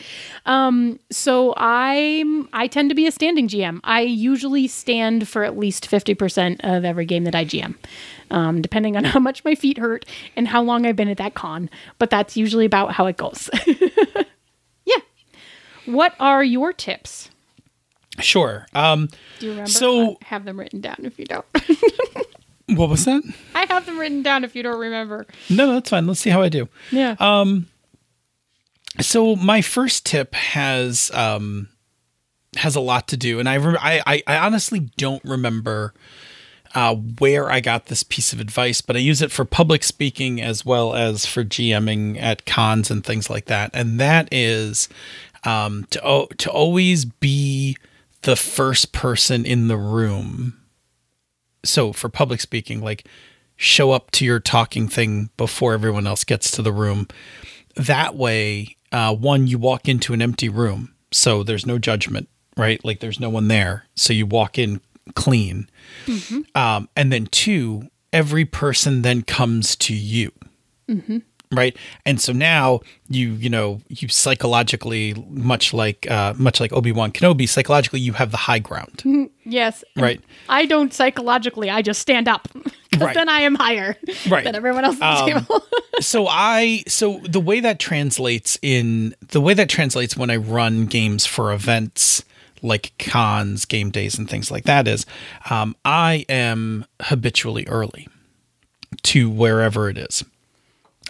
um, 0.46 0.98
so 1.10 1.52
I'm 1.58 2.48
I 2.54 2.66
tend 2.66 2.88
to 2.88 2.94
be 2.94 3.06
a 3.06 3.12
standing 3.12 3.46
GM 3.46 3.80
I 3.84 4.00
usually 4.00 4.68
stand 4.68 5.28
for 5.28 5.44
at 5.44 5.58
least 5.58 5.90
50% 5.90 6.60
of 6.62 6.84
every 6.84 7.04
game 7.04 7.24
that 7.24 7.34
I 7.34 7.44
GM 7.44 7.74
um, 8.30 8.60
depending 8.62 8.96
on 8.96 9.04
how 9.12 9.20
much 9.20 9.44
my 9.44 9.54
feet 9.54 9.78
hurt 9.78 10.04
and 10.36 10.48
how 10.48 10.62
long 10.62 10.86
I've 10.86 10.96
been 10.96 11.08
at 11.08 11.16
that 11.18 11.34
con 11.34 11.68
but 11.98 12.10
that's 12.10 12.36
usually 12.36 12.64
about 12.66 12.92
how 12.92 13.06
it 13.06 13.16
goes 13.16 13.48
yeah 14.84 14.96
what 15.86 16.14
are 16.20 16.42
your 16.44 16.72
tips 16.72 17.30
Sure. 18.18 18.66
Um, 18.74 19.08
do 19.38 19.46
you 19.46 19.52
remember 19.52 19.70
So- 19.70 20.10
I 20.20 20.24
have 20.26 20.44
them 20.44 20.58
written 20.60 20.80
down 20.82 20.96
if 21.04 21.18
you 21.18 21.24
don't 21.24 21.46
what 22.66 22.88
was 22.90 23.04
that? 23.06 23.22
I 23.54 23.64
have 23.68 23.86
them 23.86 23.98
written 23.98 24.22
down 24.22 24.44
if 24.44 24.54
you 24.54 24.62
don't 24.62 24.78
remember 24.78 25.26
No, 25.48 25.66
no, 25.66 25.72
that's 25.74 25.88
fine. 25.90 26.06
Let's 26.06 26.20
see 26.20 26.28
how 26.30 26.42
I 26.42 26.48
do. 26.50 26.68
yeah 26.90 27.16
Um, 27.18 27.68
So 29.00 29.36
my 29.36 29.62
first 29.62 30.04
tip 30.04 30.34
has 30.34 31.10
um 31.14 31.68
has 32.56 32.74
a 32.74 32.80
lot 32.80 33.06
to 33.08 33.16
do, 33.16 33.38
and 33.38 33.48
I 33.48 33.54
I, 33.56 34.02
I 34.06 34.22
I 34.26 34.36
honestly 34.38 34.90
don't 34.98 35.24
remember 35.24 35.94
uh, 36.74 36.94
where 36.94 37.50
I 37.50 37.60
got 37.60 37.86
this 37.86 38.02
piece 38.02 38.32
of 38.32 38.40
advice, 38.40 38.80
but 38.80 38.96
I 38.96 39.00
use 39.00 39.22
it 39.22 39.32
for 39.32 39.44
public 39.44 39.82
speaking 39.82 40.40
as 40.40 40.64
well 40.64 40.94
as 40.94 41.26
for 41.26 41.44
GMing 41.44 42.20
at 42.20 42.46
cons 42.46 42.90
and 42.90 43.04
things 43.04 43.28
like 43.28 43.46
that. 43.46 43.70
And 43.74 43.98
that 43.98 44.28
is 44.30 44.88
um, 45.44 45.86
to 45.90 46.04
o- 46.04 46.28
to 46.38 46.50
always 46.50 47.04
be 47.04 47.76
the 48.22 48.36
first 48.36 48.92
person 48.92 49.44
in 49.44 49.68
the 49.68 49.76
room. 49.76 50.58
So 51.64 51.92
for 51.92 52.08
public 52.08 52.40
speaking, 52.40 52.80
like 52.80 53.06
show 53.56 53.90
up 53.90 54.10
to 54.12 54.24
your 54.24 54.40
talking 54.40 54.88
thing 54.88 55.30
before 55.36 55.74
everyone 55.74 56.06
else 56.06 56.24
gets 56.24 56.50
to 56.52 56.62
the 56.62 56.72
room. 56.72 57.08
That 57.76 58.14
way, 58.14 58.76
uh, 58.92 59.14
one, 59.14 59.46
you 59.46 59.58
walk 59.58 59.88
into 59.88 60.12
an 60.12 60.22
empty 60.22 60.48
room, 60.48 60.94
so 61.12 61.42
there's 61.42 61.66
no 61.66 61.78
judgment, 61.78 62.28
right? 62.56 62.82
Like 62.84 63.00
there's 63.00 63.20
no 63.20 63.30
one 63.30 63.48
there. 63.48 63.84
So 63.94 64.12
you 64.12 64.26
walk 64.26 64.58
in 64.58 64.80
clean. 65.14 65.68
Um, 66.54 66.88
and 66.96 67.12
then 67.12 67.26
two, 67.26 67.88
every 68.12 68.44
person 68.44 69.02
then 69.02 69.22
comes 69.22 69.76
to 69.76 69.94
you. 69.94 70.32
Right. 71.52 71.76
And 72.06 72.20
so 72.20 72.32
now 72.32 72.78
you, 73.08 73.32
you 73.32 73.50
know, 73.50 73.80
you 73.88 74.06
psychologically, 74.06 75.14
much 75.30 75.74
like, 75.74 76.08
uh, 76.08 76.32
much 76.36 76.60
like 76.60 76.72
Obi-Wan 76.72 77.10
Kenobi, 77.10 77.48
psychologically, 77.48 77.98
you 77.98 78.12
have 78.12 78.30
the 78.30 78.36
high 78.36 78.60
ground. 78.60 79.02
Yes. 79.44 79.82
and 79.96 80.02
Right. 80.04 80.20
I 80.48 80.66
don't 80.66 80.94
psychologically. 80.94 81.68
I 81.68 81.82
just 81.82 82.00
stand 82.00 82.28
up. 82.28 82.48
Right. 82.98 83.14
then 83.14 83.28
I 83.28 83.42
am 83.42 83.54
higher 83.54 83.96
Right. 84.28 84.42
than 84.44 84.56
everyone 84.56 84.84
else 84.84 85.00
at 85.00 85.24
the 85.24 85.36
Um, 85.36 85.44
table. 85.44 85.64
so 86.00 86.26
I 86.26 86.82
so 86.88 87.20
the 87.26 87.38
way 87.40 87.60
that 87.60 87.78
translates 87.78 88.58
in 88.62 89.14
the 89.28 89.40
way 89.40 89.54
that 89.54 89.68
translates 89.68 90.16
when 90.16 90.28
I 90.28 90.36
run 90.36 90.86
games 90.86 91.24
for 91.24 91.52
events 91.52 92.24
like 92.62 92.92
cons, 92.98 93.64
game 93.64 93.90
days, 93.90 94.18
and 94.18 94.28
things 94.28 94.50
like 94.50 94.64
that 94.64 94.86
is 94.86 95.06
um, 95.48 95.76
I 95.84 96.24
am 96.28 96.84
habitually 97.02 97.66
early 97.66 98.08
to 99.02 99.30
wherever 99.30 99.88
it 99.88 99.98
is. 99.98 100.24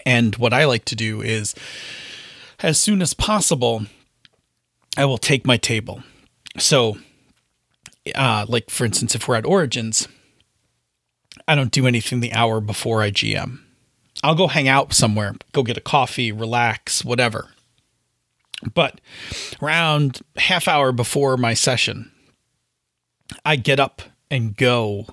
And 0.07 0.36
what 0.36 0.53
I 0.53 0.64
like 0.64 0.84
to 0.86 0.96
do 0.96 1.20
is 1.20 1.55
as 2.61 2.78
soon 2.78 3.03
as 3.03 3.14
possible, 3.14 3.86
I 4.96 5.05
will 5.05 5.18
take 5.18 5.46
my 5.46 5.57
table. 5.57 6.03
So 6.59 6.98
uh, 8.14 8.46
like 8.48 8.70
for 8.70 8.84
instance, 8.84 9.14
if 9.14 9.28
we're 9.28 9.36
at 9.36 9.46
Origins, 9.46 10.09
I 11.46 11.55
don't 11.55 11.72
do 11.72 11.86
anything 11.86 12.20
the 12.20 12.32
hour 12.32 12.61
before 12.61 13.03
I 13.03 13.11
GM. 13.11 13.61
I'll 14.22 14.34
go 14.34 14.48
hang 14.48 14.68
out 14.68 14.92
somewhere, 14.92 15.34
go 15.53 15.62
get 15.62 15.76
a 15.76 15.82
coffee, 15.82 16.32
relax, 16.32 17.05
whatever. 17.05 17.48
But 18.74 19.00
around 19.62 20.20
half 20.36 20.68
hour 20.68 20.92
before 20.92 21.36
my 21.36 21.54
session, 21.54 22.11
I 23.44 23.56
get 23.56 23.80
up 23.80 24.02
and 24.30 24.56
go 24.56 25.06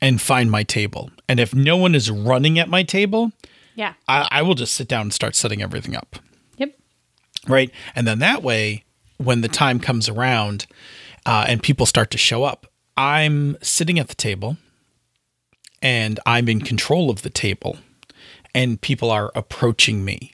and 0.00 0.20
find 0.20 0.50
my 0.50 0.62
table. 0.62 1.10
And 1.28 1.40
if 1.40 1.54
no 1.54 1.76
one 1.76 1.94
is 1.94 2.10
running 2.10 2.58
at 2.58 2.68
my 2.68 2.82
table, 2.82 3.32
yeah. 3.74 3.94
I, 4.08 4.28
I 4.30 4.42
will 4.42 4.54
just 4.54 4.74
sit 4.74 4.88
down 4.88 5.02
and 5.02 5.12
start 5.12 5.34
setting 5.34 5.62
everything 5.62 5.96
up. 5.96 6.16
Yep. 6.58 6.76
Right. 7.48 7.70
And 7.94 8.06
then 8.06 8.18
that 8.18 8.42
way, 8.42 8.84
when 9.18 9.40
the 9.40 9.48
time 9.48 9.80
comes 9.80 10.08
around 10.08 10.66
uh, 11.24 11.46
and 11.48 11.62
people 11.62 11.86
start 11.86 12.10
to 12.10 12.18
show 12.18 12.44
up, 12.44 12.66
I'm 12.96 13.56
sitting 13.62 13.98
at 13.98 14.08
the 14.08 14.14
table 14.14 14.56
and 15.80 16.20
I'm 16.26 16.48
in 16.48 16.60
control 16.60 17.10
of 17.10 17.22
the 17.22 17.30
table, 17.30 17.76
and 18.54 18.80
people 18.80 19.10
are 19.10 19.30
approaching 19.34 20.04
me 20.04 20.33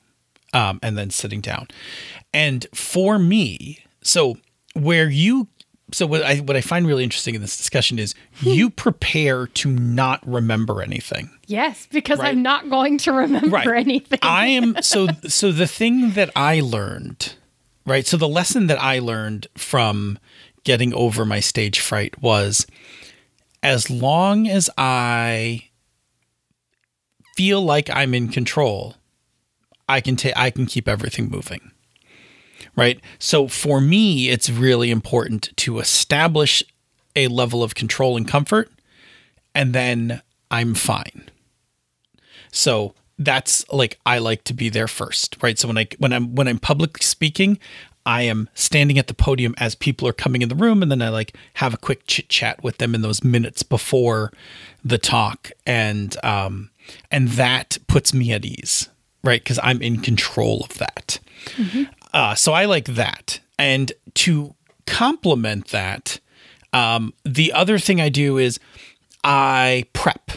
um, 0.54 0.78
and 0.82 0.96
then 0.98 1.10
sitting 1.10 1.40
down. 1.40 1.68
And 2.32 2.66
for 2.74 3.18
me, 3.18 3.78
so 4.02 4.36
where 4.74 5.08
you 5.10 5.48
so 5.92 6.06
what 6.06 6.22
I 6.22 6.36
what 6.36 6.56
I 6.56 6.60
find 6.60 6.86
really 6.86 7.02
interesting 7.02 7.34
in 7.34 7.40
this 7.40 7.56
discussion 7.56 7.98
is 7.98 8.14
you 8.42 8.70
prepare 8.70 9.46
to 9.48 9.70
not 9.70 10.20
remember 10.26 10.82
anything. 10.82 11.30
Yes, 11.46 11.88
because 11.90 12.18
Right. 12.20 12.28
I'm 12.28 12.42
not 12.42 12.70
going 12.70 12.98
to 12.98 13.12
remember 13.12 13.48
Right. 13.56 13.66
anything. 13.68 14.20
I 14.22 14.46
am 14.46 14.76
so 14.82 15.08
so 15.26 15.50
the 15.50 15.66
thing 15.66 16.12
that 16.12 16.30
I 16.36 16.60
learned, 16.60 17.34
right? 17.86 18.06
So 18.06 18.16
the 18.16 18.28
lesson 18.28 18.68
that 18.68 18.80
I 18.80 19.00
learned 19.00 19.48
from 19.56 20.18
getting 20.62 20.94
over 20.94 21.24
my 21.24 21.40
stage 21.40 21.80
fright 21.80 22.22
was 22.22 22.66
as 23.62 23.90
long 23.90 24.46
as 24.46 24.70
I 24.78 25.64
feel 27.36 27.62
like 27.62 27.88
I'm 27.90 28.14
in 28.14 28.28
control, 28.28 28.94
I 29.90 30.00
can 30.00 30.16
take 30.16 30.36
I 30.36 30.50
can 30.50 30.66
keep 30.66 30.88
everything 30.88 31.28
moving. 31.28 31.72
Right? 32.76 33.00
So 33.18 33.48
for 33.48 33.80
me, 33.80 34.28
it's 34.28 34.48
really 34.48 34.90
important 34.90 35.50
to 35.56 35.80
establish 35.80 36.62
a 37.16 37.26
level 37.28 37.62
of 37.62 37.74
control 37.74 38.16
and 38.16 38.26
comfort 38.26 38.70
and 39.54 39.72
then 39.72 40.22
I'm 40.50 40.74
fine. 40.74 41.28
So 42.52 42.94
that's 43.18 43.70
like 43.70 43.98
I 44.06 44.18
like 44.18 44.44
to 44.44 44.54
be 44.54 44.68
there 44.68 44.88
first, 44.88 45.36
right? 45.42 45.58
So 45.58 45.68
when 45.68 45.78
I 45.78 45.88
when 45.98 46.12
I'm 46.12 46.34
when 46.34 46.48
I'm 46.48 46.58
public 46.58 47.02
speaking, 47.02 47.58
I 48.06 48.22
am 48.22 48.48
standing 48.54 48.98
at 48.98 49.06
the 49.08 49.14
podium 49.14 49.54
as 49.58 49.74
people 49.74 50.08
are 50.08 50.12
coming 50.12 50.42
in 50.42 50.48
the 50.48 50.54
room, 50.54 50.82
and 50.82 50.90
then 50.90 51.02
I 51.02 51.10
like 51.10 51.36
have 51.54 51.74
a 51.74 51.78
quick 51.78 52.06
chit 52.06 52.28
chat 52.28 52.62
with 52.62 52.78
them 52.78 52.94
in 52.94 53.02
those 53.02 53.22
minutes 53.22 53.62
before 53.62 54.32
the 54.84 54.98
talk, 54.98 55.50
and 55.66 56.16
um, 56.24 56.70
and 57.10 57.28
that 57.30 57.78
puts 57.86 58.14
me 58.14 58.32
at 58.32 58.44
ease, 58.44 58.88
right? 59.22 59.42
Because 59.42 59.58
I'm 59.62 59.82
in 59.82 60.00
control 60.00 60.64
of 60.64 60.78
that. 60.78 61.18
Uh, 62.12 62.34
so 62.34 62.52
I 62.52 62.64
like 62.64 62.86
that, 62.86 63.40
and 63.58 63.92
to 64.14 64.54
complement 64.86 65.68
that, 65.68 66.18
um, 66.72 67.14
the 67.24 67.52
other 67.52 67.78
thing 67.78 68.00
I 68.00 68.08
do 68.08 68.38
is 68.38 68.58
I 69.22 69.84
prep. 69.92 70.30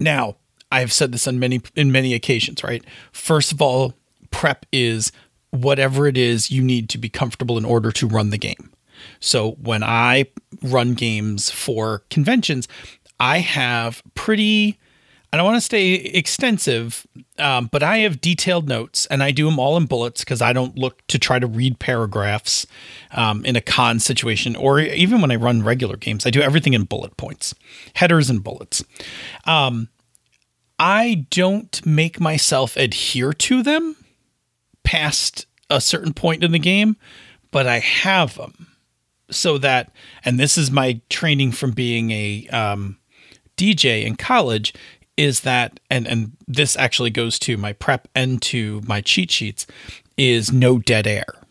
Now, 0.00 0.36
I 0.70 0.80
have 0.80 0.92
said 0.92 1.12
this 1.12 1.28
on 1.28 1.38
many 1.38 1.60
in 1.76 1.92
many 1.92 2.14
occasions, 2.14 2.64
right? 2.64 2.82
First 3.12 3.52
of 3.52 3.60
all, 3.60 3.94
prep 4.30 4.64
is 4.72 5.12
whatever 5.50 6.06
it 6.06 6.16
is 6.16 6.50
you 6.50 6.62
need 6.62 6.88
to 6.88 6.98
be 6.98 7.10
comfortable 7.10 7.58
in 7.58 7.64
order 7.64 7.92
to 7.92 8.06
run 8.06 8.30
the 8.30 8.38
game. 8.38 8.72
So 9.20 9.52
when 9.52 9.82
I 9.82 10.26
run 10.62 10.94
games 10.94 11.50
for 11.50 12.04
conventions, 12.08 12.68
I 13.20 13.38
have 13.38 14.02
pretty 14.14 14.78
I 15.32 15.38
don't 15.38 15.46
want 15.46 15.56
to 15.56 15.62
stay 15.62 15.94
extensive, 15.94 17.06
um, 17.38 17.70
but 17.72 17.82
I 17.82 17.98
have 17.98 18.20
detailed 18.20 18.68
notes 18.68 19.06
and 19.06 19.22
I 19.22 19.30
do 19.30 19.46
them 19.46 19.58
all 19.58 19.78
in 19.78 19.86
bullets 19.86 20.22
because 20.22 20.42
I 20.42 20.52
don't 20.52 20.76
look 20.76 21.06
to 21.06 21.18
try 21.18 21.38
to 21.38 21.46
read 21.46 21.78
paragraphs 21.78 22.66
um, 23.12 23.42
in 23.46 23.56
a 23.56 23.62
con 23.62 23.98
situation 23.98 24.54
or 24.54 24.78
even 24.78 25.22
when 25.22 25.30
I 25.30 25.36
run 25.36 25.62
regular 25.62 25.96
games. 25.96 26.26
I 26.26 26.30
do 26.30 26.42
everything 26.42 26.74
in 26.74 26.84
bullet 26.84 27.16
points, 27.16 27.54
headers 27.94 28.28
and 28.28 28.44
bullets. 28.44 28.84
Um, 29.46 29.88
I 30.78 31.26
don't 31.30 31.84
make 31.86 32.20
myself 32.20 32.76
adhere 32.76 33.32
to 33.32 33.62
them 33.62 33.96
past 34.84 35.46
a 35.70 35.80
certain 35.80 36.12
point 36.12 36.44
in 36.44 36.52
the 36.52 36.58
game, 36.58 36.96
but 37.50 37.66
I 37.66 37.78
have 37.78 38.36
them 38.36 38.66
so 39.30 39.56
that, 39.58 39.92
and 40.26 40.38
this 40.38 40.58
is 40.58 40.70
my 40.70 41.00
training 41.08 41.52
from 41.52 41.70
being 41.70 42.10
a 42.10 42.46
um, 42.48 42.98
DJ 43.56 44.04
in 44.04 44.16
college, 44.16 44.74
is 45.16 45.40
that, 45.40 45.80
and 45.90 46.06
and 46.06 46.32
this 46.46 46.76
actually 46.76 47.10
goes 47.10 47.38
to 47.40 47.56
my 47.56 47.72
prep 47.72 48.08
and 48.14 48.40
to 48.42 48.80
my 48.86 49.00
cheat 49.00 49.30
sheets, 49.30 49.66
is 50.16 50.52
no 50.52 50.78
dead 50.78 51.06
air 51.06 51.42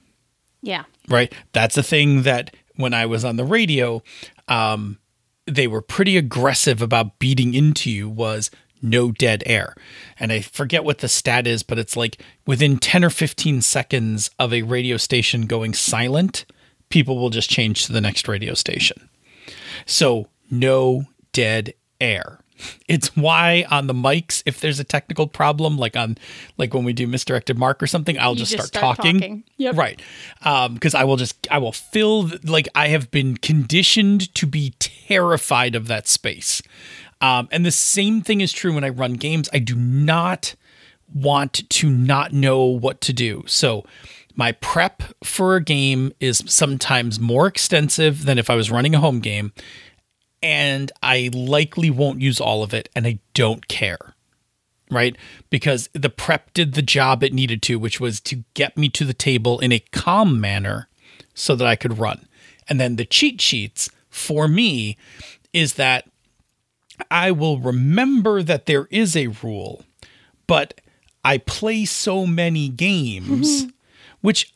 yeah. 0.62 0.84
right? 1.07 1.34
That's 1.53 1.78
a 1.78 1.84
thing 1.84 2.24
that 2.24 2.55
when 2.76 2.93
I 2.93 3.05
was 3.05 3.26
on 3.26 3.36
the 3.36 3.43
radio, 3.43 4.01
um, 4.47 4.99
they 5.45 5.68
were 5.68 5.82
pretty 5.82 6.18
aggressive 6.18 6.82
about 6.82 7.20
beating 7.20 7.53
into 7.53 7.89
you 7.91 8.07
was 8.07 8.51
no 8.82 9.12
dead 9.12 9.43
air. 9.45 9.76
And 10.20 10.32
I 10.32 10.41
forget 10.41 10.84
what 10.84 10.99
the 10.99 11.07
stat 11.07 11.45
is, 11.45 11.64
but 11.64 11.78
it's 11.78 11.97
like 11.97 12.22
within 12.47 12.78
10 12.78 13.03
or 13.03 13.09
15 13.09 13.62
seconds 13.62 14.30
of 14.39 14.53
a 14.53 14.64
radio 14.64 14.97
station 14.97 15.45
going 15.45 15.74
silent, 15.74 16.45
people 16.89 17.20
will 17.20 17.30
just 17.30 17.49
change 17.49 17.86
to 17.86 17.93
the 17.93 18.01
next 18.01 18.28
radio 18.28 18.53
station. 18.53 19.09
So 19.86 20.28
no 20.49 21.05
dead 21.34 21.74
air. 21.99 22.39
It's 22.88 23.16
why 23.16 23.66
on 23.70 23.88
the 23.88 23.93
mics, 23.93 24.43
if 24.45 24.59
there's 24.59 24.80
a 24.80 24.84
technical 24.84 25.28
problem, 25.28 25.78
like 25.78 25.95
on 25.95 26.18
like 26.57 26.74
when 26.74 26.84
we 26.84 26.93
do 26.93 27.07
misdirected 27.07 27.57
mark 27.57 27.82
or 27.82 27.88
something, 27.88 28.18
I'll 28.20 28.36
just, 28.36 28.51
just 28.51 28.68
start, 28.68 28.84
start 28.84 28.97
talking. 28.97 29.20
talking. 29.20 29.43
Yep. 29.57 29.76
Right. 29.76 30.01
Um, 30.43 30.76
because 30.76 30.95
I 30.95 31.03
will 31.03 31.18
just 31.18 31.47
I 31.51 31.57
will 31.57 31.72
fill 31.72 32.30
like 32.43 32.68
I 32.76 32.88
have 32.89 33.12
been 33.12 33.38
conditioned 33.38 34.34
to 34.36 34.45
be 34.45 34.74
terrified 34.80 35.76
of 35.76 35.88
that 35.88 36.07
space. 36.07 36.62
Um, 37.22 37.47
and 37.51 37.66
the 37.66 37.72
same 37.72 38.22
thing 38.22 38.41
is 38.41 38.51
true 38.51 38.74
when 38.74 38.84
I 38.84 38.89
run 38.89 39.14
games. 39.14 39.47
I 39.53 39.59
do 39.59 39.76
not 39.76 40.55
want 41.14 41.70
to 41.70 41.89
not 41.89 42.34
know 42.34 42.64
what 42.64 43.01
to 43.01 43.14
do. 43.14 43.43
So 43.45 43.86
my 44.36 44.53
prep 44.53 45.03
for 45.24 45.55
a 45.55 45.64
game 45.64 46.14
is 46.20 46.41
sometimes 46.47 47.20
more 47.20 47.47
extensive 47.47 48.26
than 48.26 48.38
if 48.38 48.49
I 48.49 48.55
was 48.55 48.72
running 48.72 48.95
a 48.95 48.99
home 48.99 49.20
game 49.20 49.51
and 50.42 50.92
I 51.02 51.30
likely 51.34 51.89
won't 51.89 52.22
use 52.22 52.39
all 52.39 52.64
of 52.64 52.74
it, 52.74 52.89
and 52.96 53.06
I 53.06 53.20
don't 53.34 53.68
care. 53.68 54.16
Right? 54.89 55.16
Because 55.50 55.89
the 55.94 56.10
prep 56.10 56.54
did 56.54 56.74
the 56.74 56.82
job 56.82 57.24
it 57.24 57.34
needed 57.34 57.62
to, 57.64 57.80
which 57.80 58.02
was 58.02 58.20
to 58.22 58.44
get 58.54 58.76
me 58.76 58.89
to 58.89 59.06
the 59.06 59.14
table 59.14 59.60
in 59.60 59.72
a 59.72 59.80
calm 59.92 60.42
manner 60.42 60.89
so 61.34 61.56
that 61.56 61.66
I 61.66 61.78
could 61.78 61.98
run. 61.98 62.28
And 62.68 62.80
then 62.80 62.98
the 62.98 63.06
cheat 63.06 63.39
sheets 63.39 63.89
for 64.10 64.50
me 64.50 64.98
is 65.54 65.76
that 65.76 66.10
I 67.10 67.32
will 67.32 67.58
remember 67.60 68.44
that 68.44 68.66
there 68.66 68.88
is 68.92 69.16
a 69.16 69.28
rule, 69.28 69.84
but 70.46 70.80
I 71.24 71.38
play 71.38 71.86
so 71.86 72.26
many 72.26 72.68
games, 72.68 73.64
mm-hmm. 73.64 73.70
which 74.22 74.54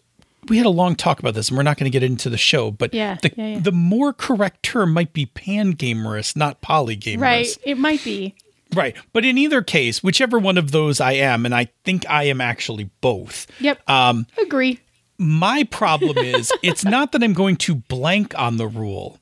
we 0.47 0.57
had 0.57 0.65
a 0.65 0.69
long 0.71 0.95
talk 0.95 1.19
about 1.19 1.33
this, 1.33 1.49
and 1.49 1.57
we're 1.57 1.63
not 1.63 1.77
going 1.77 1.91
to 1.91 1.93
get 1.95 2.03
into 2.03 2.29
the 2.29 2.37
show. 2.37 2.71
But 2.71 2.93
Yeah, 2.93 3.17
the 3.21 3.31
yeah, 3.35 3.47
yeah. 3.47 3.59
the 3.59 3.71
more 3.71 4.13
correct 4.13 4.63
term 4.63 4.93
might 4.93 5.13
be 5.13 5.25
pangamerous, 5.25 6.35
not 6.35 6.61
polygamerous. 6.61 7.21
Right. 7.21 7.57
It 7.63 7.77
might 7.77 8.03
be. 8.03 8.35
Right. 8.73 8.95
But 9.13 9.25
in 9.25 9.37
either 9.37 9.61
case, 9.61 10.03
whichever 10.03 10.37
one 10.39 10.57
of 10.57 10.71
those 10.71 10.99
I 10.99 11.13
am, 11.13 11.45
and 11.45 11.53
I 11.55 11.69
think 11.83 12.05
I 12.09 12.23
am 12.23 12.41
actually 12.41 12.89
both. 13.01 13.47
Yep. 13.59 13.89
Um, 13.89 14.27
Agree. 14.41 14.79
my 15.17 15.63
problem 15.65 16.17
is 16.17 16.51
it's 16.63 16.83
not 16.83 17.11
that 17.13 17.23
I'm 17.23 17.33
going 17.33 17.55
to 17.57 17.75
blank 17.75 18.37
on 18.37 18.57
the 18.57 18.67
rule. 18.67 19.17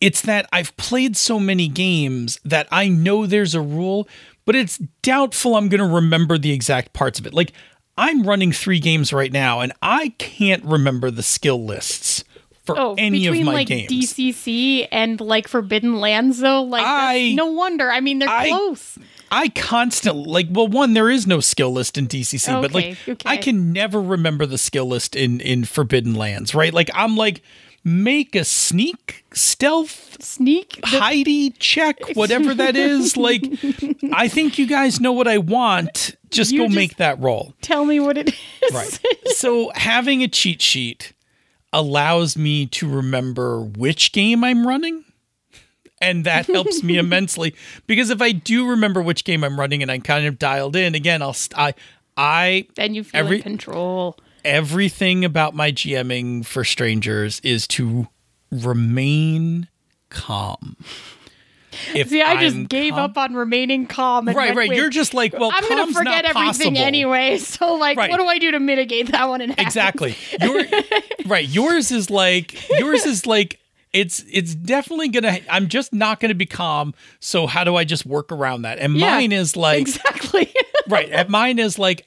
it's 0.00 0.20
that 0.22 0.46
I've 0.52 0.76
played 0.76 1.16
so 1.16 1.40
many 1.40 1.66
games 1.66 2.38
that 2.44 2.68
I 2.70 2.88
know 2.88 3.26
there's 3.26 3.54
a 3.54 3.60
rule, 3.60 4.06
but 4.44 4.54
it's 4.54 4.78
doubtful 5.02 5.56
I'm 5.56 5.68
going 5.68 5.80
to 5.80 5.94
remember 5.94 6.36
the 6.36 6.52
exact 6.52 6.92
parts 6.92 7.18
of 7.18 7.26
it. 7.26 7.32
Like 7.32 7.52
I'm 7.96 8.24
running 8.24 8.52
3 8.52 8.80
games 8.80 9.12
right 9.12 9.32
now 9.32 9.60
and 9.60 9.72
I 9.82 10.14
can't 10.18 10.64
remember 10.64 11.10
the 11.10 11.22
skill 11.22 11.64
lists 11.64 12.24
for 12.64 12.78
Oh, 12.78 12.94
any 12.96 13.26
of 13.26 13.32
between 13.32 13.46
my 13.46 13.52
like 13.52 13.66
games. 13.68 13.90
DCC 13.90 14.88
and 14.90 15.20
like 15.20 15.46
Forbidden 15.48 16.00
Lands, 16.00 16.38
though, 16.38 16.62
like 16.62 16.82
I- 16.84 17.32
no 17.34 17.46
wonder. 17.46 17.90
I 17.90 18.00
mean, 18.00 18.18
they're 18.20 18.28
I- 18.28 18.48
close. 18.48 18.98
I 19.30 19.48
constantly 19.48 20.24
like 20.30 20.46
well 20.50 20.68
one 20.68 20.92
there 20.94 21.10
is 21.10 21.26
no 21.26 21.40
skill 21.40 21.72
list 21.72 21.98
in 21.98 22.06
DCC 22.06 22.60
but 22.62 22.72
like 22.72 22.84
Okay, 22.84 23.12
okay. 23.12 23.28
I 23.28 23.36
can 23.36 23.72
never 23.72 24.00
remember 24.00 24.46
the 24.46 24.58
skill 24.58 24.86
list 24.86 25.16
in 25.16 25.40
in 25.40 25.64
Forbidden 25.64 26.14
Lands 26.14 26.54
right 26.54 26.72
like 26.72 26.88
I'm 26.94 27.16
like 27.16 27.42
make 27.84 28.34
a 28.34 28.44
sneak 28.44 29.24
stealth 29.32 30.16
Sneak. 30.22 30.80
the- 30.80 30.86
Heidi 30.98 31.50
check 31.50 31.98
whatever 32.14 32.54
that 32.54 32.76
is 32.76 33.16
like 33.16 33.42
I 34.12 34.26
think 34.28 34.58
you 34.58 34.66
guys 34.66 35.00
know 35.00 35.12
what 35.12 35.28
I 35.28 35.38
want 35.38 36.14
just 36.30 36.50
You 36.52 36.60
go 36.60 36.64
just- 36.66 36.74
make 36.76 36.96
that 36.96 37.20
roll 37.20 37.54
tell 37.60 37.84
me 37.84 38.00
what 38.00 38.16
it 38.16 38.28
is. 38.62 38.72
right 38.72 39.00
so 39.36 39.70
having 39.74 40.22
a 40.22 40.28
cheat 40.28 40.62
sheet 40.62 41.12
allows 41.72 42.36
me 42.38 42.66
to 42.66 42.88
remember 42.88 43.60
which 43.60 44.12
game 44.12 44.42
I'm 44.44 44.66
running 44.66 45.04
and 46.00 46.24
that 46.24 46.46
helps 46.46 46.82
me 46.82 46.96
immensely 47.04 47.54
because 47.86 48.08
if 48.10 48.22
I 48.22 48.32
do 48.32 48.66
remember 48.68 49.02
which 49.02 49.24
game 49.24 49.44
I'm 49.44 49.58
running 49.60 49.82
and 49.82 49.90
I'm 49.90 50.00
kind 50.02 50.24
of 50.26 50.38
dialed 50.38 50.74
in 50.76 50.94
again 50.94 51.20
I'll 51.20 51.32
st- 51.34 51.58
I 51.58 51.74
I 52.16 52.66
then 52.76 52.94
you 52.94 53.04
feel 53.04 53.18
Every- 53.20 53.36
in 53.38 53.42
control. 53.42 54.16
Everything 54.44 55.24
about 55.24 55.54
my 55.54 55.72
GMing 55.72 56.44
for 56.44 56.64
strangers 56.64 57.40
is 57.40 57.66
to 57.68 58.08
remain 58.50 59.68
calm. 60.10 60.76
If 61.92 62.08
See, 62.10 62.22
I 62.22 62.40
just 62.40 62.54
I'm 62.54 62.66
gave 62.66 62.92
calm- 62.94 63.10
up 63.10 63.18
on 63.18 63.34
remaining 63.34 63.86
calm. 63.86 64.28
Right, 64.28 64.54
right. 64.54 64.68
with, 64.68 64.78
You're 64.78 64.90
just 64.90 65.12
like, 65.12 65.32
well, 65.32 65.50
I'm 65.52 65.68
gonna 65.68 65.92
forget 65.92 66.24
everything 66.24 66.74
possible. 66.74 66.78
anyway. 66.78 67.38
So, 67.38 67.74
like, 67.74 67.96
Right. 67.98 68.10
what 68.10 68.18
do 68.18 68.26
I 68.26 68.38
do 68.38 68.52
to 68.52 68.60
mitigate 68.60 69.10
that 69.10 69.28
one? 69.28 69.40
And 69.40 69.54
Exactly. 69.58 70.16
Your 70.40 70.62
right. 71.26 71.48
Yours 71.48 71.90
is 71.90 72.10
like 72.10 72.68
yours 72.78 73.04
is 73.06 73.26
like 73.26 73.58
it's 73.92 74.24
it's 74.30 74.54
definitely 74.54 75.08
gonna. 75.08 75.38
I'm 75.50 75.66
just 75.68 75.92
not 75.92 76.20
gonna 76.20 76.34
be 76.34 76.46
calm. 76.46 76.94
So 77.18 77.48
how 77.48 77.64
do 77.64 77.74
I 77.74 77.82
just 77.84 78.06
work 78.06 78.30
around 78.30 78.62
that? 78.62 78.78
And 78.78 78.96
Yeah, 78.96 79.10
mine 79.16 79.32
is 79.32 79.56
like 79.56 79.80
exactly. 79.80 80.52
right. 80.88 81.08
And 81.10 81.28
mine 81.28 81.58
is 81.58 81.76
like 81.76 82.06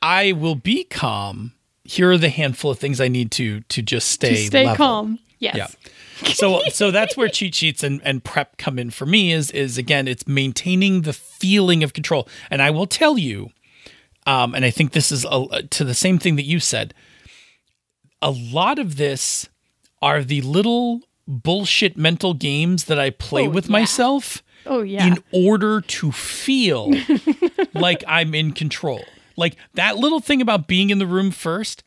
I 0.00 0.32
will 0.32 0.54
be 0.56 0.84
calm. 0.84 1.52
Here 1.94 2.10
are 2.12 2.18
the 2.18 2.28
handful 2.28 2.70
of 2.70 2.78
things 2.78 3.00
I 3.00 3.08
need 3.08 3.30
to 3.32 3.60
to 3.60 3.82
just 3.82 4.08
stay 4.08 4.30
to 4.30 4.36
stay 4.46 4.64
level. 4.66 4.76
calm. 4.76 5.18
Yes. 5.38 5.56
Yeah. 5.56 6.32
So 6.34 6.60
so 6.70 6.90
that's 6.90 7.16
where 7.16 7.28
cheat 7.28 7.54
sheets 7.54 7.82
and, 7.82 8.00
and 8.04 8.22
prep 8.22 8.58
come 8.58 8.78
in 8.78 8.90
for 8.90 9.06
me 9.06 9.32
is 9.32 9.50
is 9.50 9.78
again 9.78 10.06
it's 10.06 10.26
maintaining 10.28 11.02
the 11.02 11.12
feeling 11.12 11.82
of 11.82 11.92
control. 11.92 12.28
And 12.50 12.60
I 12.62 12.70
will 12.70 12.86
tell 12.86 13.18
you, 13.18 13.50
um, 14.26 14.54
and 14.54 14.64
I 14.64 14.70
think 14.70 14.92
this 14.92 15.10
is 15.10 15.24
a, 15.28 15.62
to 15.62 15.82
the 15.84 15.94
same 15.94 16.18
thing 16.18 16.36
that 16.36 16.44
you 16.44 16.60
said. 16.60 16.94
A 18.22 18.30
lot 18.30 18.78
of 18.78 18.96
this 18.96 19.48
are 20.02 20.22
the 20.22 20.42
little 20.42 21.00
bullshit 21.26 21.96
mental 21.96 22.34
games 22.34 22.84
that 22.84 22.98
I 22.98 23.10
play 23.10 23.46
Oh, 23.46 23.50
with 23.50 23.66
yeah. 23.66 23.72
myself 23.72 24.42
Oh 24.66 24.82
yeah. 24.82 25.06
in 25.06 25.18
order 25.32 25.80
to 25.80 26.12
feel 26.12 26.92
like 27.74 28.04
I'm 28.06 28.34
in 28.34 28.52
control. 28.52 29.02
Like 29.36 29.56
that 29.74 29.96
little 29.96 30.20
thing 30.20 30.40
about 30.40 30.66
being 30.66 30.90
in 30.90 30.98
the 30.98 31.06
room 31.06 31.30
first, 31.30 31.82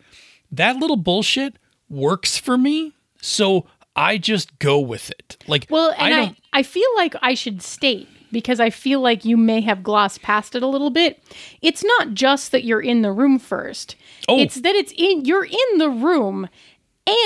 that 0.51 0.77
little 0.77 0.97
bullshit 0.97 1.57
works 1.89 2.37
for 2.37 2.57
me. 2.57 2.93
So 3.21 3.65
I 3.95 4.17
just 4.17 4.57
go 4.59 4.79
with 4.79 5.09
it. 5.11 5.37
Like 5.47 5.67
Well, 5.69 5.93
I 5.97 6.05
and 6.05 6.13
I, 6.13 6.25
don't 6.25 6.37
I, 6.51 6.63
feel 6.63 6.87
like 6.95 7.15
I 7.21 7.33
should 7.33 7.61
state 7.61 8.07
because 8.31 8.59
I 8.59 8.69
feel 8.69 8.99
like 8.99 9.23
you 9.25 9.37
may 9.37 9.61
have 9.61 9.83
glossed 9.83 10.21
past 10.21 10.55
it 10.55 10.63
a 10.63 10.67
little 10.67 10.89
bit. 10.89 11.23
It's 11.61 11.83
not 11.83 12.13
just 12.13 12.51
that 12.51 12.63
you're 12.63 12.81
in 12.81 13.01
the 13.01 13.11
room 13.11 13.39
first. 13.39 13.95
Oh. 14.27 14.39
It's 14.39 14.55
that 14.55 14.75
it's 14.75 14.93
in 14.97 15.25
you're 15.25 15.45
in 15.45 15.77
the 15.77 15.89
room 15.89 16.49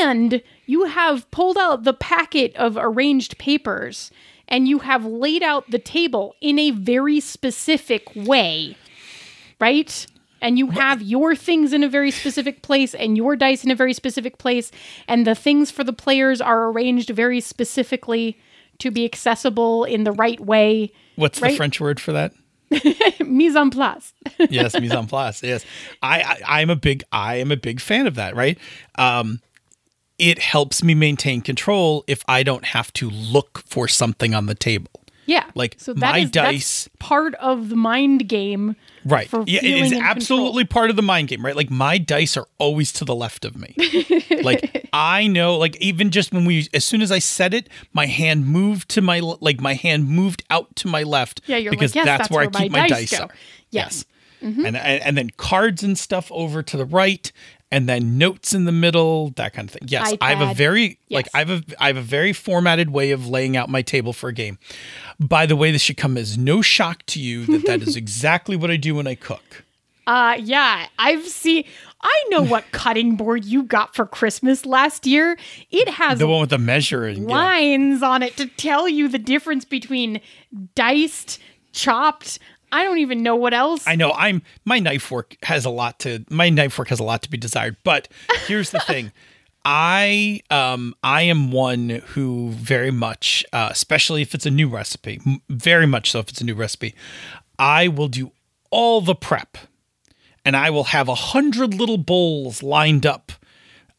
and 0.01 0.41
you 0.65 0.86
have 0.86 1.30
pulled 1.32 1.57
out 1.57 1.84
the 1.84 1.93
packet 1.93 2.55
of 2.55 2.78
arranged 2.78 3.38
papers 3.38 4.11
and 4.47 4.68
you 4.68 4.80
have 4.80 5.05
laid 5.05 5.43
out 5.43 5.70
the 5.70 5.80
table 5.80 6.36
in 6.41 6.57
a 6.57 6.72
very 6.72 7.20
specific 7.20 8.07
way. 8.15 8.76
Right? 9.60 10.05
And 10.41 10.60
you 10.60 10.68
have 10.72 11.01
your 11.01 11.36
things 11.36 11.74
in 11.74 11.84
a 11.84 11.89
very 11.89 12.12
specific 12.12 12.62
place 12.62 12.93
and 12.93 13.18
your 13.18 13.36
dice 13.36 13.64
in 13.64 13.72
a 13.72 13.76
very 13.76 13.93
specific 13.93 14.38
place. 14.38 14.72
And 15.08 15.26
the 15.26 15.34
things 15.34 15.72
for 15.72 15.84
the 15.84 15.93
players 15.93 16.39
are 16.41 16.70
arranged 16.70 17.10
very 17.10 17.41
specifically 17.41 18.38
to 18.78 18.91
be 18.91 19.03
accessible 19.03 19.84
in 19.84 20.03
the 20.03 20.12
right 20.12 20.39
way. 20.39 20.91
what's 21.16 21.39
the? 21.39 21.49
French 21.55 21.82
word 21.82 21.99
for 21.99 22.12
that? 22.12 22.34
Mise 23.26 23.55
en 23.55 23.72
place. 23.72 24.14
yes, 24.49 24.80
mise 24.80 24.91
en 24.91 25.08
place. 25.08 25.41
Yes, 25.41 25.66
I, 26.03 26.22
I 26.22 26.62
I'm 26.62 26.70
a 26.70 26.76
big 26.76 27.03
I 27.12 27.36
am 27.38 27.51
a 27.51 27.58
big 27.58 27.80
fan 27.80 28.05
of 28.05 28.16
that. 28.16 28.36
Right. 28.36 28.60
Um, 28.99 29.39
it 30.20 30.38
helps 30.39 30.84
me 30.84 30.93
maintain 30.93 31.41
control 31.41 32.03
if 32.08 32.24
I 32.28 32.43
don't 32.43 32.66
have 32.66 32.91
to 32.93 33.10
look 33.10 33.64
for 33.66 33.88
something 33.88 34.36
on 34.36 34.47
the 34.47 34.55
table. 34.55 34.91
Yeah. 35.28 35.45
Like, 35.55 35.76
so 35.80 35.93
that 35.93 35.99
my 36.12 36.20
is- 36.20 36.32
that's 36.32 36.51
dice- 36.51 36.89
part 36.99 37.36
of 37.36 37.70
the 37.70 37.76
mind 37.76 38.28
game. 38.28 38.76
Right. 39.08 39.30
yeah, 39.45 39.60
it 39.64 39.66
is 39.66 39.93
absolutely 39.93 40.66
part 40.66 40.89
of 40.89 40.95
the 40.95 41.01
mind 41.01 41.30
game, 41.30 41.45
right? 41.45 41.55
Like 41.55 41.70
my 41.70 41.97
dice 41.97 42.36
are 42.36 42.47
always 42.58 42.91
to 42.93 43.05
the 43.05 43.16
left 43.16 43.45
of 43.45 43.55
me. 43.55 43.76
like 44.43 44.88
I 44.91 45.28
know, 45.28 45.58
like 45.58 45.78
even 45.78 46.12
just 46.12 46.34
when 46.34 46.45
we, 46.45 46.68
as 46.74 46.84
soon 46.84 47.01
as 47.01 47.12
I 47.12 47.20
said 47.20 47.53
it, 47.53 47.70
my 47.93 48.05
hand 48.05 48.47
moved 48.47 48.89
to 48.89 49.01
my, 49.01 49.20
like 49.20 49.62
my 49.62 49.76
hand 49.76 50.10
moved 50.10 50.43
out 50.49 50.76
to 50.78 50.88
my 50.88 51.03
left. 51.03 51.41
Yeah, 51.47 51.58
you're 51.58 51.72
because 51.72 51.95
like, 51.95 52.05
yes, 52.05 52.05
that's, 52.05 52.22
that's 52.24 52.32
where, 52.32 52.49
where 52.49 52.51
I 52.53 52.64
keep 52.64 52.72
my 52.72 52.80
my 52.82 52.88
dice 52.88 53.20
are. 53.20 53.30
Yes. 53.70 54.05
Mm-hmm. 54.41 54.66
And, 54.66 54.78
and 54.78 55.03
and 55.03 55.18
then 55.18 55.30
cards 55.32 55.84
and 55.84 55.97
stuff 55.97 56.32
over 56.32 56.62
to 56.62 56.78
the 56.78 56.86
right, 56.86 57.32
and 57.72 57.88
then 57.88 58.18
notes 58.18 58.53
in 58.53 58.65
the 58.65 58.72
middle, 58.72 59.32
that 59.32 59.53
kind 59.53 59.68
of 59.68 59.74
thing. 59.74 59.88
Yes, 59.88 60.13
I 60.22 60.34
have 60.34 60.41
a 60.41 60.53
iPad. 60.53 60.55
very 60.55 60.99
like 61.09 61.28
I 61.34 61.39
have 61.39 61.49
a 61.49 61.63
I 61.80 61.88
have 61.88 61.97
a 61.97 62.01
very 62.01 62.34
formatted 62.34 62.91
way 62.91 63.11
of 63.11 63.28
laying 63.28 63.57
out 63.57 63.70
my 63.70 63.82
table 63.82 64.13
for 64.13 64.30
a 64.30 64.34
game. 64.34 64.57
By 65.20 65.45
the 65.45 65.55
way, 65.55 65.72
this 65.72 65.82
should 65.82 65.97
come 65.97 66.18
as 66.18 66.38
no 66.38 66.61
shock 66.61 67.05
to 67.07 67.20
you 67.20 67.45
that 67.45 67.65
that 67.65 67.82
is 67.82 67.95
exactly 67.97 68.55
what 68.55 68.72
I 68.72 68.78
do 68.78 68.95
when 68.95 69.07
I 69.07 69.15
cook. 69.15 69.63
Uh 70.05 70.38
yeah, 70.39 70.88
I've 70.97 71.26
seen 71.28 71.65
I 72.01 72.24
know 72.30 72.41
what 72.41 72.63
cutting 72.72 73.15
board 73.15 73.43
you 73.43 73.63
got 73.63 73.95
for 73.95 74.05
Christmas 74.05 74.65
last 74.65 75.05
year. 75.05 75.38
It 75.70 75.89
has 75.89 76.20
The 76.20 76.28
one 76.28 76.41
with 76.41 76.51
the 76.51 76.57
measuring 76.57 77.18
and 77.18 77.30
yeah. 77.30 77.36
lines 77.36 78.03
on 78.03 78.24
it 78.24 78.38
to 78.38 78.45
tell 78.45 78.88
you 78.88 79.09
the 79.09 79.20
difference 79.20 79.65
between 79.65 80.22
diced, 80.76 81.39
chopped. 81.74 82.39
I 82.72 82.84
don't 82.84 82.99
even 82.99 83.24
know 83.24 83.36
what 83.36 83.53
else. 83.53 83.88
I 83.88 83.95
know 83.95 84.11
I'm 84.13 84.41
my 84.65 84.80
knife 84.80 85.09
work 85.11 85.38
has 85.43 85.65
a 85.65 85.70
lot 85.70 85.99
to 85.99 86.26
my 86.30 86.49
knife 86.49 86.78
work 86.78 86.89
has 86.89 86.99
a 86.99 87.03
lot 87.03 87.22
to 87.24 87.30
be 87.30 87.38
desired. 87.38 87.78
But 87.84 88.07
here's 88.47 88.72
the 88.72 88.80
thing. 88.80 89.11
I 89.65 90.41
um 90.49 90.95
I 91.03 91.24
am 91.24 91.51
one 91.51 91.89
who 91.89 92.51
very 92.51 92.91
much 92.91 93.45
uh, 93.51 93.70
especially 93.72 94.22
if 94.22 94.34
it's 94.34 94.45
a 94.45 94.51
new 94.51 94.70
recipe, 94.70 95.20
very 95.49 95.86
much 95.88 96.11
so 96.11 96.20
if 96.20 96.30
it's 96.30 96.41
a 96.41 96.45
new 96.45 96.55
recipe, 96.55 96.95
I 97.59 97.88
will 97.88 98.07
do 98.07 98.32
all 98.70 99.01
the 99.01 99.15
prep 99.15 99.57
and 100.47 100.55
I 100.55 100.70
will 100.70 100.86
have 100.86 101.09
a 101.09 101.15
hundred 101.15 101.74
little 101.74 101.97
bowls 101.97 102.63
lined 102.63 103.05
up 103.05 103.34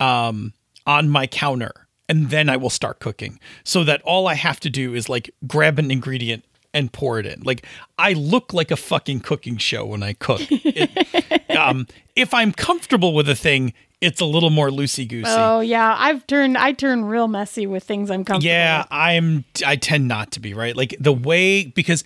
um, 0.00 0.54
on 0.86 1.10
my 1.10 1.26
counter, 1.26 1.86
and 2.08 2.30
then 2.30 2.48
I 2.48 2.56
will 2.56 2.70
start 2.70 3.00
cooking. 3.00 3.38
So 3.64 3.84
that 3.84 4.00
all 4.00 4.26
I 4.26 4.32
have 4.32 4.58
to 4.60 4.70
do 4.70 4.94
is 4.94 5.10
like 5.10 5.30
grab 5.46 5.78
an 5.78 5.90
ingredient 5.90 6.46
and 6.74 6.92
pour 6.92 7.18
it 7.18 7.26
in. 7.26 7.40
Like 7.42 7.64
I 7.98 8.12
look 8.12 8.52
like 8.52 8.70
a 8.70 8.76
fucking 8.76 9.20
cooking 9.20 9.56
show 9.56 9.86
when 9.86 10.02
I 10.02 10.12
cook. 10.12 10.40
It- 10.50 11.50
um, 11.56 11.86
if 12.16 12.34
I'm 12.34 12.52
comfortable 12.52 13.14
with 13.14 13.28
a 13.28 13.34
thing, 13.36 13.72
it's 14.00 14.20
a 14.20 14.24
little 14.24 14.50
more 14.50 14.68
loosey 14.68 15.08
goosey. 15.08 15.28
oh 15.28 15.60
yeah, 15.60 15.96
I've 15.98 16.26
turned 16.26 16.56
I 16.58 16.72
turn 16.72 17.04
real 17.04 17.26
messy 17.28 17.66
with 17.66 17.84
things 17.84 18.10
I'm 18.10 18.24
comfortable 18.24 18.48
Yeah, 18.50 18.78
with. 18.80 18.86
I'm. 18.90 19.44
I 19.66 19.76
tend 19.76 20.06
not 20.08 20.30
to 20.32 20.40
be 20.40 20.54
right. 20.54 20.76
Like 20.76 20.94
the 21.00 21.12
way 21.12 21.64
because 21.66 22.04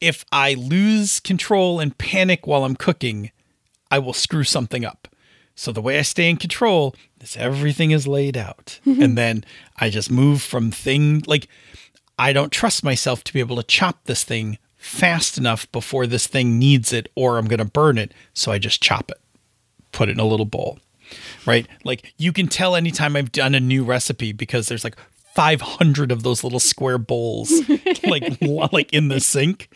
if 0.00 0.24
I 0.32 0.54
lose 0.54 1.20
control 1.20 1.80
and 1.80 1.96
panic 1.98 2.46
while 2.46 2.64
I'm 2.64 2.76
cooking, 2.76 3.30
I 3.90 3.98
will 3.98 4.12
screw 4.12 4.44
something 4.44 4.84
up. 4.84 5.08
So 5.54 5.72
the 5.72 5.80
way 5.80 5.98
I 5.98 6.02
stay 6.02 6.28
in 6.28 6.36
control 6.36 6.94
is 7.22 7.34
everything 7.36 7.90
is 7.90 8.06
laid 8.06 8.36
out, 8.36 8.78
and 8.86 9.16
then 9.16 9.44
I 9.78 9.88
just 9.90 10.10
move 10.10 10.42
from 10.42 10.70
thing 10.70 11.22
like 11.26 11.48
I 12.18 12.32
don't 12.32 12.52
trust 12.52 12.82
myself 12.82 13.24
to 13.24 13.32
be 13.32 13.40
able 13.40 13.56
to 13.56 13.62
chop 13.62 14.04
this 14.04 14.24
thing 14.24 14.58
fast 14.76 15.36
enough 15.36 15.70
before 15.72 16.06
this 16.06 16.26
thing 16.26 16.58
needs 16.58 16.92
it, 16.92 17.10
or 17.14 17.38
I'm 17.38 17.46
going 17.46 17.58
to 17.58 17.64
burn 17.64 17.98
it. 17.98 18.12
So 18.32 18.52
I 18.52 18.58
just 18.58 18.82
chop 18.82 19.10
it, 19.10 19.20
put 19.92 20.08
it 20.08 20.12
in 20.12 20.20
a 20.20 20.24
little 20.24 20.46
bowl 20.46 20.78
right? 21.46 21.66
Like 21.84 22.12
you 22.18 22.32
can 22.32 22.48
tell 22.48 22.76
anytime 22.76 23.16
I've 23.16 23.32
done 23.32 23.54
a 23.54 23.60
new 23.60 23.84
recipe 23.84 24.32
because 24.32 24.68
there's 24.68 24.84
like 24.84 24.96
500 25.34 26.10
of 26.10 26.22
those 26.22 26.42
little 26.42 26.60
square 26.60 26.98
bowls 26.98 27.52
like 28.04 28.40
like 28.72 28.92
in 28.92 29.08
the 29.08 29.20
sink 29.20 29.68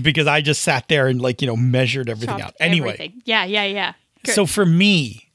because 0.00 0.26
I 0.26 0.40
just 0.40 0.62
sat 0.62 0.88
there 0.88 1.06
and 1.08 1.20
like 1.20 1.42
you 1.42 1.46
know 1.46 1.56
measured 1.56 2.08
everything 2.08 2.38
Chopped 2.38 2.54
out. 2.54 2.54
Anyway, 2.60 2.92
everything. 2.92 3.22
Yeah, 3.24 3.44
yeah, 3.44 3.64
yeah. 3.64 3.92
Good. 4.24 4.34
so 4.34 4.46
for 4.46 4.64
me, 4.64 5.28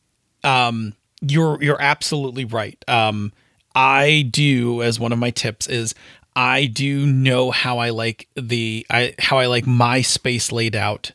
um, 0.44 0.94
you're 1.22 1.62
you're 1.62 1.82
absolutely 1.82 2.46
right. 2.46 2.84
Um, 2.88 3.34
I 3.76 4.28
do 4.32 4.82
as 4.82 5.00
one 5.00 5.12
of 5.12 5.20
my 5.20 5.30
tips 5.30 5.68
is 5.68 5.94
I 6.38 6.68
do 6.68 7.08
know 7.08 7.50
how 7.50 7.80
I 7.80 7.90
like 7.90 8.28
the 8.36 8.86
I 8.92 9.16
how 9.18 9.40
I 9.40 9.48
like 9.48 9.66
my 9.66 10.02
space 10.04 10.52
laid 10.52 10.76
out. 10.76 11.12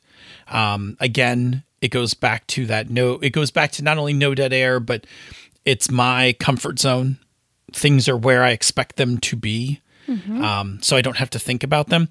Um, 0.48 0.96
again, 0.98 1.62
it 1.80 1.92
goes 1.92 2.12
back 2.12 2.44
to 2.48 2.66
that 2.66 2.90
no. 2.90 3.20
It 3.20 3.30
goes 3.30 3.52
back 3.52 3.70
to 3.72 3.84
not 3.84 3.98
only 3.98 4.14
no 4.14 4.34
dead 4.34 4.52
air, 4.52 4.80
but 4.80 5.06
it's 5.64 5.88
my 5.92 6.34
comfort 6.40 6.80
zone. 6.80 7.18
Things 7.72 8.08
are 8.08 8.16
where 8.16 8.42
I 8.42 8.50
expect 8.50 8.96
them 8.96 9.18
to 9.18 9.36
be, 9.36 9.80
um, 10.42 10.82
so 10.82 10.96
I 10.96 11.00
don't 11.02 11.18
have 11.18 11.30
to 11.30 11.38
think 11.38 11.62
about 11.62 11.86
them. 11.86 12.08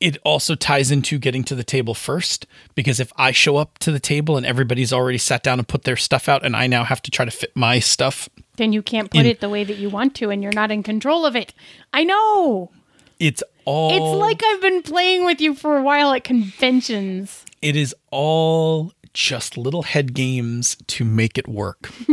It 0.00 0.18
also 0.24 0.56
ties 0.56 0.90
into 0.90 1.18
getting 1.20 1.44
to 1.44 1.54
the 1.54 1.64
table 1.64 1.94
first 1.94 2.44
because 2.74 2.98
if 2.98 3.12
I 3.16 3.30
show 3.30 3.56
up 3.56 3.78
to 3.78 3.92
the 3.92 4.00
table 4.00 4.36
and 4.36 4.44
everybody's 4.44 4.92
already 4.92 5.16
sat 5.18 5.44
down 5.44 5.60
and 5.60 5.68
put 5.68 5.84
their 5.84 5.96
stuff 5.96 6.28
out, 6.28 6.44
and 6.44 6.56
I 6.56 6.66
now 6.66 6.82
have 6.82 7.00
to 7.02 7.10
try 7.12 7.24
to 7.24 7.30
fit 7.30 7.52
my 7.54 7.78
stuff, 7.78 8.28
Then 8.56 8.72
you 8.72 8.82
can't 8.82 9.10
put 9.10 9.26
it 9.26 9.40
the 9.40 9.48
way 9.48 9.64
that 9.64 9.76
you 9.76 9.88
want 9.90 10.14
to, 10.16 10.30
and 10.30 10.42
you're 10.42 10.52
not 10.52 10.70
in 10.70 10.82
control 10.82 11.26
of 11.26 11.36
it. 11.36 11.52
I 11.92 12.04
know. 12.04 12.70
it's 13.18 13.42
all 13.64 13.90
It's 13.90 14.20
like 14.20 14.42
I've 14.44 14.60
been 14.60 14.82
playing 14.82 15.24
with 15.24 15.40
you 15.40 15.54
for 15.54 15.76
a 15.76 15.82
while 15.82 16.12
at 16.12 16.24
conventions. 16.24 17.44
it 17.62 17.74
is 17.76 17.94
all 18.10 18.92
just 19.12 19.56
little 19.56 19.82
head 19.82 20.12
games 20.14 20.76
to 20.86 21.04
make 21.04 21.38
it 21.38 21.48
work. 21.48 21.90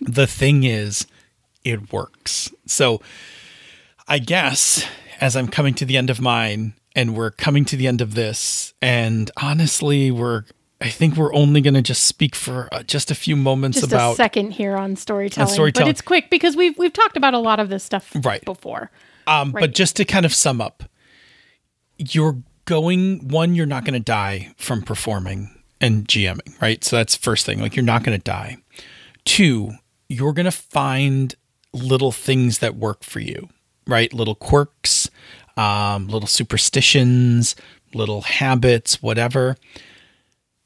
the 0.00 0.26
thing 0.28 0.64
is, 0.64 1.06
it 1.64 1.92
works. 1.92 2.50
So 2.66 3.00
I 4.06 4.18
guess 4.18 4.86
as 5.20 5.34
I'm 5.34 5.48
coming 5.48 5.74
to 5.74 5.84
the 5.84 5.96
end 5.96 6.10
of 6.10 6.20
mine 6.20 6.74
and 6.94 7.16
we're 7.16 7.30
coming 7.30 7.64
to 7.66 7.76
the 7.76 7.86
end 7.86 8.00
of 8.00 8.14
this, 8.14 8.74
and 8.80 9.30
honestly, 9.42 10.10
we're 10.10 10.44
I 10.80 10.88
think 10.90 11.16
we're 11.16 11.32
only 11.34 11.60
going 11.62 11.74
to 11.74 11.82
just 11.82 12.02
speak 12.02 12.34
for 12.34 12.68
uh, 12.72 12.82
just 12.82 13.10
a 13.10 13.14
few 13.14 13.34
moments 13.34 13.80
Just 13.80 13.92
about 13.92 14.12
a 14.12 14.16
second 14.16 14.50
here 14.52 14.76
on 14.76 14.94
storytelling, 14.96 15.50
storytelling. 15.52 15.86
but 15.86 15.90
it's 15.90 16.02
quick 16.02 16.28
because 16.30 16.54
we've 16.54 16.76
we've 16.78 16.92
talked 16.92 17.16
about 17.16 17.32
a 17.34 17.38
lot 17.38 17.60
of 17.60 17.68
this 17.70 17.82
stuff 17.82 18.12
Right. 18.22 18.44
before. 18.44 18.90
Um, 19.26 19.52
Right. 19.52 19.62
But 19.62 19.74
just 19.74 19.96
to 19.96 20.04
kind 20.04 20.26
of 20.26 20.34
sum 20.34 20.60
up, 20.60 20.84
you're 21.98 22.38
going 22.66 23.28
one, 23.28 23.54
you're 23.54 23.64
not 23.66 23.84
going 23.84 23.94
to 23.94 24.00
die 24.00 24.52
from 24.58 24.82
performing 24.82 25.50
and 25.80 26.06
GMing, 26.06 26.60
right? 26.60 26.82
So 26.84 26.96
that's 26.96 27.16
first 27.16 27.46
thing. 27.46 27.60
Like 27.60 27.74
you're 27.76 27.84
not 27.84 28.02
going 28.04 28.18
to 28.18 28.22
die. 28.22 28.58
Two, 29.24 29.72
you're 30.08 30.32
going 30.32 30.44
to 30.44 30.50
find 30.52 31.34
little 31.72 32.12
things 32.12 32.58
that 32.58 32.76
work 32.76 33.02
for 33.02 33.20
you, 33.20 33.48
right? 33.86 34.12
Little 34.12 34.34
quirks, 34.34 35.08
um, 35.56 36.08
little 36.08 36.26
superstitions, 36.28 37.56
little 37.94 38.22
habits, 38.22 39.02
whatever. 39.02 39.56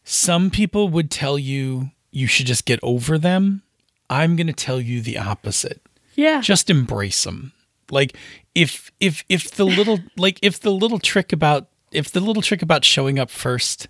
Some 0.04 0.50
people 0.50 0.88
would 0.88 1.10
tell 1.10 1.38
you 1.38 1.90
you 2.10 2.26
should 2.26 2.46
just 2.46 2.64
get 2.64 2.80
over 2.82 3.18
them. 3.18 3.62
I'm 4.08 4.34
going 4.34 4.48
to 4.48 4.52
tell 4.52 4.80
you 4.80 5.00
the 5.00 5.18
opposite. 5.18 5.80
Yeah. 6.16 6.40
just 6.40 6.68
embrace 6.68 7.24
them 7.24 7.52
like 7.90 8.16
if 8.54 8.90
if 9.00 9.24
if 9.28 9.50
the 9.50 9.64
little 9.64 10.00
like 10.16 10.38
if 10.42 10.60
the 10.60 10.70
little 10.70 10.98
trick 10.98 11.32
about 11.32 11.68
if 11.92 12.10
the 12.10 12.20
little 12.20 12.42
trick 12.42 12.62
about 12.62 12.84
showing 12.84 13.18
up 13.18 13.30
first 13.30 13.88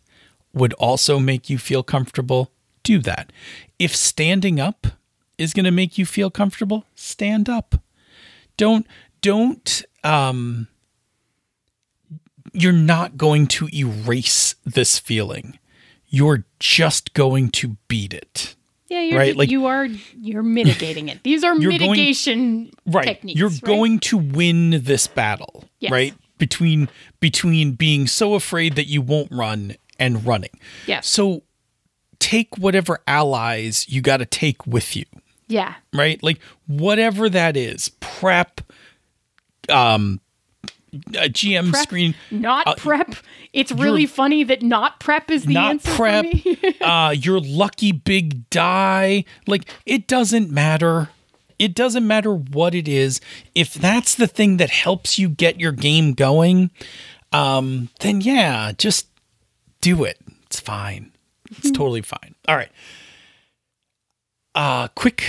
would 0.52 0.72
also 0.74 1.18
make 1.18 1.48
you 1.48 1.58
feel 1.58 1.82
comfortable 1.82 2.50
do 2.82 2.98
that. 2.98 3.30
If 3.78 3.94
standing 3.94 4.58
up 4.58 4.86
is 5.38 5.52
going 5.52 5.64
to 5.64 5.70
make 5.70 5.98
you 5.98 6.06
feel 6.06 6.30
comfortable 6.30 6.84
stand 6.94 7.48
up. 7.48 7.82
Don't 8.56 8.86
don't 9.20 9.84
um 10.02 10.68
you're 12.52 12.72
not 12.72 13.16
going 13.16 13.46
to 13.46 13.68
erase 13.72 14.56
this 14.64 14.98
feeling 14.98 15.58
you're 16.10 16.44
just 16.58 17.14
going 17.14 17.48
to 17.50 17.76
beat 17.88 18.12
it 18.12 18.54
yeah, 18.88 19.02
you're, 19.02 19.18
right, 19.20 19.36
like- 19.36 19.50
you 19.50 19.66
are 19.66 19.86
you're 20.20 20.42
mitigating 20.42 21.08
it. 21.08 21.22
These 21.22 21.44
are 21.44 21.54
You're 21.60 21.70
going- 21.78 21.90
mitigation 21.92 22.72
right 22.86 23.04
techniques. 23.04 23.38
you're 23.38 23.48
right? 23.50 23.60
going 23.62 23.98
to 24.00 24.18
win 24.18 24.82
this 24.82 25.06
battle 25.06 25.64
Yes. 25.78 25.92
right 25.92 26.14
between 26.38 26.88
between 27.20 27.72
being 27.72 28.06
so 28.08 28.34
afraid 28.34 28.74
that 28.76 28.86
you 28.88 29.00
won't 29.00 29.30
run 29.30 29.76
and 29.98 30.26
running 30.26 30.50
Yeah. 30.86 31.00
so 31.02 31.42
take 32.18 32.58
whatever 32.58 32.98
allies 33.06 33.86
you 33.88 34.00
got 34.02 34.16
to 34.18 34.26
take 34.26 34.66
with 34.66 34.96
you 34.96 35.04
Yeah. 35.46 35.74
right 35.92 36.20
like 36.22 36.40
whatever 36.66 37.28
that 37.30 37.56
is 37.56 37.90
prep 38.00 38.60
um 39.68 40.20
a 40.92 41.28
gm 41.28 41.70
Prep, 41.70 41.82
screen 41.82 42.14
Not 42.30 42.78
prep. 42.78 43.14
It's 43.52 43.70
really 43.72 44.06
funny 44.06 44.44
that 44.44 44.62
not 44.62 44.98
prep 45.00 45.30
is 45.30 45.44
the 45.44 45.56
Uh, 45.56 45.60
not 45.60 45.70
answer 45.70 45.92
prep 45.92 46.26
uh 46.80 47.14
your 47.16 47.40
lucky 47.40 47.92
big 47.92 48.48
die. 48.50 49.24
Like 49.46 49.68
it 49.86 50.06
doesn't 50.06 50.50
matter. 50.50 51.08
It 51.58 51.74
doesn't 51.74 52.06
matter 52.06 52.32
what 52.34 52.74
it 52.74 52.88
is. 52.88 53.20
If 53.54 53.74
that's 53.74 54.14
the 54.14 54.26
thing 54.26 54.56
that 54.56 54.70
helps 54.70 55.18
you 55.18 55.28
get 55.28 55.60
your 55.60 55.72
game 55.72 56.12
going 56.14 56.70
um 57.32 57.88
then 58.00 58.20
yeah 58.20 58.72
just 58.76 59.06
do 59.80 60.04
it. 60.04 60.18
It's 60.46 60.58
fine. 60.60 61.12
It's 61.58 61.70
totally 61.70 62.02
fine. 62.02 62.34
All 62.48 62.56
right. 62.56 62.70
Uh 64.54 64.88
quick 64.88 65.24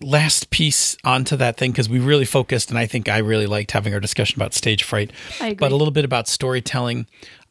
last 0.00 0.50
piece 0.50 0.96
onto 1.04 1.36
that 1.36 1.56
thing 1.56 1.72
because 1.72 1.88
we 1.88 1.98
really 1.98 2.24
focused 2.24 2.70
and 2.70 2.78
i 2.78 2.86
think 2.86 3.08
i 3.08 3.18
really 3.18 3.46
liked 3.46 3.72
having 3.72 3.92
our 3.92 4.00
discussion 4.00 4.38
about 4.38 4.54
stage 4.54 4.84
fright 4.84 5.10
but 5.58 5.72
a 5.72 5.76
little 5.76 5.90
bit 5.90 6.04
about 6.04 6.28
storytelling. 6.28 7.06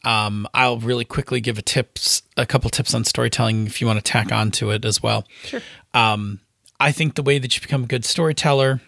Um, 0.05 0.47
i'll 0.53 0.79
really 0.79 1.03
quickly 1.03 1.41
give 1.41 1.57
a 1.57 1.61
tips 1.61 2.21
a 2.37 2.45
couple 2.45 2.69
tips 2.69 2.93
on 2.93 3.03
storytelling 3.03 3.65
if 3.65 3.81
you 3.81 3.87
want 3.87 3.97
to 3.97 4.11
tack 4.11 4.31
on 4.31 4.51
to 4.51 4.71
it 4.71 4.85
as 4.85 5.03
well. 5.03 5.25
Sure. 5.43 5.61
um, 5.93 6.39
i 6.79 6.91
think 6.91 7.15
the 7.15 7.23
way 7.23 7.37
that 7.37 7.55
you 7.55 7.61
become 7.61 7.83
a 7.83 7.87
good 7.87 8.05
storyteller 8.05 8.79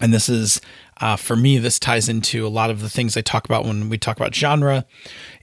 and 0.00 0.12
this 0.12 0.28
is 0.28 0.60
uh, 1.00 1.16
for 1.16 1.36
me 1.36 1.56
this 1.58 1.78
ties 1.78 2.08
into 2.08 2.46
a 2.46 2.48
lot 2.48 2.68
of 2.68 2.80
the 2.80 2.90
things 2.90 3.16
i 3.16 3.22
talk 3.22 3.46
about 3.46 3.64
when 3.64 3.88
we 3.88 3.96
talk 3.96 4.16
about 4.16 4.34
genre 4.34 4.84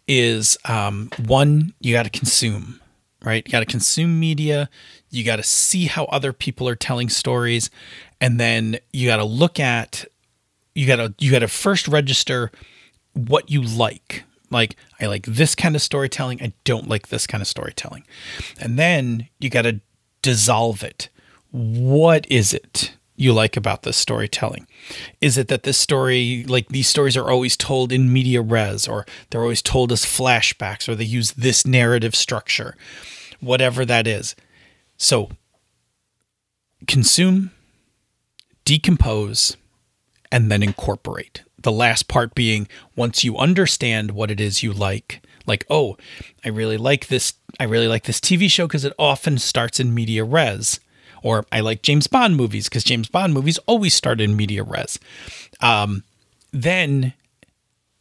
is 0.08 0.58
um, 0.66 1.10
one 1.26 1.74
you 1.80 1.92
got 1.92 2.04
to 2.04 2.10
consume 2.12 2.80
right? 3.26 3.44
You 3.46 3.52
got 3.52 3.60
to 3.62 3.66
consume 3.66 4.20
media 4.20 4.70
you 5.16 5.24
got 5.24 5.38
to 5.38 5.43
see 5.43 5.86
how 5.86 6.05
other 6.05 6.34
people 6.34 6.68
are 6.68 6.76
telling 6.76 7.09
stories 7.09 7.70
and 8.20 8.39
then 8.39 8.78
you 8.91 9.07
got 9.07 9.18
to 9.18 9.26
look 9.26 9.59
at 9.59 10.05
you 10.74 10.86
got 10.86 10.97
to 10.97 11.13
you 11.20 11.32
got 11.32 11.39
to 11.39 11.47
first 11.47 11.88
register 11.88 12.51
what 13.13 13.49
you 13.49 13.61
like. 13.61 14.24
Like 14.51 14.76
i 14.99 15.07
like 15.07 15.26
this 15.26 15.55
kind 15.55 15.76
of 15.76 15.82
storytelling 15.82 16.41
i 16.41 16.53
don't 16.63 16.88
like 16.88 17.07
this 17.07 17.26
kind 17.26 17.41
of 17.41 17.47
storytelling. 17.47 18.05
And 18.59 18.78
then 18.78 19.28
you 19.39 19.49
got 19.49 19.63
to 19.63 19.80
dissolve 20.22 20.84
it. 20.84 21.09
What 21.51 22.30
is 22.30 22.53
it 22.53 22.95
you 23.16 23.34
like 23.34 23.55
about 23.55 23.84
this 23.84 23.97
storytelling? 23.97 24.68
Is 25.22 25.38
it 25.38 25.47
that 25.47 25.63
this 25.63 25.78
story 25.78 26.45
like 26.47 26.68
these 26.70 26.88
stories 26.88 27.18
are 27.18 27.32
always 27.32 27.57
told 27.57 27.91
in 27.91 28.11
media 28.11 28.41
res 28.41 28.88
or 28.88 29.05
they're 29.30 29.41
always 29.41 29.61
told 29.61 29.91
as 29.91 30.05
flashbacks 30.05 30.88
or 30.88 30.95
they 30.95 31.05
use 31.05 31.32
this 31.32 31.66
narrative 31.66 32.16
structure? 32.16 32.76
Whatever 33.39 33.86
that 33.86 34.07
is 34.07 34.36
so 34.98 35.30
consume 36.88 37.52
decompose 38.64 39.58
and 40.32 40.52
then 40.52 40.64
incorporate. 40.64 41.43
The 41.58 41.72
last 41.72 42.08
part 42.08 42.36
being 42.36 42.68
once 42.96 43.24
you 43.24 43.38
understand 43.38 44.12
what 44.12 44.30
it 44.30 44.39
is 44.39 44.64
you 44.64 44.74
like, 44.74 45.22
like, 45.48 45.66
oh, 45.70 45.98
I 46.43 46.50
really 46.50 46.78
like 46.78 47.08
this 47.08 47.34
I 47.60 47.64
really 47.64 47.88
like 47.88 48.04
this 48.04 48.20
TV 48.20 48.50
show 48.50 48.68
because 48.68 48.84
it 48.84 48.93
often 49.00 49.38
starts 49.38 49.80
in 49.80 49.93
media 49.93 50.24
res. 50.24 50.80
Or 51.24 51.46
I 51.52 51.62
like 51.62 51.82
James 51.82 52.08
Bond 52.08 52.36
movies 52.36 52.70
because 52.70 52.84
James 52.84 53.08
Bond 53.08 53.34
movies 53.34 53.58
always 53.60 53.93
start 53.93 54.22
in 54.22 54.36
media 54.36 54.62
res. 54.64 55.00
Um, 55.62 56.04
then 56.52 57.14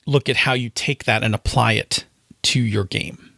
look 0.06 0.28
at 0.28 0.36
how 0.38 0.52
you 0.52 0.70
take 0.70 1.04
that 1.04 1.22
and 1.22 1.34
apply 1.34 1.74
it 1.74 2.04
to 2.42 2.60
your 2.60 2.84
game. 2.84 3.33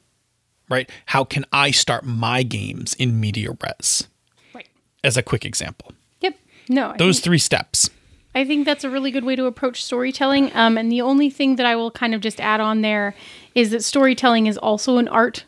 Right? 0.69 0.91
How 1.07 1.25
can 1.25 1.45
I 1.53 1.71
start 1.71 2.05
my 2.05 2.43
games 2.43 2.95
in 2.95 3.21
media 3.21 3.51
res? 3.51 4.09
Right. 4.55 4.67
As 5.05 5.17
a 5.17 5.23
quick 5.23 5.45
example. 5.45 5.93
Yep. 6.21 6.37
No. 6.69 6.91
I 6.91 6.97
Those 6.97 7.17
think- 7.19 7.25
three 7.25 7.39
steps. 7.39 7.91
I 8.35 8.45
think 8.45 8.67
that's 8.67 8.85
a 8.85 8.91
really 8.91 9.11
good 9.11 9.25
way 9.25 9.35
to 9.35 9.47
approach 9.47 9.83
storytelling. 9.83 10.51
Um, 10.55 10.77
and 10.77 10.93
the 10.93 11.01
only 11.01 11.31
thing 11.31 11.57
that 11.57 11.65
I 11.65 11.75
will 11.75 11.91
kind 11.91 12.15
of 12.15 12.21
just 12.21 12.39
add 12.39 12.61
on 12.61 12.83
there 12.83 13.15
is 13.55 13.71
that 13.71 13.83
storytelling 13.83 14.47
is 14.47 14.59
also 14.59 14.99
an 14.99 15.09
art 15.09 15.45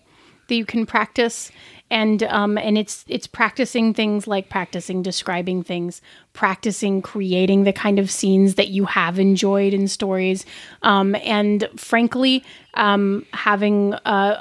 that 0.48 0.54
you 0.54 0.64
can 0.64 0.86
practice, 0.86 1.52
and 1.90 2.22
um, 2.24 2.58
and 2.58 2.76
it's 2.76 3.04
it's 3.08 3.26
practicing 3.26 3.94
things 3.94 4.26
like 4.26 4.48
practicing 4.48 5.02
describing 5.02 5.62
things, 5.62 6.02
practicing 6.32 7.00
creating 7.00 7.64
the 7.64 7.72
kind 7.72 7.98
of 7.98 8.10
scenes 8.10 8.56
that 8.56 8.68
you 8.68 8.84
have 8.84 9.18
enjoyed 9.18 9.72
in 9.72 9.88
stories, 9.88 10.44
um, 10.82 11.14
and 11.16 11.68
frankly, 11.76 12.44
um, 12.74 13.24
having 13.32 13.94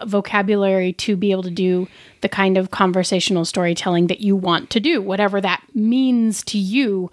vocabulary 0.06 0.94
to 0.94 1.16
be 1.16 1.32
able 1.32 1.44
to 1.44 1.52
do 1.52 1.88
the 2.22 2.30
kind 2.30 2.58
of 2.58 2.72
conversational 2.72 3.46
storytelling 3.46 4.08
that 4.08 4.22
you 4.22 4.36
want 4.36 4.70
to 4.72 4.80
do, 4.80 5.02
whatever 5.02 5.40
that 5.40 5.64
means 5.74 6.44
to 6.44 6.58
you. 6.58 7.10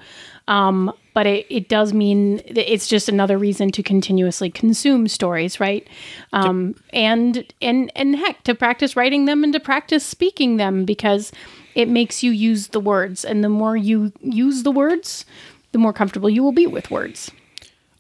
Um, 0.49 0.93
but 1.15 1.27
it, 1.27 1.47
it 1.49 1.69
does 1.69 1.95
mean 1.95 2.43
it's 2.45 2.89
just 2.89 3.09
another 3.09 3.39
reason 3.39 3.71
to 3.71 3.83
continuously 3.83 4.51
consume 4.51 5.09
stories, 5.09 5.61
right? 5.61 5.89
Um, 6.33 6.75
and 6.93 7.47
and 7.63 7.91
and 7.97 8.17
heck, 8.17 8.43
to 8.45 8.55
practice 8.55 8.97
writing 8.97 9.25
them 9.25 9.45
and 9.45 9.53
to 9.53 9.61
practice 9.61 10.05
speaking 10.05 10.57
them 10.59 10.85
because 10.85 11.33
it 11.75 11.89
makes 11.89 12.23
you 12.23 12.33
use 12.33 12.69
the 12.69 12.81
words. 12.81 13.25
And 13.25 13.43
the 13.43 13.49
more 13.49 13.77
you 13.77 14.13
use 14.21 14.65
the 14.65 14.73
words, 14.73 15.25
the 15.73 15.79
more 15.79 15.93
comfortable 15.93 16.29
you 16.29 16.43
will 16.43 16.53
be 16.53 16.67
with 16.67 16.91
words. 16.91 17.31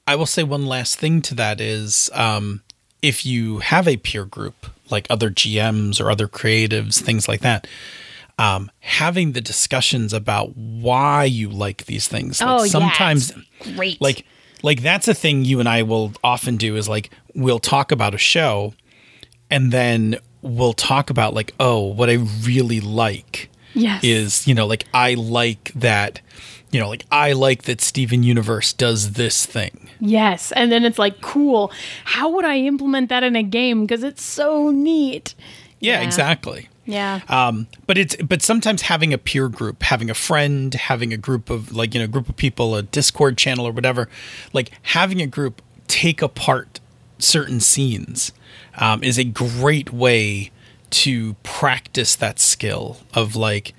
I 0.06 0.16
will 0.16 0.26
say 0.26 0.42
one 0.42 0.66
last 0.66 0.98
thing 0.98 1.22
to 1.22 1.34
that 1.36 1.60
is 1.60 2.10
um, 2.12 2.62
if 3.00 3.24
you 3.24 3.60
have 3.60 3.88
a 3.88 3.96
peer 3.96 4.24
group, 4.24 4.66
like 4.90 5.06
other 5.08 5.30
GMs 5.30 6.00
or 6.00 6.10
other 6.10 6.28
creatives, 6.28 7.00
things 7.00 7.26
like 7.26 7.40
that, 7.40 7.66
um, 8.38 8.70
having 8.80 9.32
the 9.32 9.40
discussions 9.40 10.12
about 10.12 10.56
why 10.56 11.24
you 11.24 11.48
like 11.48 11.86
these 11.86 12.08
things. 12.08 12.40
Like 12.40 12.50
Oh, 12.50 12.62
yeah, 12.64 12.70
sometimes 12.70 13.30
it's 13.30 13.76
great. 13.76 14.00
like 14.00 14.24
like 14.62 14.82
that's 14.82 15.06
a 15.08 15.14
thing 15.14 15.44
you 15.44 15.60
and 15.60 15.68
I 15.68 15.82
will 15.82 16.12
often 16.24 16.56
do 16.56 16.76
is 16.76 16.88
like 16.88 17.10
we'll 17.34 17.58
talk 17.60 17.92
about 17.92 18.14
a 18.14 18.18
show 18.18 18.74
and 19.50 19.70
then 19.72 20.16
we'll 20.42 20.72
talk 20.72 21.10
about 21.10 21.34
like, 21.34 21.52
oh, 21.60 21.80
what 21.80 22.08
I 22.10 22.14
really 22.42 22.80
like 22.80 23.50
Yes. 23.74 24.02
is, 24.04 24.46
you 24.48 24.54
know, 24.54 24.66
like 24.66 24.84
I 24.94 25.14
like 25.14 25.72
that, 25.74 26.20
you 26.70 26.78
know, 26.80 26.88
like 26.88 27.04
I 27.10 27.32
like 27.32 27.64
that 27.64 27.80
Steven 27.80 28.22
Universe 28.22 28.72
does 28.72 29.12
this 29.12 29.44
thing. 29.46 29.88
Yes. 30.00 30.52
And 30.52 30.70
then 30.72 30.84
it's 30.84 30.98
like, 30.98 31.20
cool. 31.20 31.72
How 32.04 32.28
would 32.30 32.44
I 32.44 32.58
implement 32.58 33.08
that 33.10 33.22
in 33.22 33.36
a 33.36 33.42
game? 33.42 33.82
Because 33.86 34.02
it's 34.02 34.22
so 34.22 34.70
neat. 34.70 35.34
Yeah, 35.80 36.00
Yeah. 36.00 36.06
exactly. 36.06 36.68
Yeah. 36.86 37.20
Um, 37.28 37.66
but 37.86 37.96
it's 37.96 38.16
but 38.16 38.42
sometimes 38.42 38.82
having 38.82 39.12
a 39.12 39.18
peer 39.18 39.48
group, 39.48 39.82
having 39.82 40.10
a 40.10 40.14
friend, 40.14 40.72
having 40.74 41.12
a 41.12 41.16
group 41.16 41.50
of 41.50 41.74
like 41.74 41.94
you 41.94 42.00
know, 42.00 42.06
group 42.06 42.28
of 42.28 42.36
people, 42.36 42.74
a 42.76 42.82
Discord 42.82 43.38
channel 43.38 43.66
or 43.66 43.72
whatever, 43.72 44.08
like 44.52 44.70
having 44.82 45.22
a 45.22 45.26
group 45.26 45.62
take 45.86 46.22
apart 46.22 46.80
certain 47.18 47.60
scenes 47.60 48.32
um, 48.76 49.02
is 49.02 49.18
a 49.18 49.24
great 49.24 49.92
way 49.92 50.50
to 50.90 51.34
practice 51.42 52.14
that 52.16 52.38
skill 52.38 52.98
of 53.14 53.34
like 53.34 53.74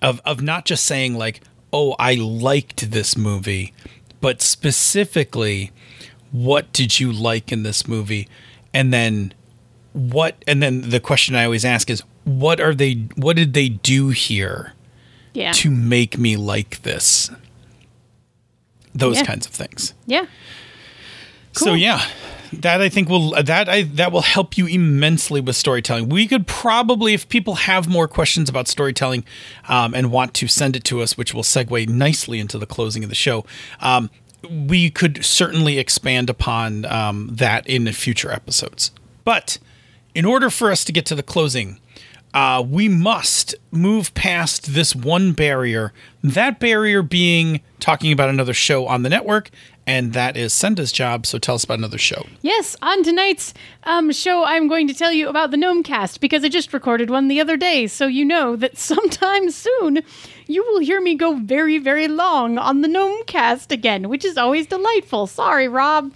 of 0.00 0.20
of 0.24 0.40
not 0.40 0.64
just 0.64 0.84
saying 0.84 1.16
like, 1.16 1.40
oh, 1.72 1.96
I 1.98 2.14
liked 2.14 2.90
this 2.90 3.16
movie, 3.16 3.72
but 4.20 4.40
specifically, 4.40 5.72
what 6.30 6.72
did 6.72 7.00
you 7.00 7.12
like 7.12 7.50
in 7.50 7.64
this 7.64 7.88
movie, 7.88 8.28
and 8.72 8.92
then 8.92 9.34
what 9.92 10.42
and 10.46 10.62
then 10.62 10.90
the 10.90 11.00
question 11.00 11.34
I 11.34 11.44
always 11.44 11.64
ask 11.64 11.90
is 11.90 12.02
what 12.24 12.60
are 12.60 12.74
they 12.74 12.94
what 13.16 13.36
did 13.36 13.52
they 13.54 13.68
do 13.68 14.08
here 14.08 14.72
yeah. 15.32 15.52
to 15.52 15.70
make 15.70 16.18
me 16.18 16.36
like 16.36 16.82
this? 16.82 17.30
Those 18.94 19.16
Yeah. 19.18 19.24
kinds 19.24 19.46
of 19.46 19.52
things. 19.52 19.94
yeah. 20.06 20.26
So 21.52 21.72
yeah, 21.74 22.04
that 22.52 22.80
I 22.80 22.88
think 22.88 23.08
will 23.08 23.30
that 23.40 23.68
I 23.68 23.82
that 23.82 24.10
will 24.10 24.22
help 24.22 24.58
you 24.58 24.66
immensely 24.66 25.40
with 25.40 25.54
storytelling. 25.54 26.08
We 26.08 26.26
could 26.26 26.48
probably, 26.48 27.14
if 27.14 27.28
people 27.28 27.54
have 27.54 27.86
more 27.88 28.08
questions 28.08 28.48
about 28.48 28.66
storytelling 28.66 29.24
um, 29.68 29.94
and 29.94 30.10
want 30.10 30.34
to 30.34 30.48
send 30.48 30.74
it 30.74 30.82
to 30.84 31.00
us, 31.00 31.16
which 31.16 31.32
will 31.32 31.44
segue 31.44 31.88
nicely 31.88 32.40
into 32.40 32.58
the 32.58 32.66
closing 32.66 33.04
of 33.04 33.08
the 33.08 33.14
show. 33.14 33.44
Um, 33.80 34.10
we 34.50 34.90
could 34.90 35.24
certainly 35.24 35.78
expand 35.78 36.28
upon 36.28 36.84
um, 36.86 37.30
that 37.32 37.66
in 37.68 37.90
future 37.92 38.30
episodes. 38.32 38.90
But 39.24 39.58
in 40.14 40.24
order 40.24 40.50
for 40.50 40.70
us 40.70 40.84
to 40.84 40.92
get 40.92 41.06
to 41.06 41.14
the 41.14 41.22
closing, 41.22 41.78
uh, 42.34 42.60
we 42.68 42.88
must 42.88 43.54
move 43.70 44.12
past 44.14 44.74
this 44.74 44.94
one 44.94 45.32
barrier. 45.32 45.92
That 46.22 46.58
barrier 46.58 47.00
being 47.00 47.60
talking 47.78 48.10
about 48.10 48.28
another 48.28 48.52
show 48.52 48.88
on 48.88 49.04
the 49.04 49.08
network, 49.08 49.50
and 49.86 50.12
that 50.14 50.36
is 50.36 50.52
Senda's 50.52 50.90
job. 50.90 51.26
So 51.26 51.38
tell 51.38 51.54
us 51.54 51.62
about 51.62 51.78
another 51.78 51.98
show. 51.98 52.26
Yes, 52.42 52.76
on 52.82 53.04
tonight's 53.04 53.54
um, 53.84 54.10
show, 54.10 54.42
I'm 54.42 54.66
going 54.66 54.88
to 54.88 54.94
tell 54.94 55.12
you 55.12 55.28
about 55.28 55.52
the 55.52 55.56
Gnome 55.56 55.84
Cast 55.84 56.20
because 56.20 56.42
I 56.42 56.48
just 56.48 56.72
recorded 56.72 57.08
one 57.08 57.28
the 57.28 57.40
other 57.40 57.56
day. 57.56 57.86
So 57.86 58.08
you 58.08 58.24
know 58.24 58.56
that 58.56 58.76
sometime 58.78 59.50
soon 59.50 60.02
you 60.48 60.64
will 60.64 60.80
hear 60.80 61.00
me 61.00 61.14
go 61.14 61.36
very, 61.36 61.78
very 61.78 62.08
long 62.08 62.58
on 62.58 62.80
the 62.80 62.88
Gnome 62.88 63.22
Cast 63.26 63.70
again, 63.70 64.08
which 64.08 64.24
is 64.24 64.36
always 64.36 64.66
delightful. 64.66 65.28
Sorry, 65.28 65.68
Rob. 65.68 66.12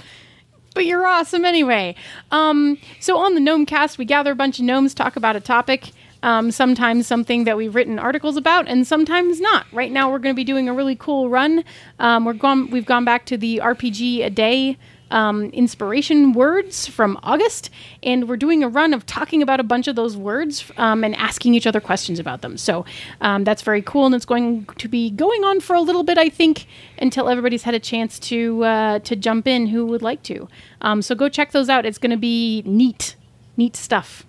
But 0.74 0.84
you're 0.84 1.06
awesome 1.06 1.44
anyway. 1.44 1.94
Um, 2.30 2.78
so 3.00 3.18
on 3.18 3.34
the 3.34 3.40
Gnome 3.40 3.66
Cast, 3.66 3.98
we 3.98 4.04
gather 4.04 4.32
a 4.32 4.36
bunch 4.36 4.58
of 4.58 4.64
gnomes, 4.64 4.94
talk 4.94 5.16
about 5.16 5.36
a 5.36 5.40
topic. 5.40 5.90
Um, 6.22 6.50
sometimes 6.50 7.06
something 7.06 7.44
that 7.44 7.56
we've 7.56 7.74
written 7.74 7.98
articles 7.98 8.36
about, 8.36 8.66
and 8.66 8.86
sometimes 8.86 9.40
not. 9.40 9.66
Right 9.72 9.92
now, 9.92 10.10
we're 10.10 10.18
going 10.18 10.34
to 10.34 10.36
be 10.36 10.44
doing 10.44 10.68
a 10.68 10.74
really 10.74 10.96
cool 10.96 11.28
run. 11.28 11.64
Um, 11.98 12.24
we're 12.24 12.32
gone. 12.32 12.70
We've 12.70 12.86
gone 12.86 13.04
back 13.04 13.24
to 13.26 13.36
the 13.36 13.60
RPG 13.62 14.24
a 14.24 14.30
day 14.30 14.76
um, 15.10 15.44
inspiration 15.50 16.32
words 16.32 16.86
from 16.86 17.18
August, 17.22 17.70
and 18.02 18.28
we're 18.28 18.36
doing 18.36 18.62
a 18.62 18.68
run 18.68 18.92
of 18.92 19.06
talking 19.06 19.42
about 19.42 19.60
a 19.60 19.62
bunch 19.62 19.88
of 19.88 19.96
those 19.96 20.16
words 20.16 20.70
um, 20.76 21.04
and 21.04 21.14
asking 21.16 21.54
each 21.54 21.66
other 21.66 21.80
questions 21.80 22.18
about 22.18 22.42
them. 22.42 22.56
So 22.56 22.84
um, 23.20 23.44
that's 23.44 23.62
very 23.62 23.82
cool, 23.82 24.06
and 24.06 24.14
it's 24.14 24.24
going 24.24 24.66
to 24.66 24.88
be 24.88 25.10
going 25.10 25.44
on 25.44 25.60
for 25.60 25.74
a 25.74 25.80
little 25.80 26.04
bit, 26.04 26.18
I 26.18 26.28
think, 26.28 26.66
until 26.98 27.28
everybody's 27.28 27.62
had 27.62 27.74
a 27.74 27.80
chance 27.80 28.18
to 28.20 28.64
uh, 28.64 28.98
to 29.00 29.16
jump 29.16 29.46
in 29.46 29.66
who 29.66 29.86
would 29.86 30.02
like 30.02 30.22
to. 30.24 30.48
Um, 30.80 31.02
so 31.02 31.14
go 31.14 31.28
check 31.28 31.52
those 31.52 31.68
out. 31.68 31.86
It's 31.86 31.98
going 31.98 32.10
to 32.10 32.16
be 32.16 32.62
neat, 32.66 33.16
neat 33.56 33.76
stuff. 33.76 34.24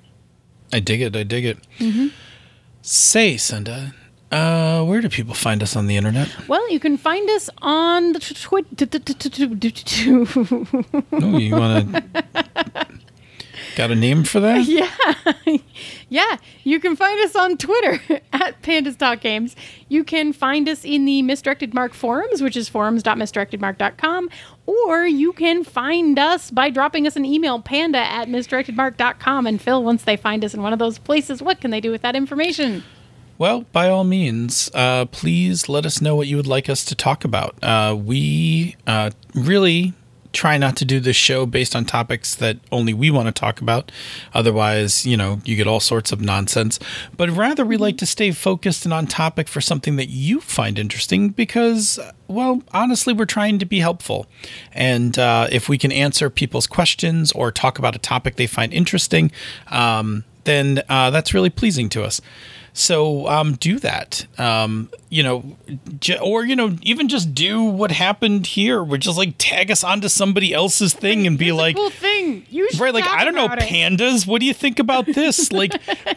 I 0.71 0.79
dig 0.79 1.01
it. 1.01 1.15
I 1.15 1.23
dig 1.23 1.45
it. 1.45 1.57
Say, 2.81 3.37
Senda, 3.37 3.93
uh, 4.31 4.83
where 4.85 5.01
do 5.01 5.09
people 5.09 5.33
find 5.33 5.61
us 5.63 5.75
on 5.75 5.87
the 5.87 5.97
internet? 5.97 6.29
Well, 6.47 6.69
you 6.71 6.79
can 6.79 6.97
find 6.97 7.29
us 7.31 7.49
on 7.61 8.13
the 8.13 8.19
Twitter. 8.19 8.67
Oh, 11.11 11.37
you 11.37 11.55
want 11.55 11.93
to? 11.93 12.03
Got 13.75 13.91
a 13.91 13.95
name 13.95 14.23
for 14.23 14.39
that? 14.39 14.65
Yeah. 14.69 15.57
yeah. 16.09 16.37
You 16.63 16.79
can 16.79 16.95
find 16.95 17.19
us 17.21 17.35
on 17.35 17.57
Twitter 17.57 18.21
at 18.33 18.61
Pandas 18.61 18.97
Talk 18.97 19.21
Games. 19.21 19.55
You 19.87 20.03
can 20.03 20.33
find 20.33 20.67
us 20.69 20.85
in 20.85 21.05
the 21.05 21.21
Misdirected 21.21 21.73
Mark 21.73 21.93
forums, 21.93 22.41
which 22.41 22.55
is 22.55 22.69
forums.misdirectedmark.com, 22.69 24.29
or 24.65 25.05
you 25.05 25.33
can 25.33 25.63
find 25.63 26.19
us 26.19 26.51
by 26.51 26.69
dropping 26.69 27.07
us 27.07 27.15
an 27.15 27.25
email, 27.25 27.61
panda 27.61 27.99
at 27.99 28.27
misdirectedmark.com. 28.27 29.47
And 29.47 29.61
Phil, 29.61 29.83
once 29.83 30.03
they 30.03 30.17
find 30.17 30.43
us 30.45 30.53
in 30.53 30.61
one 30.61 30.73
of 30.73 30.79
those 30.79 30.97
places, 30.99 31.41
what 31.41 31.61
can 31.61 31.71
they 31.71 31.81
do 31.81 31.91
with 31.91 32.01
that 32.01 32.15
information? 32.15 32.83
Well, 33.37 33.61
by 33.71 33.87
all 33.89 34.03
means, 34.03 34.69
uh, 34.73 35.05
please 35.05 35.69
let 35.69 35.85
us 35.85 36.01
know 36.01 36.13
what 36.13 36.27
you 36.27 36.35
would 36.35 36.47
like 36.47 36.69
us 36.69 36.83
to 36.85 36.93
talk 36.93 37.23
about. 37.23 37.55
Uh, 37.63 37.95
we 37.97 38.75
uh, 38.85 39.11
really 39.33 39.93
try 40.31 40.57
not 40.57 40.75
to 40.77 40.85
do 40.85 40.99
this 40.99 41.15
show 41.15 41.45
based 41.45 41.75
on 41.75 41.85
topics 41.85 42.35
that 42.35 42.57
only 42.71 42.93
we 42.93 43.09
want 43.09 43.27
to 43.27 43.31
talk 43.31 43.61
about. 43.61 43.91
Otherwise, 44.33 45.05
you 45.05 45.17
know, 45.17 45.41
you 45.43 45.55
get 45.55 45.67
all 45.67 45.79
sorts 45.79 46.11
of 46.11 46.21
nonsense. 46.21 46.79
But 47.15 47.29
rather, 47.29 47.65
we 47.65 47.77
like 47.77 47.97
to 47.97 48.05
stay 48.05 48.31
focused 48.31 48.85
and 48.85 48.93
on 48.93 49.07
topic 49.07 49.47
for 49.47 49.61
something 49.61 49.95
that 49.95 50.09
you 50.09 50.39
find 50.39 50.77
interesting 50.77 51.29
because, 51.29 51.99
well, 52.27 52.61
honestly, 52.73 53.13
we're 53.13 53.25
trying 53.25 53.59
to 53.59 53.65
be 53.65 53.79
helpful. 53.79 54.27
And 54.71 55.17
uh, 55.17 55.47
if 55.51 55.67
we 55.67 55.77
can 55.77 55.91
answer 55.91 56.29
people's 56.29 56.67
questions 56.67 57.31
or 57.31 57.51
talk 57.51 57.79
about 57.79 57.95
a 57.95 57.99
topic 57.99 58.35
they 58.35 58.47
find 58.47 58.73
interesting, 58.73 59.31
um, 59.67 60.25
then 60.49 60.81
uh, 60.89 61.09
that's 61.11 61.33
really 61.33 61.49
pleasing 61.51 61.87
to 61.89 62.03
us. 62.03 62.19
So 62.71 63.27
um, 63.27 63.53
do 63.55 63.79
that, 63.79 64.25
um, 64.39 64.89
you 65.09 65.23
know, 65.23 65.57
j- 65.99 66.19
or 66.19 66.45
you 66.45 66.55
know, 66.55 66.77
even 66.83 67.09
just 67.09 67.33
do 67.33 67.63
what 67.63 67.91
happened 67.91 68.45
here, 68.45 68.83
which 68.83 69.07
is 69.07 69.17
like 69.17 69.33
tag 69.39 69.71
us 69.71 69.83
onto 69.83 70.07
somebody 70.07 70.53
else's 70.53 70.93
thing 70.93 71.25
and 71.27 71.37
be 71.37 71.51
like, 71.51 71.75
cool 71.75 71.89
thing. 71.89 72.45
You 72.49 72.69
right, 72.79 72.93
like 72.93 73.07
I 73.07 73.25
don't 73.25 73.33
know, 73.35 73.45
it. 73.45 73.59
pandas. 73.59 74.27
What 74.27 74.39
do 74.39 74.45
you 74.45 74.53
think 74.53 74.77
about 74.79 75.07
this? 75.07 75.51
like 75.61 75.71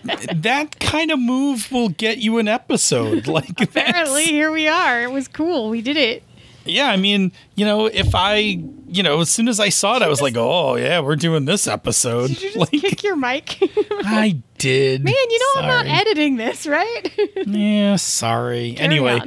that 0.04 0.78
kind 0.78 1.10
of 1.10 1.18
move 1.18 1.72
will 1.72 1.88
get 1.88 2.18
you 2.18 2.38
an 2.38 2.48
episode. 2.48 3.26
Like 3.32 3.58
Apparently, 3.60 4.24
here 4.26 4.52
we 4.52 4.68
are. 4.68 5.02
It 5.02 5.10
was 5.10 5.26
cool. 5.28 5.70
We 5.70 5.80
did 5.80 5.96
it. 5.96 6.22
yeah. 6.66 6.88
I 6.90 6.96
mean, 6.96 7.32
you 7.56 7.64
know, 7.64 7.86
if 7.86 8.14
I, 8.14 8.62
you 8.92 9.02
know, 9.02 9.20
as 9.20 9.30
soon 9.30 9.48
as 9.48 9.58
I 9.58 9.70
saw 9.70 9.96
it, 9.96 10.02
I 10.02 10.08
was 10.08 10.20
like, 10.20 10.36
oh 10.36 10.76
yeah, 10.76 11.00
we're 11.00 11.16
doing 11.16 11.46
this 11.46 11.66
episode. 11.66 12.28
Did 12.28 12.42
you 12.42 12.48
just 12.52 12.56
like 12.72 12.82
kick 12.82 13.02
your 13.02 13.16
mic? 13.16 13.58
I 13.90 14.42
did, 14.58 15.02
Man, 15.02 15.14
you 15.14 15.38
know 15.38 15.62
I'm 15.62 15.66
not 15.68 15.86
editing 15.86 16.36
this, 16.36 16.66
right? 16.66 17.02
Yeah, 17.46 17.96
sorry. 17.96 18.76
anyway, 18.76 19.20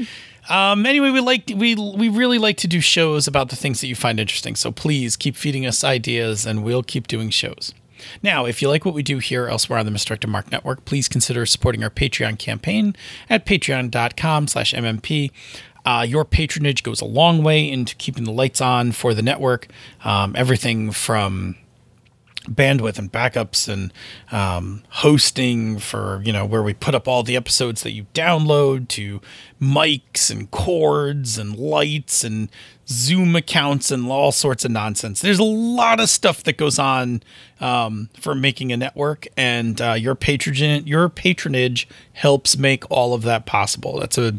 um, 0.50 0.86
anyway, 0.86 1.10
we 1.10 1.20
like 1.20 1.52
we 1.56 1.76
we 1.76 2.10
really 2.10 2.38
like 2.38 2.58
to 2.58 2.68
do 2.68 2.80
shows 2.80 3.28
about 3.28 3.50
the 3.50 3.56
things 3.56 3.82
that 3.82 3.88
you 3.88 3.96
find 3.96 4.20
interesting. 4.20 4.56
So 4.56 4.72
please 4.72 5.16
keep 5.16 5.36
feeding 5.36 5.66
us 5.66 5.84
ideas, 5.84 6.46
and 6.46 6.64
we'll 6.64 6.84
keep 6.84 7.08
doing 7.08 7.30
shows. 7.30 7.74
Now, 8.22 8.46
if 8.46 8.62
you 8.62 8.70
like 8.70 8.86
what 8.86 8.94
we 8.94 9.04
do 9.04 9.20
here 9.20 9.48
elsewhere 9.48 9.80
on 9.80 9.86
the 9.86 9.92
Misdirected 9.92 10.30
Mark 10.30 10.52
Network, 10.52 10.86
please 10.86 11.08
consider 11.08 11.46
supporting 11.46 11.84
our 11.84 11.90
Patreon 11.90 12.38
campaign 12.38 12.96
at 13.30 13.46
patreon.com 13.46 14.48
slash 14.48 14.74
mmp. 14.74 15.32
Uh, 15.86 16.06
your 16.08 16.26
patronage 16.26 16.84
goes 16.84 17.02
a 17.02 17.06
long 17.06 17.44
way 17.44 17.70
into 17.70 17.96
keeping 17.96 18.24
the 18.24 18.32
lights 18.32 18.60
on 18.60 18.92
for 18.92 19.14
the 19.14 19.22
network. 19.22 19.68
Um, 20.04 20.34
everything 20.36 20.92
from 20.92 21.56
bandwidth 22.46 22.98
and 22.98 23.12
backups 23.12 23.68
and 23.68 23.92
um, 24.32 24.84
hosting 24.90 25.80
for 25.80 26.22
you 26.24 26.32
know 26.32 26.46
where 26.46 26.64
we 26.64 26.74
put 26.74 26.96
up 26.96 27.08
all 27.08 27.24
the 27.24 27.36
episodes 27.36 27.84
that 27.84 27.92
you 27.92 28.06
download 28.14 28.88
to 28.88 29.22
mics 29.62 30.30
and 30.30 30.50
cords 30.52 31.38
and 31.38 31.58
lights 31.58 32.24
and 32.24 32.50
zoom 32.88 33.36
accounts 33.36 33.90
and 33.90 34.08
all 34.08 34.32
sorts 34.32 34.64
of 34.64 34.72
nonsense 34.72 35.22
there's 35.22 35.40
a 35.40 35.44
lot 35.44 36.00
of 36.00 36.10
stuff 36.10 36.44
that 36.44 36.58
goes 36.58 36.78
on 36.78 37.22
um, 37.60 38.10
for 38.20 38.36
making 38.36 38.72
a 38.72 38.78
network 38.78 39.28
and 39.36 39.82
uh, 39.82 39.94
your 39.94 40.16
patronage 40.16 40.86
your 40.86 41.10
patronage 41.10 41.88
helps 42.14 42.58
make 42.58 42.90
all 42.92 43.14
of 43.14 43.24
that 43.24 43.46
possible 43.46 44.00
that's 44.00 44.18
a 44.18 44.36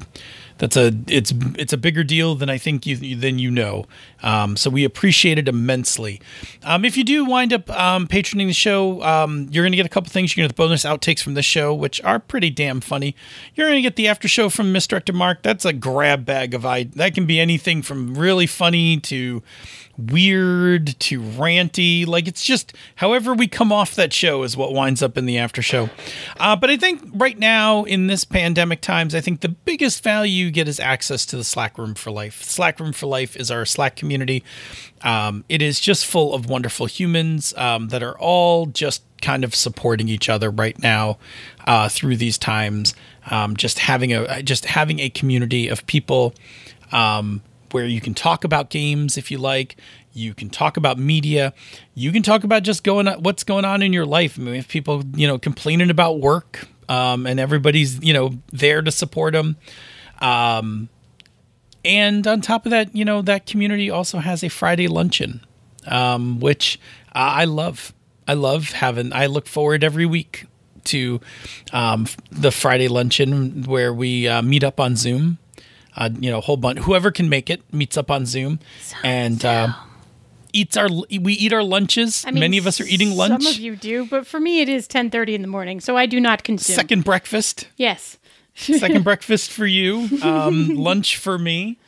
that's 0.59 0.76
a 0.76 0.92
it's 1.07 1.32
it's 1.59 1.72
a 1.72 1.76
bigger 1.76 2.04
deal 2.04 2.34
than 2.34 2.48
I 2.48 2.59
think 2.59 2.86
you 2.86 3.16
than 3.16 3.38
you 3.38 3.50
know. 3.50 3.86
Um, 4.22 4.56
so 4.56 4.70
we 4.70 4.84
appreciate 4.84 5.38
it 5.38 5.48
immensely. 5.48 6.20
Um, 6.62 6.84
if 6.84 6.96
you 6.96 7.04
do 7.04 7.24
wind 7.24 7.52
up 7.52 7.68
um, 7.70 8.06
patroning 8.06 8.46
the 8.46 8.52
show, 8.52 9.02
um, 9.02 9.48
you're 9.50 9.64
going 9.64 9.72
to 9.72 9.76
get 9.76 9.86
a 9.86 9.90
couple 9.90 10.10
things. 10.10 10.36
You're 10.36 10.42
going 10.42 10.48
to 10.48 10.54
get 10.54 10.56
the 10.56 10.62
bonus 10.62 10.84
outtakes 10.84 11.22
from 11.22 11.34
the 11.34 11.42
show, 11.42 11.74
which 11.74 12.02
are 12.02 12.18
pretty 12.18 12.50
damn 12.50 12.80
funny. 12.80 13.14
You're 13.54 13.68
going 13.68 13.78
to 13.78 13.82
get 13.82 13.96
the 13.96 14.08
after 14.08 14.28
show 14.28 14.48
from 14.48 14.72
Misdirected 14.72 15.14
Mark. 15.14 15.42
That's 15.42 15.64
a 15.64 15.72
grab 15.72 16.24
bag 16.24 16.54
of 16.54 16.64
I. 16.64 16.84
That 16.84 17.14
can 17.14 17.26
be 17.26 17.40
anything 17.40 17.82
from 17.82 18.16
really 18.16 18.46
funny 18.46 18.98
to 19.00 19.42
weird 19.98 20.98
to 21.00 21.20
ranty. 21.20 22.06
Like 22.06 22.28
it's 22.28 22.44
just 22.44 22.74
however 22.96 23.34
we 23.34 23.48
come 23.48 23.72
off 23.72 23.94
that 23.94 24.12
show 24.12 24.42
is 24.42 24.56
what 24.56 24.72
winds 24.72 25.02
up 25.02 25.16
in 25.16 25.26
the 25.26 25.38
after 25.38 25.62
show. 25.62 25.88
Uh, 26.38 26.56
but 26.56 26.70
I 26.70 26.76
think 26.76 27.02
right 27.14 27.38
now 27.38 27.84
in 27.84 28.06
this 28.06 28.24
pandemic 28.24 28.80
times, 28.80 29.14
I 29.14 29.20
think 29.20 29.40
the 29.40 29.48
biggest 29.48 30.02
value 30.02 30.46
you 30.46 30.50
get 30.50 30.68
is 30.68 30.78
access 30.80 31.24
to 31.26 31.36
the 31.36 31.44
Slack 31.44 31.78
Room 31.78 31.94
for 31.94 32.10
Life. 32.10 32.42
Slack 32.42 32.78
Room 32.80 32.92
for 32.92 33.06
Life 33.06 33.36
is 33.36 33.50
our 33.50 33.64
Slack 33.64 33.96
community. 33.96 34.15
Um, 35.02 35.44
it 35.48 35.62
is 35.62 35.80
just 35.80 36.06
full 36.06 36.34
of 36.34 36.48
wonderful 36.48 36.86
humans 36.86 37.54
um, 37.56 37.88
that 37.88 38.02
are 38.02 38.18
all 38.18 38.66
just 38.66 39.02
kind 39.22 39.44
of 39.44 39.54
supporting 39.54 40.08
each 40.08 40.28
other 40.28 40.50
right 40.50 40.78
now 40.82 41.18
uh, 41.66 41.88
through 41.88 42.16
these 42.16 42.38
times. 42.38 42.94
Um, 43.30 43.56
just 43.56 43.80
having 43.80 44.12
a 44.12 44.42
just 44.42 44.66
having 44.66 45.00
a 45.00 45.08
community 45.08 45.68
of 45.68 45.86
people 45.86 46.34
um, 46.92 47.42
where 47.72 47.86
you 47.86 48.00
can 48.00 48.14
talk 48.14 48.44
about 48.44 48.70
games 48.70 49.16
if 49.18 49.30
you 49.30 49.38
like. 49.38 49.76
You 50.12 50.32
can 50.32 50.48
talk 50.48 50.76
about 50.76 50.98
media. 50.98 51.52
You 51.94 52.10
can 52.10 52.22
talk 52.22 52.42
about 52.44 52.62
just 52.62 52.84
going 52.84 53.06
what's 53.06 53.44
going 53.44 53.64
on 53.64 53.82
in 53.82 53.92
your 53.92 54.06
life. 54.06 54.38
I 54.38 54.42
mean, 54.42 54.54
if 54.54 54.68
people 54.68 55.02
you 55.14 55.26
know 55.26 55.38
complaining 55.38 55.90
about 55.90 56.20
work, 56.20 56.68
um, 56.88 57.26
and 57.26 57.38
everybody's 57.38 58.02
you 58.02 58.12
know 58.12 58.32
there 58.52 58.82
to 58.82 58.90
support 58.90 59.34
them. 59.34 59.56
Um, 60.20 60.88
and 61.87 62.26
on 62.26 62.41
top 62.41 62.66
of 62.66 62.70
that, 62.70 62.95
you 62.95 63.05
know 63.05 63.22
that 63.22 63.47
community 63.47 63.89
also 63.91 64.18
has 64.18 64.43
a 64.43 64.49
Friday 64.49 64.89
luncheon, 64.89 65.41
um, 65.87 66.41
which 66.41 66.78
I 67.12 67.45
love. 67.45 67.93
I 68.28 68.34
love 68.34 68.72
having. 68.72 69.12
I 69.12 69.26
look 69.26 69.47
forward 69.47 69.84
every 69.84 70.05
week 70.07 70.47
to 70.84 71.20
um, 71.72 72.07
the 72.30 72.51
Friday 72.51 72.89
luncheon 72.89 73.62
where 73.64 73.93
we 73.95 74.26
uh, 74.28 74.43
meet 74.43 74.62
up 74.64 74.78
on 74.80 74.97
Zoom 74.97 75.39
uh, 75.97 76.11
you 76.20 76.30
know, 76.30 76.39
a 76.39 76.41
whole 76.43 76.57
bunch. 76.57 76.78
Whoever 76.80 77.11
can 77.11 77.28
make 77.28 77.49
it 77.51 77.62
meets 77.72 77.97
up 77.97 78.11
on 78.11 78.26
Zoom 78.26 78.61
So- 78.82 78.97
and 79.03 79.45
uh, 79.45 79.72
eats 80.53 80.76
our. 80.76 80.89
We 80.89 81.32
eat 81.34 81.53
our 81.53 81.62
lunches. 81.62 82.24
I 82.26 82.30
mean, 82.30 82.41
Many 82.41 82.59
of 82.59 82.66
us 82.66 82.80
are 82.80 82.84
eating 82.87 83.12
lunch. 83.16 83.43
Some 83.43 83.53
of 83.53 83.59
you 83.59 83.76
do, 83.76 84.07
but 84.07 84.26
for 84.26 84.39
me, 84.41 84.61
it 84.61 84.68
is 84.68 84.87
ten 84.87 85.11
thirty 85.11 85.34
in 85.34 85.43
the 85.43 85.49
morning, 85.49 85.80
so 85.80 85.97
I 85.97 86.07
do 86.07 86.20
not 86.20 86.45
consume. 86.45 86.76
Second 86.76 87.05
breakfast. 87.05 87.68
yes. 87.76 88.18
Second 88.78 89.04
breakfast 89.04 89.50
for 89.50 89.66
you. 89.66 90.09
Um, 90.22 90.74
lunch 90.74 91.16
for 91.16 91.38
me. 91.38 91.78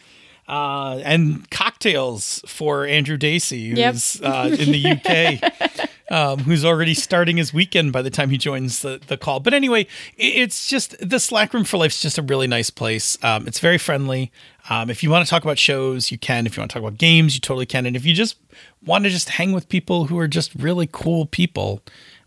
Uh, 0.46 0.98
and 1.04 1.50
cocktails 1.50 2.40
for 2.46 2.86
Andrew 2.86 3.18
Dacey, 3.18 3.58
Yep. 3.76 3.92
who's 3.92 4.22
uh, 4.22 4.56
in 4.58 4.72
the 4.72 4.86
UK, 4.92 5.88
um, 6.10 6.38
who's 6.38 6.64
already 6.64 6.94
starting 6.94 7.36
his 7.36 7.52
weekend 7.52 7.92
by 7.92 8.00
the 8.00 8.08
time 8.08 8.30
he 8.30 8.38
joins 8.38 8.80
the, 8.80 8.98
the 9.08 9.18
call. 9.18 9.40
But 9.40 9.52
anyway, 9.52 9.86
it's 10.16 10.66
just 10.66 10.96
the 11.06 11.20
Slack 11.20 11.52
Room 11.52 11.64
for 11.64 11.76
Life 11.76 11.90
is 11.92 12.00
just 12.00 12.16
a 12.16 12.22
really 12.22 12.46
nice 12.46 12.70
place. 12.70 13.22
Um, 13.22 13.46
it's 13.46 13.58
very 13.60 13.76
friendly. 13.76 14.32
Um, 14.70 14.88
if 14.88 15.02
you 15.02 15.10
want 15.10 15.26
to 15.26 15.28
talk 15.28 15.42
about 15.44 15.58
shows, 15.58 16.10
you 16.10 16.16
can. 16.16 16.46
If 16.46 16.56
you 16.56 16.62
want 16.62 16.70
to 16.70 16.74
talk 16.74 16.82
about 16.82 16.96
games, 16.98 17.34
you 17.34 17.42
totally 17.42 17.66
can. 17.66 17.84
And 17.84 17.94
if 17.94 18.06
you 18.06 18.14
just 18.14 18.38
want 18.86 19.04
to 19.04 19.10
just 19.10 19.28
hang 19.28 19.52
with 19.52 19.68
people 19.68 20.06
who 20.06 20.18
are 20.18 20.28
just 20.28 20.54
really 20.54 20.88
cool 20.90 21.26
people, 21.26 21.82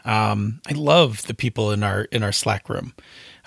um, 0.06 0.62
I 0.70 0.74
love 0.74 1.24
the 1.26 1.34
people 1.34 1.72
in 1.72 1.82
our 1.82 2.04
in 2.12 2.22
our 2.22 2.32
Slack 2.32 2.70
room. 2.70 2.94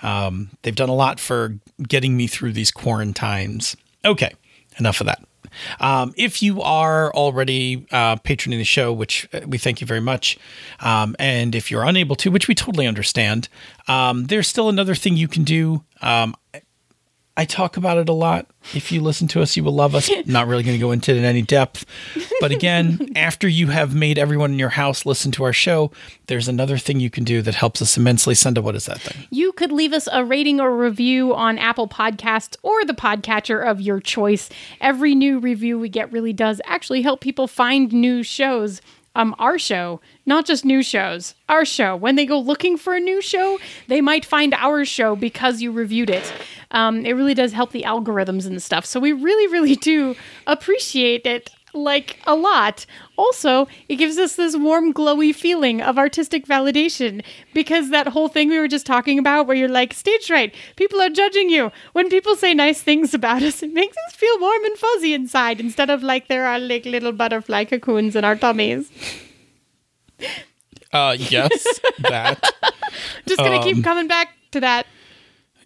Um, 0.05 0.51
they've 0.61 0.75
done 0.75 0.89
a 0.89 0.95
lot 0.95 1.19
for 1.19 1.57
getting 1.81 2.15
me 2.15 2.27
through 2.27 2.53
these 2.53 2.69
quarantines. 2.69 3.75
Okay, 4.05 4.33
enough 4.77 5.01
of 5.01 5.07
that. 5.07 5.23
Um, 5.79 6.13
if 6.15 6.43
you 6.43 6.61
are 6.61 7.13
already 7.13 7.87
uh, 7.91 8.17
patroning 8.17 8.57
the 8.57 8.65
show, 8.65 8.93
which 8.93 9.27
uh, 9.33 9.41
we 9.47 9.57
thank 9.57 9.81
you 9.81 9.87
very 9.87 10.01
much, 10.01 10.37
um, 10.79 11.15
and 11.17 11.55
if 11.55 11.71
you're 11.71 11.83
unable 11.83 12.15
to, 12.17 12.29
which 12.29 12.47
we 12.47 12.53
totally 12.53 12.85
understand, 12.87 13.49
um, 13.87 14.25
there's 14.25 14.47
still 14.47 14.69
another 14.69 14.95
thing 14.95 15.17
you 15.17 15.27
can 15.27 15.43
do. 15.43 15.83
I 17.37 17.43
talk 17.43 17.75
about 17.75 17.97
it 17.97 18.07
a 18.07 18.13
lot. 18.13 18.47
If 18.73 18.93
you 18.93 19.01
listen 19.01 19.27
to 19.29 19.41
us, 19.41 19.57
you 19.57 19.63
will 19.63 19.73
love 19.73 19.93
us. 19.93 20.09
Not 20.25 20.47
really 20.47 20.63
going 20.63 20.77
to 20.77 20.81
go 20.81 20.91
into 20.91 21.11
it 21.11 21.17
in 21.17 21.25
any 21.25 21.41
depth. 21.41 21.85
But 22.39 22.51
again, 22.51 23.11
after 23.15 23.47
you 23.47 23.67
have 23.67 23.93
made 23.93 24.17
everyone 24.17 24.53
in 24.53 24.59
your 24.59 24.69
house 24.69 25.05
listen 25.05 25.31
to 25.33 25.43
our 25.43 25.51
show, 25.51 25.91
there's 26.27 26.47
another 26.47 26.77
thing 26.77 27.01
you 27.01 27.09
can 27.09 27.25
do 27.25 27.41
that 27.41 27.55
helps 27.55 27.81
us 27.81 27.97
immensely. 27.97 28.35
Senda, 28.35 28.61
what 28.61 28.75
is 28.75 28.85
that 28.85 29.01
thing? 29.01 29.27
You 29.31 29.51
could 29.51 29.73
leave 29.73 29.91
us 29.91 30.07
a 30.11 30.23
rating 30.23 30.61
or 30.61 30.75
review 30.75 31.35
on 31.35 31.57
Apple 31.57 31.89
Podcasts 31.89 32.55
or 32.63 32.85
the 32.85 32.93
podcatcher 32.93 33.65
of 33.69 33.81
your 33.81 33.99
choice. 33.99 34.49
Every 34.79 35.13
new 35.13 35.39
review 35.39 35.77
we 35.77 35.89
get 35.89 36.11
really 36.13 36.33
does 36.33 36.61
actually 36.65 37.01
help 37.01 37.19
people 37.19 37.47
find 37.47 37.91
new 37.91 38.23
shows. 38.23 38.81
Um, 39.15 39.33
our 39.39 39.57
show, 39.57 40.01
not 40.25 40.45
just 40.45 40.65
new 40.65 40.83
shows, 40.83 41.35
our 41.47 41.63
show. 41.63 41.95
When 41.95 42.15
they 42.15 42.25
go 42.25 42.37
looking 42.37 42.77
for 42.77 42.95
a 42.95 42.99
new 42.99 43.21
show, 43.21 43.57
they 43.87 44.01
might 44.01 44.25
find 44.25 44.53
our 44.53 44.83
show 44.83 45.15
because 45.15 45.61
you 45.61 45.71
reviewed 45.71 46.09
it. 46.09 46.33
Um, 46.71 47.05
it 47.05 47.13
really 47.13 47.33
does 47.33 47.53
help 47.53 47.71
the 47.71 47.83
algorithms 47.83 48.45
and 48.45 48.61
stuff. 48.61 48.85
So 48.85 48.99
we 48.99 49.13
really, 49.13 49.47
really 49.47 49.75
do 49.75 50.15
appreciate 50.45 51.25
it 51.25 51.49
like 51.75 52.17
a 52.25 52.35
lot. 52.35 52.85
Also, 53.17 53.67
it 53.89 53.97
gives 53.97 54.17
us 54.17 54.35
this 54.35 54.55
warm, 54.55 54.93
glowy 54.93 55.33
feeling 55.35 55.81
of 55.81 55.97
artistic 55.97 56.45
validation 56.45 57.23
because 57.53 57.89
that 57.89 58.07
whole 58.09 58.27
thing 58.27 58.49
we 58.49 58.57
were 58.59 58.67
just 58.67 58.85
talking 58.85 59.19
about, 59.19 59.45
where 59.47 59.55
you're 59.57 59.69
like, 59.69 59.93
stage 59.93 60.29
right, 60.29 60.53
people 60.75 61.01
are 61.01 61.09
judging 61.09 61.49
you. 61.49 61.71
When 61.93 62.09
people 62.09 62.35
say 62.35 62.53
nice 62.53 62.81
things 62.81 63.13
about 63.13 63.43
us, 63.43 63.61
it 63.61 63.73
makes 63.73 63.95
us 64.07 64.15
feel 64.15 64.39
warm 64.39 64.63
and 64.65 64.77
fuzzy 64.77 65.13
inside 65.13 65.59
instead 65.59 65.89
of 65.89 66.01
like 66.03 66.27
there 66.27 66.45
are 66.47 66.59
like 66.59 66.85
little 66.85 67.11
butterfly 67.11 67.65
cocoons 67.65 68.15
in 68.15 68.23
our 68.23 68.35
tummies. 68.35 68.91
Uh, 70.93 71.15
yes, 71.19 71.79
that 71.99 72.51
Just 73.27 73.39
gonna 73.39 73.57
Um, 73.57 73.63
keep 73.63 73.83
coming 73.83 74.07
back 74.07 74.29
to 74.51 74.59
that. 74.61 74.87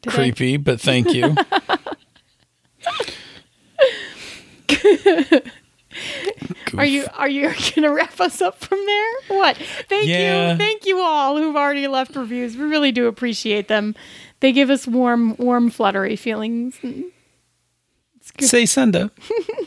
Today. 0.02 0.16
creepy, 0.16 0.58
but 0.58 0.80
thank 0.80 1.14
you. 1.14 1.36
Are 6.78 6.86
you 6.86 7.06
are 7.18 7.30
you 7.30 7.52
gonna 7.76 7.92
wrap 7.92 8.20
us 8.22 8.42
up 8.42 8.60
from 8.60 8.80
there? 8.86 9.38
What? 9.40 9.58
Thank 9.88 10.08
Yeah. 10.08 10.52
you, 10.52 10.58
thank 10.58 10.86
you 10.86 11.00
all 11.00 11.38
who've 11.38 11.56
already 11.56 11.88
left 11.88 12.16
reviews. 12.16 12.56
We 12.56 12.66
really 12.66 12.92
do 12.92 13.08
appreciate 13.08 13.68
them. 13.68 13.96
They 14.40 14.52
give 14.52 14.70
us 14.70 14.88
warm, 14.88 15.36
warm, 15.38 15.70
fluttery 15.70 16.16
feelings. 16.16 16.78
Say, 18.40 18.66
Senda, 18.68 19.12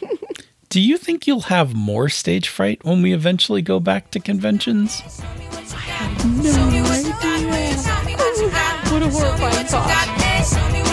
do 0.69 0.81
you 0.81 0.97
think 0.97 1.27
you'll 1.27 1.41
have 1.43 1.75
more 1.75 2.09
stage 2.09 2.49
fright 2.49 2.85
when 2.85 3.03
we 3.03 3.13
eventually 3.13 3.63
go 3.63 3.81
back 3.81 4.11
to 4.13 4.21
conventions? 4.21 5.03
No. 6.25 6.53
Oh, 6.55 6.93
what 8.93 9.03
a 9.03 9.11
horrifying 9.11 9.67
thought. 9.67 10.92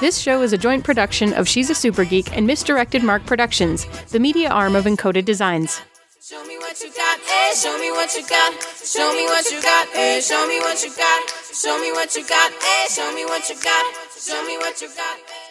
This 0.00 0.18
show 0.18 0.40
is 0.40 0.54
a 0.54 0.58
joint 0.58 0.82
production 0.82 1.34
of 1.34 1.46
She's 1.46 1.68
a 1.68 1.74
Super 1.74 2.06
Geek 2.06 2.34
and 2.34 2.46
Misdirected 2.46 3.02
Mark 3.02 3.26
Productions, 3.26 3.84
the 4.08 4.18
media 4.18 4.48
arm 4.48 4.74
of 4.74 4.86
Encoded 4.86 5.26
Designs. 5.26 5.82
Show 6.22 6.42
me 6.46 6.56
what 6.56 6.80
you 6.80 6.90
got, 6.90 7.18
eh? 7.20 7.54
Show 7.54 7.78
me 7.78 7.90
what 7.90 8.14
you 8.14 8.26
got. 8.26 8.54
Show 8.82 9.12
me 9.12 9.24
what 9.26 9.50
you 9.50 9.60
got, 9.60 9.88
eh? 9.94 10.20
Show 10.20 10.46
me 10.46 10.58
what 10.60 10.82
you 10.82 10.88
got. 10.96 11.30
Show 11.52 11.78
me 11.78 11.92
what 11.92 12.16
you 12.16 12.26
got, 12.26 12.50
eh? 12.50 12.88
Show 12.88 13.12
me 13.14 13.26
what 13.26 13.46
you 13.50 13.56
got. 13.62 13.94
Show 14.18 14.42
me 14.46 14.56
what 14.56 14.80
you 14.80 14.88
got, 14.88 15.18
eh? 15.18 15.50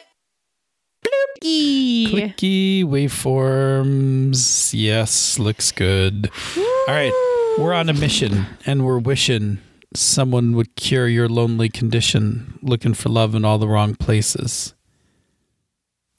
E. 1.43 2.08
Clicky 2.12 2.84
waveforms. 2.84 4.74
Yes, 4.74 5.38
looks 5.38 5.72
good. 5.72 6.32
All 6.58 6.95
right, 6.95 7.14
we're 7.60 7.74
on 7.74 7.88
a 7.88 7.93
mission 7.93 8.47
and 8.66 8.84
we're 8.84 8.97
wishing 8.97 9.60
someone 9.96 10.56
would 10.56 10.76
cure 10.76 11.08
your 11.08 11.28
lonely 11.28 11.70
condition, 11.70 12.60
looking 12.62 12.94
for 12.94 13.10
love 13.10 13.36
in 13.36 13.46
all 13.46 13.58
the 13.58 13.68
wrong 13.68 13.96
places. 13.96 14.74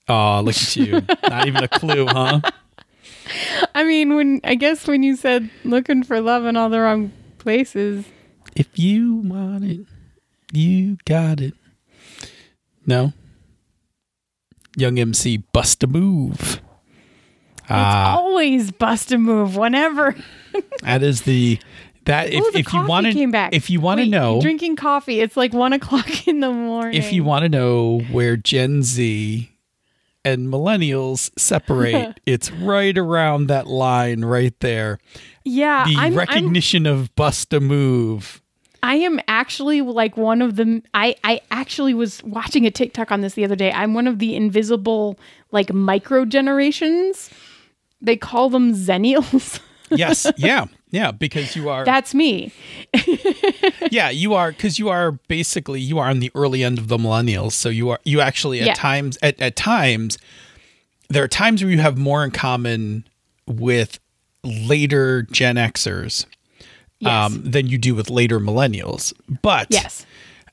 Oh, 0.08 0.40
look 0.44 0.56
at 0.56 0.76
you. 0.76 1.02
Not 1.28 1.46
even 1.46 1.62
a 1.62 1.68
clue, 1.68 2.06
huh? 2.06 2.40
I 3.74 3.84
mean, 3.84 4.16
when 4.16 4.40
I 4.42 4.56
guess 4.56 4.86
when 4.88 5.02
you 5.02 5.14
said 5.14 5.50
looking 5.64 6.02
for 6.02 6.20
love 6.20 6.44
in 6.44 6.56
all 6.56 6.68
the 6.68 6.80
wrong 6.80 7.12
places, 7.38 8.04
If 8.56 8.76
you 8.78 9.16
want 9.16 9.64
it, 9.64 9.86
you 10.52 10.98
got 11.04 11.40
it. 11.40 11.54
No? 12.86 13.12
Young 14.76 14.98
MC 14.98 15.36
bust 15.52 15.84
a 15.84 15.86
move. 15.86 16.60
Ah. 17.68 18.16
Always 18.16 18.72
bust 18.72 19.12
a 19.12 19.18
move 19.18 19.54
whenever. 19.56 20.16
That 20.82 21.04
is 21.04 21.22
the 21.22 21.60
that 22.10 22.32
if, 22.32 22.42
Ooh, 22.42 22.50
if 22.54 22.72
you 22.72 22.86
want 22.86 23.06
to 23.06 23.48
if 23.52 23.70
you 23.70 23.80
want 23.80 24.00
to 24.00 24.06
know 24.06 24.40
drinking 24.40 24.76
coffee, 24.76 25.20
it's 25.20 25.36
like 25.36 25.52
one 25.52 25.72
o'clock 25.72 26.26
in 26.28 26.40
the 26.40 26.50
morning. 26.50 26.94
if 27.00 27.12
you 27.12 27.22
want 27.22 27.44
to 27.44 27.48
know 27.48 28.00
where 28.10 28.36
Gen 28.36 28.82
Z 28.82 29.50
and 30.24 30.48
millennials 30.48 31.30
separate, 31.38 32.18
it's 32.26 32.50
right 32.50 32.96
around 32.98 33.46
that 33.46 33.66
line 33.68 34.24
right 34.24 34.58
there. 34.60 34.98
yeah, 35.44 35.84
The 35.86 35.96
I'm, 35.96 36.12
I'm 36.12 36.14
recognition 36.14 36.84
of 36.86 37.14
bust 37.14 37.52
a 37.52 37.60
move. 37.60 38.42
I 38.82 38.94
am 38.96 39.20
actually 39.28 39.82
like 39.82 40.16
one 40.16 40.42
of 40.42 40.56
the 40.56 40.82
I 40.94 41.14
I 41.22 41.40
actually 41.50 41.94
was 41.94 42.22
watching 42.24 42.66
a 42.66 42.70
TikTok 42.70 43.12
on 43.12 43.20
this 43.20 43.34
the 43.34 43.44
other 43.44 43.56
day. 43.56 43.70
I'm 43.72 43.94
one 43.94 44.06
of 44.08 44.18
the 44.18 44.34
invisible 44.34 45.18
like 45.52 45.72
micro 45.72 46.24
generations. 46.24 47.30
They 48.02 48.16
call 48.16 48.50
them 48.50 48.72
zennials. 48.74 49.60
Yes, 49.90 50.26
yeah, 50.36 50.66
yeah, 50.90 51.10
because 51.12 51.56
you 51.56 51.68
are 51.68 51.84
That's 51.84 52.14
me. 52.14 52.52
yeah, 53.90 54.10
you 54.10 54.34
are 54.34 54.52
because 54.52 54.78
you 54.78 54.88
are 54.88 55.12
basically 55.12 55.80
you 55.80 55.98
are 55.98 56.08
on 56.08 56.20
the 56.20 56.30
early 56.34 56.62
end 56.62 56.78
of 56.78 56.88
the 56.88 56.96
millennials. 56.96 57.52
So 57.52 57.68
you 57.68 57.90
are 57.90 58.00
you 58.04 58.20
actually 58.20 58.60
at 58.60 58.66
Yeah. 58.68 58.74
times 58.74 59.18
at, 59.22 59.40
at 59.40 59.56
times 59.56 60.18
there 61.08 61.24
are 61.24 61.28
times 61.28 61.62
where 61.62 61.70
you 61.72 61.78
have 61.78 61.98
more 61.98 62.24
in 62.24 62.30
common 62.30 63.04
with 63.46 63.98
later 64.44 65.22
Gen 65.22 65.56
Xers 65.56 66.26
Yes. 67.00 67.32
um, 67.32 67.42
than 67.50 67.66
you 67.66 67.78
do 67.78 67.94
with 67.94 68.10
later 68.10 68.38
millennials. 68.38 69.12
But 69.42 69.68
yes. 69.70 70.04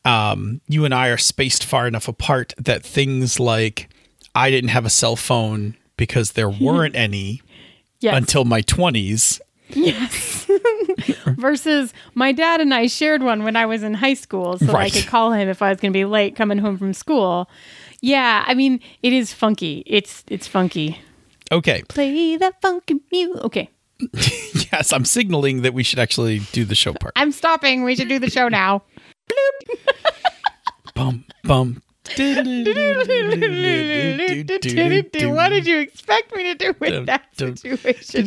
um, 0.05 0.61
you 0.67 0.85
and 0.85 0.93
I 0.93 1.09
are 1.09 1.17
spaced 1.17 1.65
far 1.65 1.87
enough 1.87 2.07
apart 2.07 2.53
that 2.57 2.83
things 2.83 3.39
like 3.39 3.89
I 4.33 4.49
didn't 4.49 4.69
have 4.69 4.85
a 4.85 4.89
cell 4.89 5.15
phone 5.17 5.75
because 5.97 6.31
there 6.33 6.49
weren't 6.61 6.95
any 6.95 7.41
Yes. 7.99 8.15
until 8.15 8.45
my 8.45 8.61
twenties. 8.61 9.41
Yes. 9.69 10.49
Versus 11.25 11.93
my 12.15 12.31
dad 12.31 12.61
and 12.61 12.73
I 12.73 12.87
shared 12.87 13.21
one 13.21 13.43
when 13.43 13.55
I 13.55 13.65
was 13.65 13.83
in 13.83 13.93
high 13.93 14.13
school, 14.13 14.57
so 14.57 14.73
I 14.73 14.89
could 14.89 15.07
call 15.07 15.33
him 15.33 15.49
if 15.49 15.61
I 15.61 15.69
was 15.69 15.79
going 15.79 15.91
to 15.91 15.97
be 15.97 16.05
late 16.05 16.35
coming 16.35 16.57
home 16.57 16.77
from 16.77 16.93
school. 16.93 17.49
Yeah, 18.01 18.43
I 18.47 18.53
mean, 18.53 18.79
it 19.03 19.11
is 19.13 19.33
funky. 19.33 19.83
It's 19.85 20.23
it's 20.27 20.47
funky. 20.47 20.99
Okay. 21.51 21.83
Play 21.89 22.37
that 22.37 22.61
funky 22.61 23.01
music. 23.11 23.43
Okay, 23.43 23.69
Yes, 24.71 24.93
I'm 24.93 25.05
signaling 25.05 25.61
that 25.63 25.73
we 25.73 25.83
should 25.83 25.99
actually 25.99 26.39
do 26.51 26.65
the 26.65 26.75
show 26.75 26.93
part. 26.93 27.13
I'm 27.15 27.31
stopping. 27.31 27.83
We 27.83 27.95
should 27.95 28.09
do 28.09 28.19
the 28.19 28.29
show 28.29 28.47
now. 28.47 28.83
bum 30.93 31.25
bum. 31.43 31.81
What 35.33 35.49
did 35.49 35.67
you 35.67 35.79
expect 35.79 36.35
me 36.35 36.43
to 36.43 36.55
do 36.55 36.73
with 36.79 37.05
that 37.05 37.23
situation? 37.37 38.25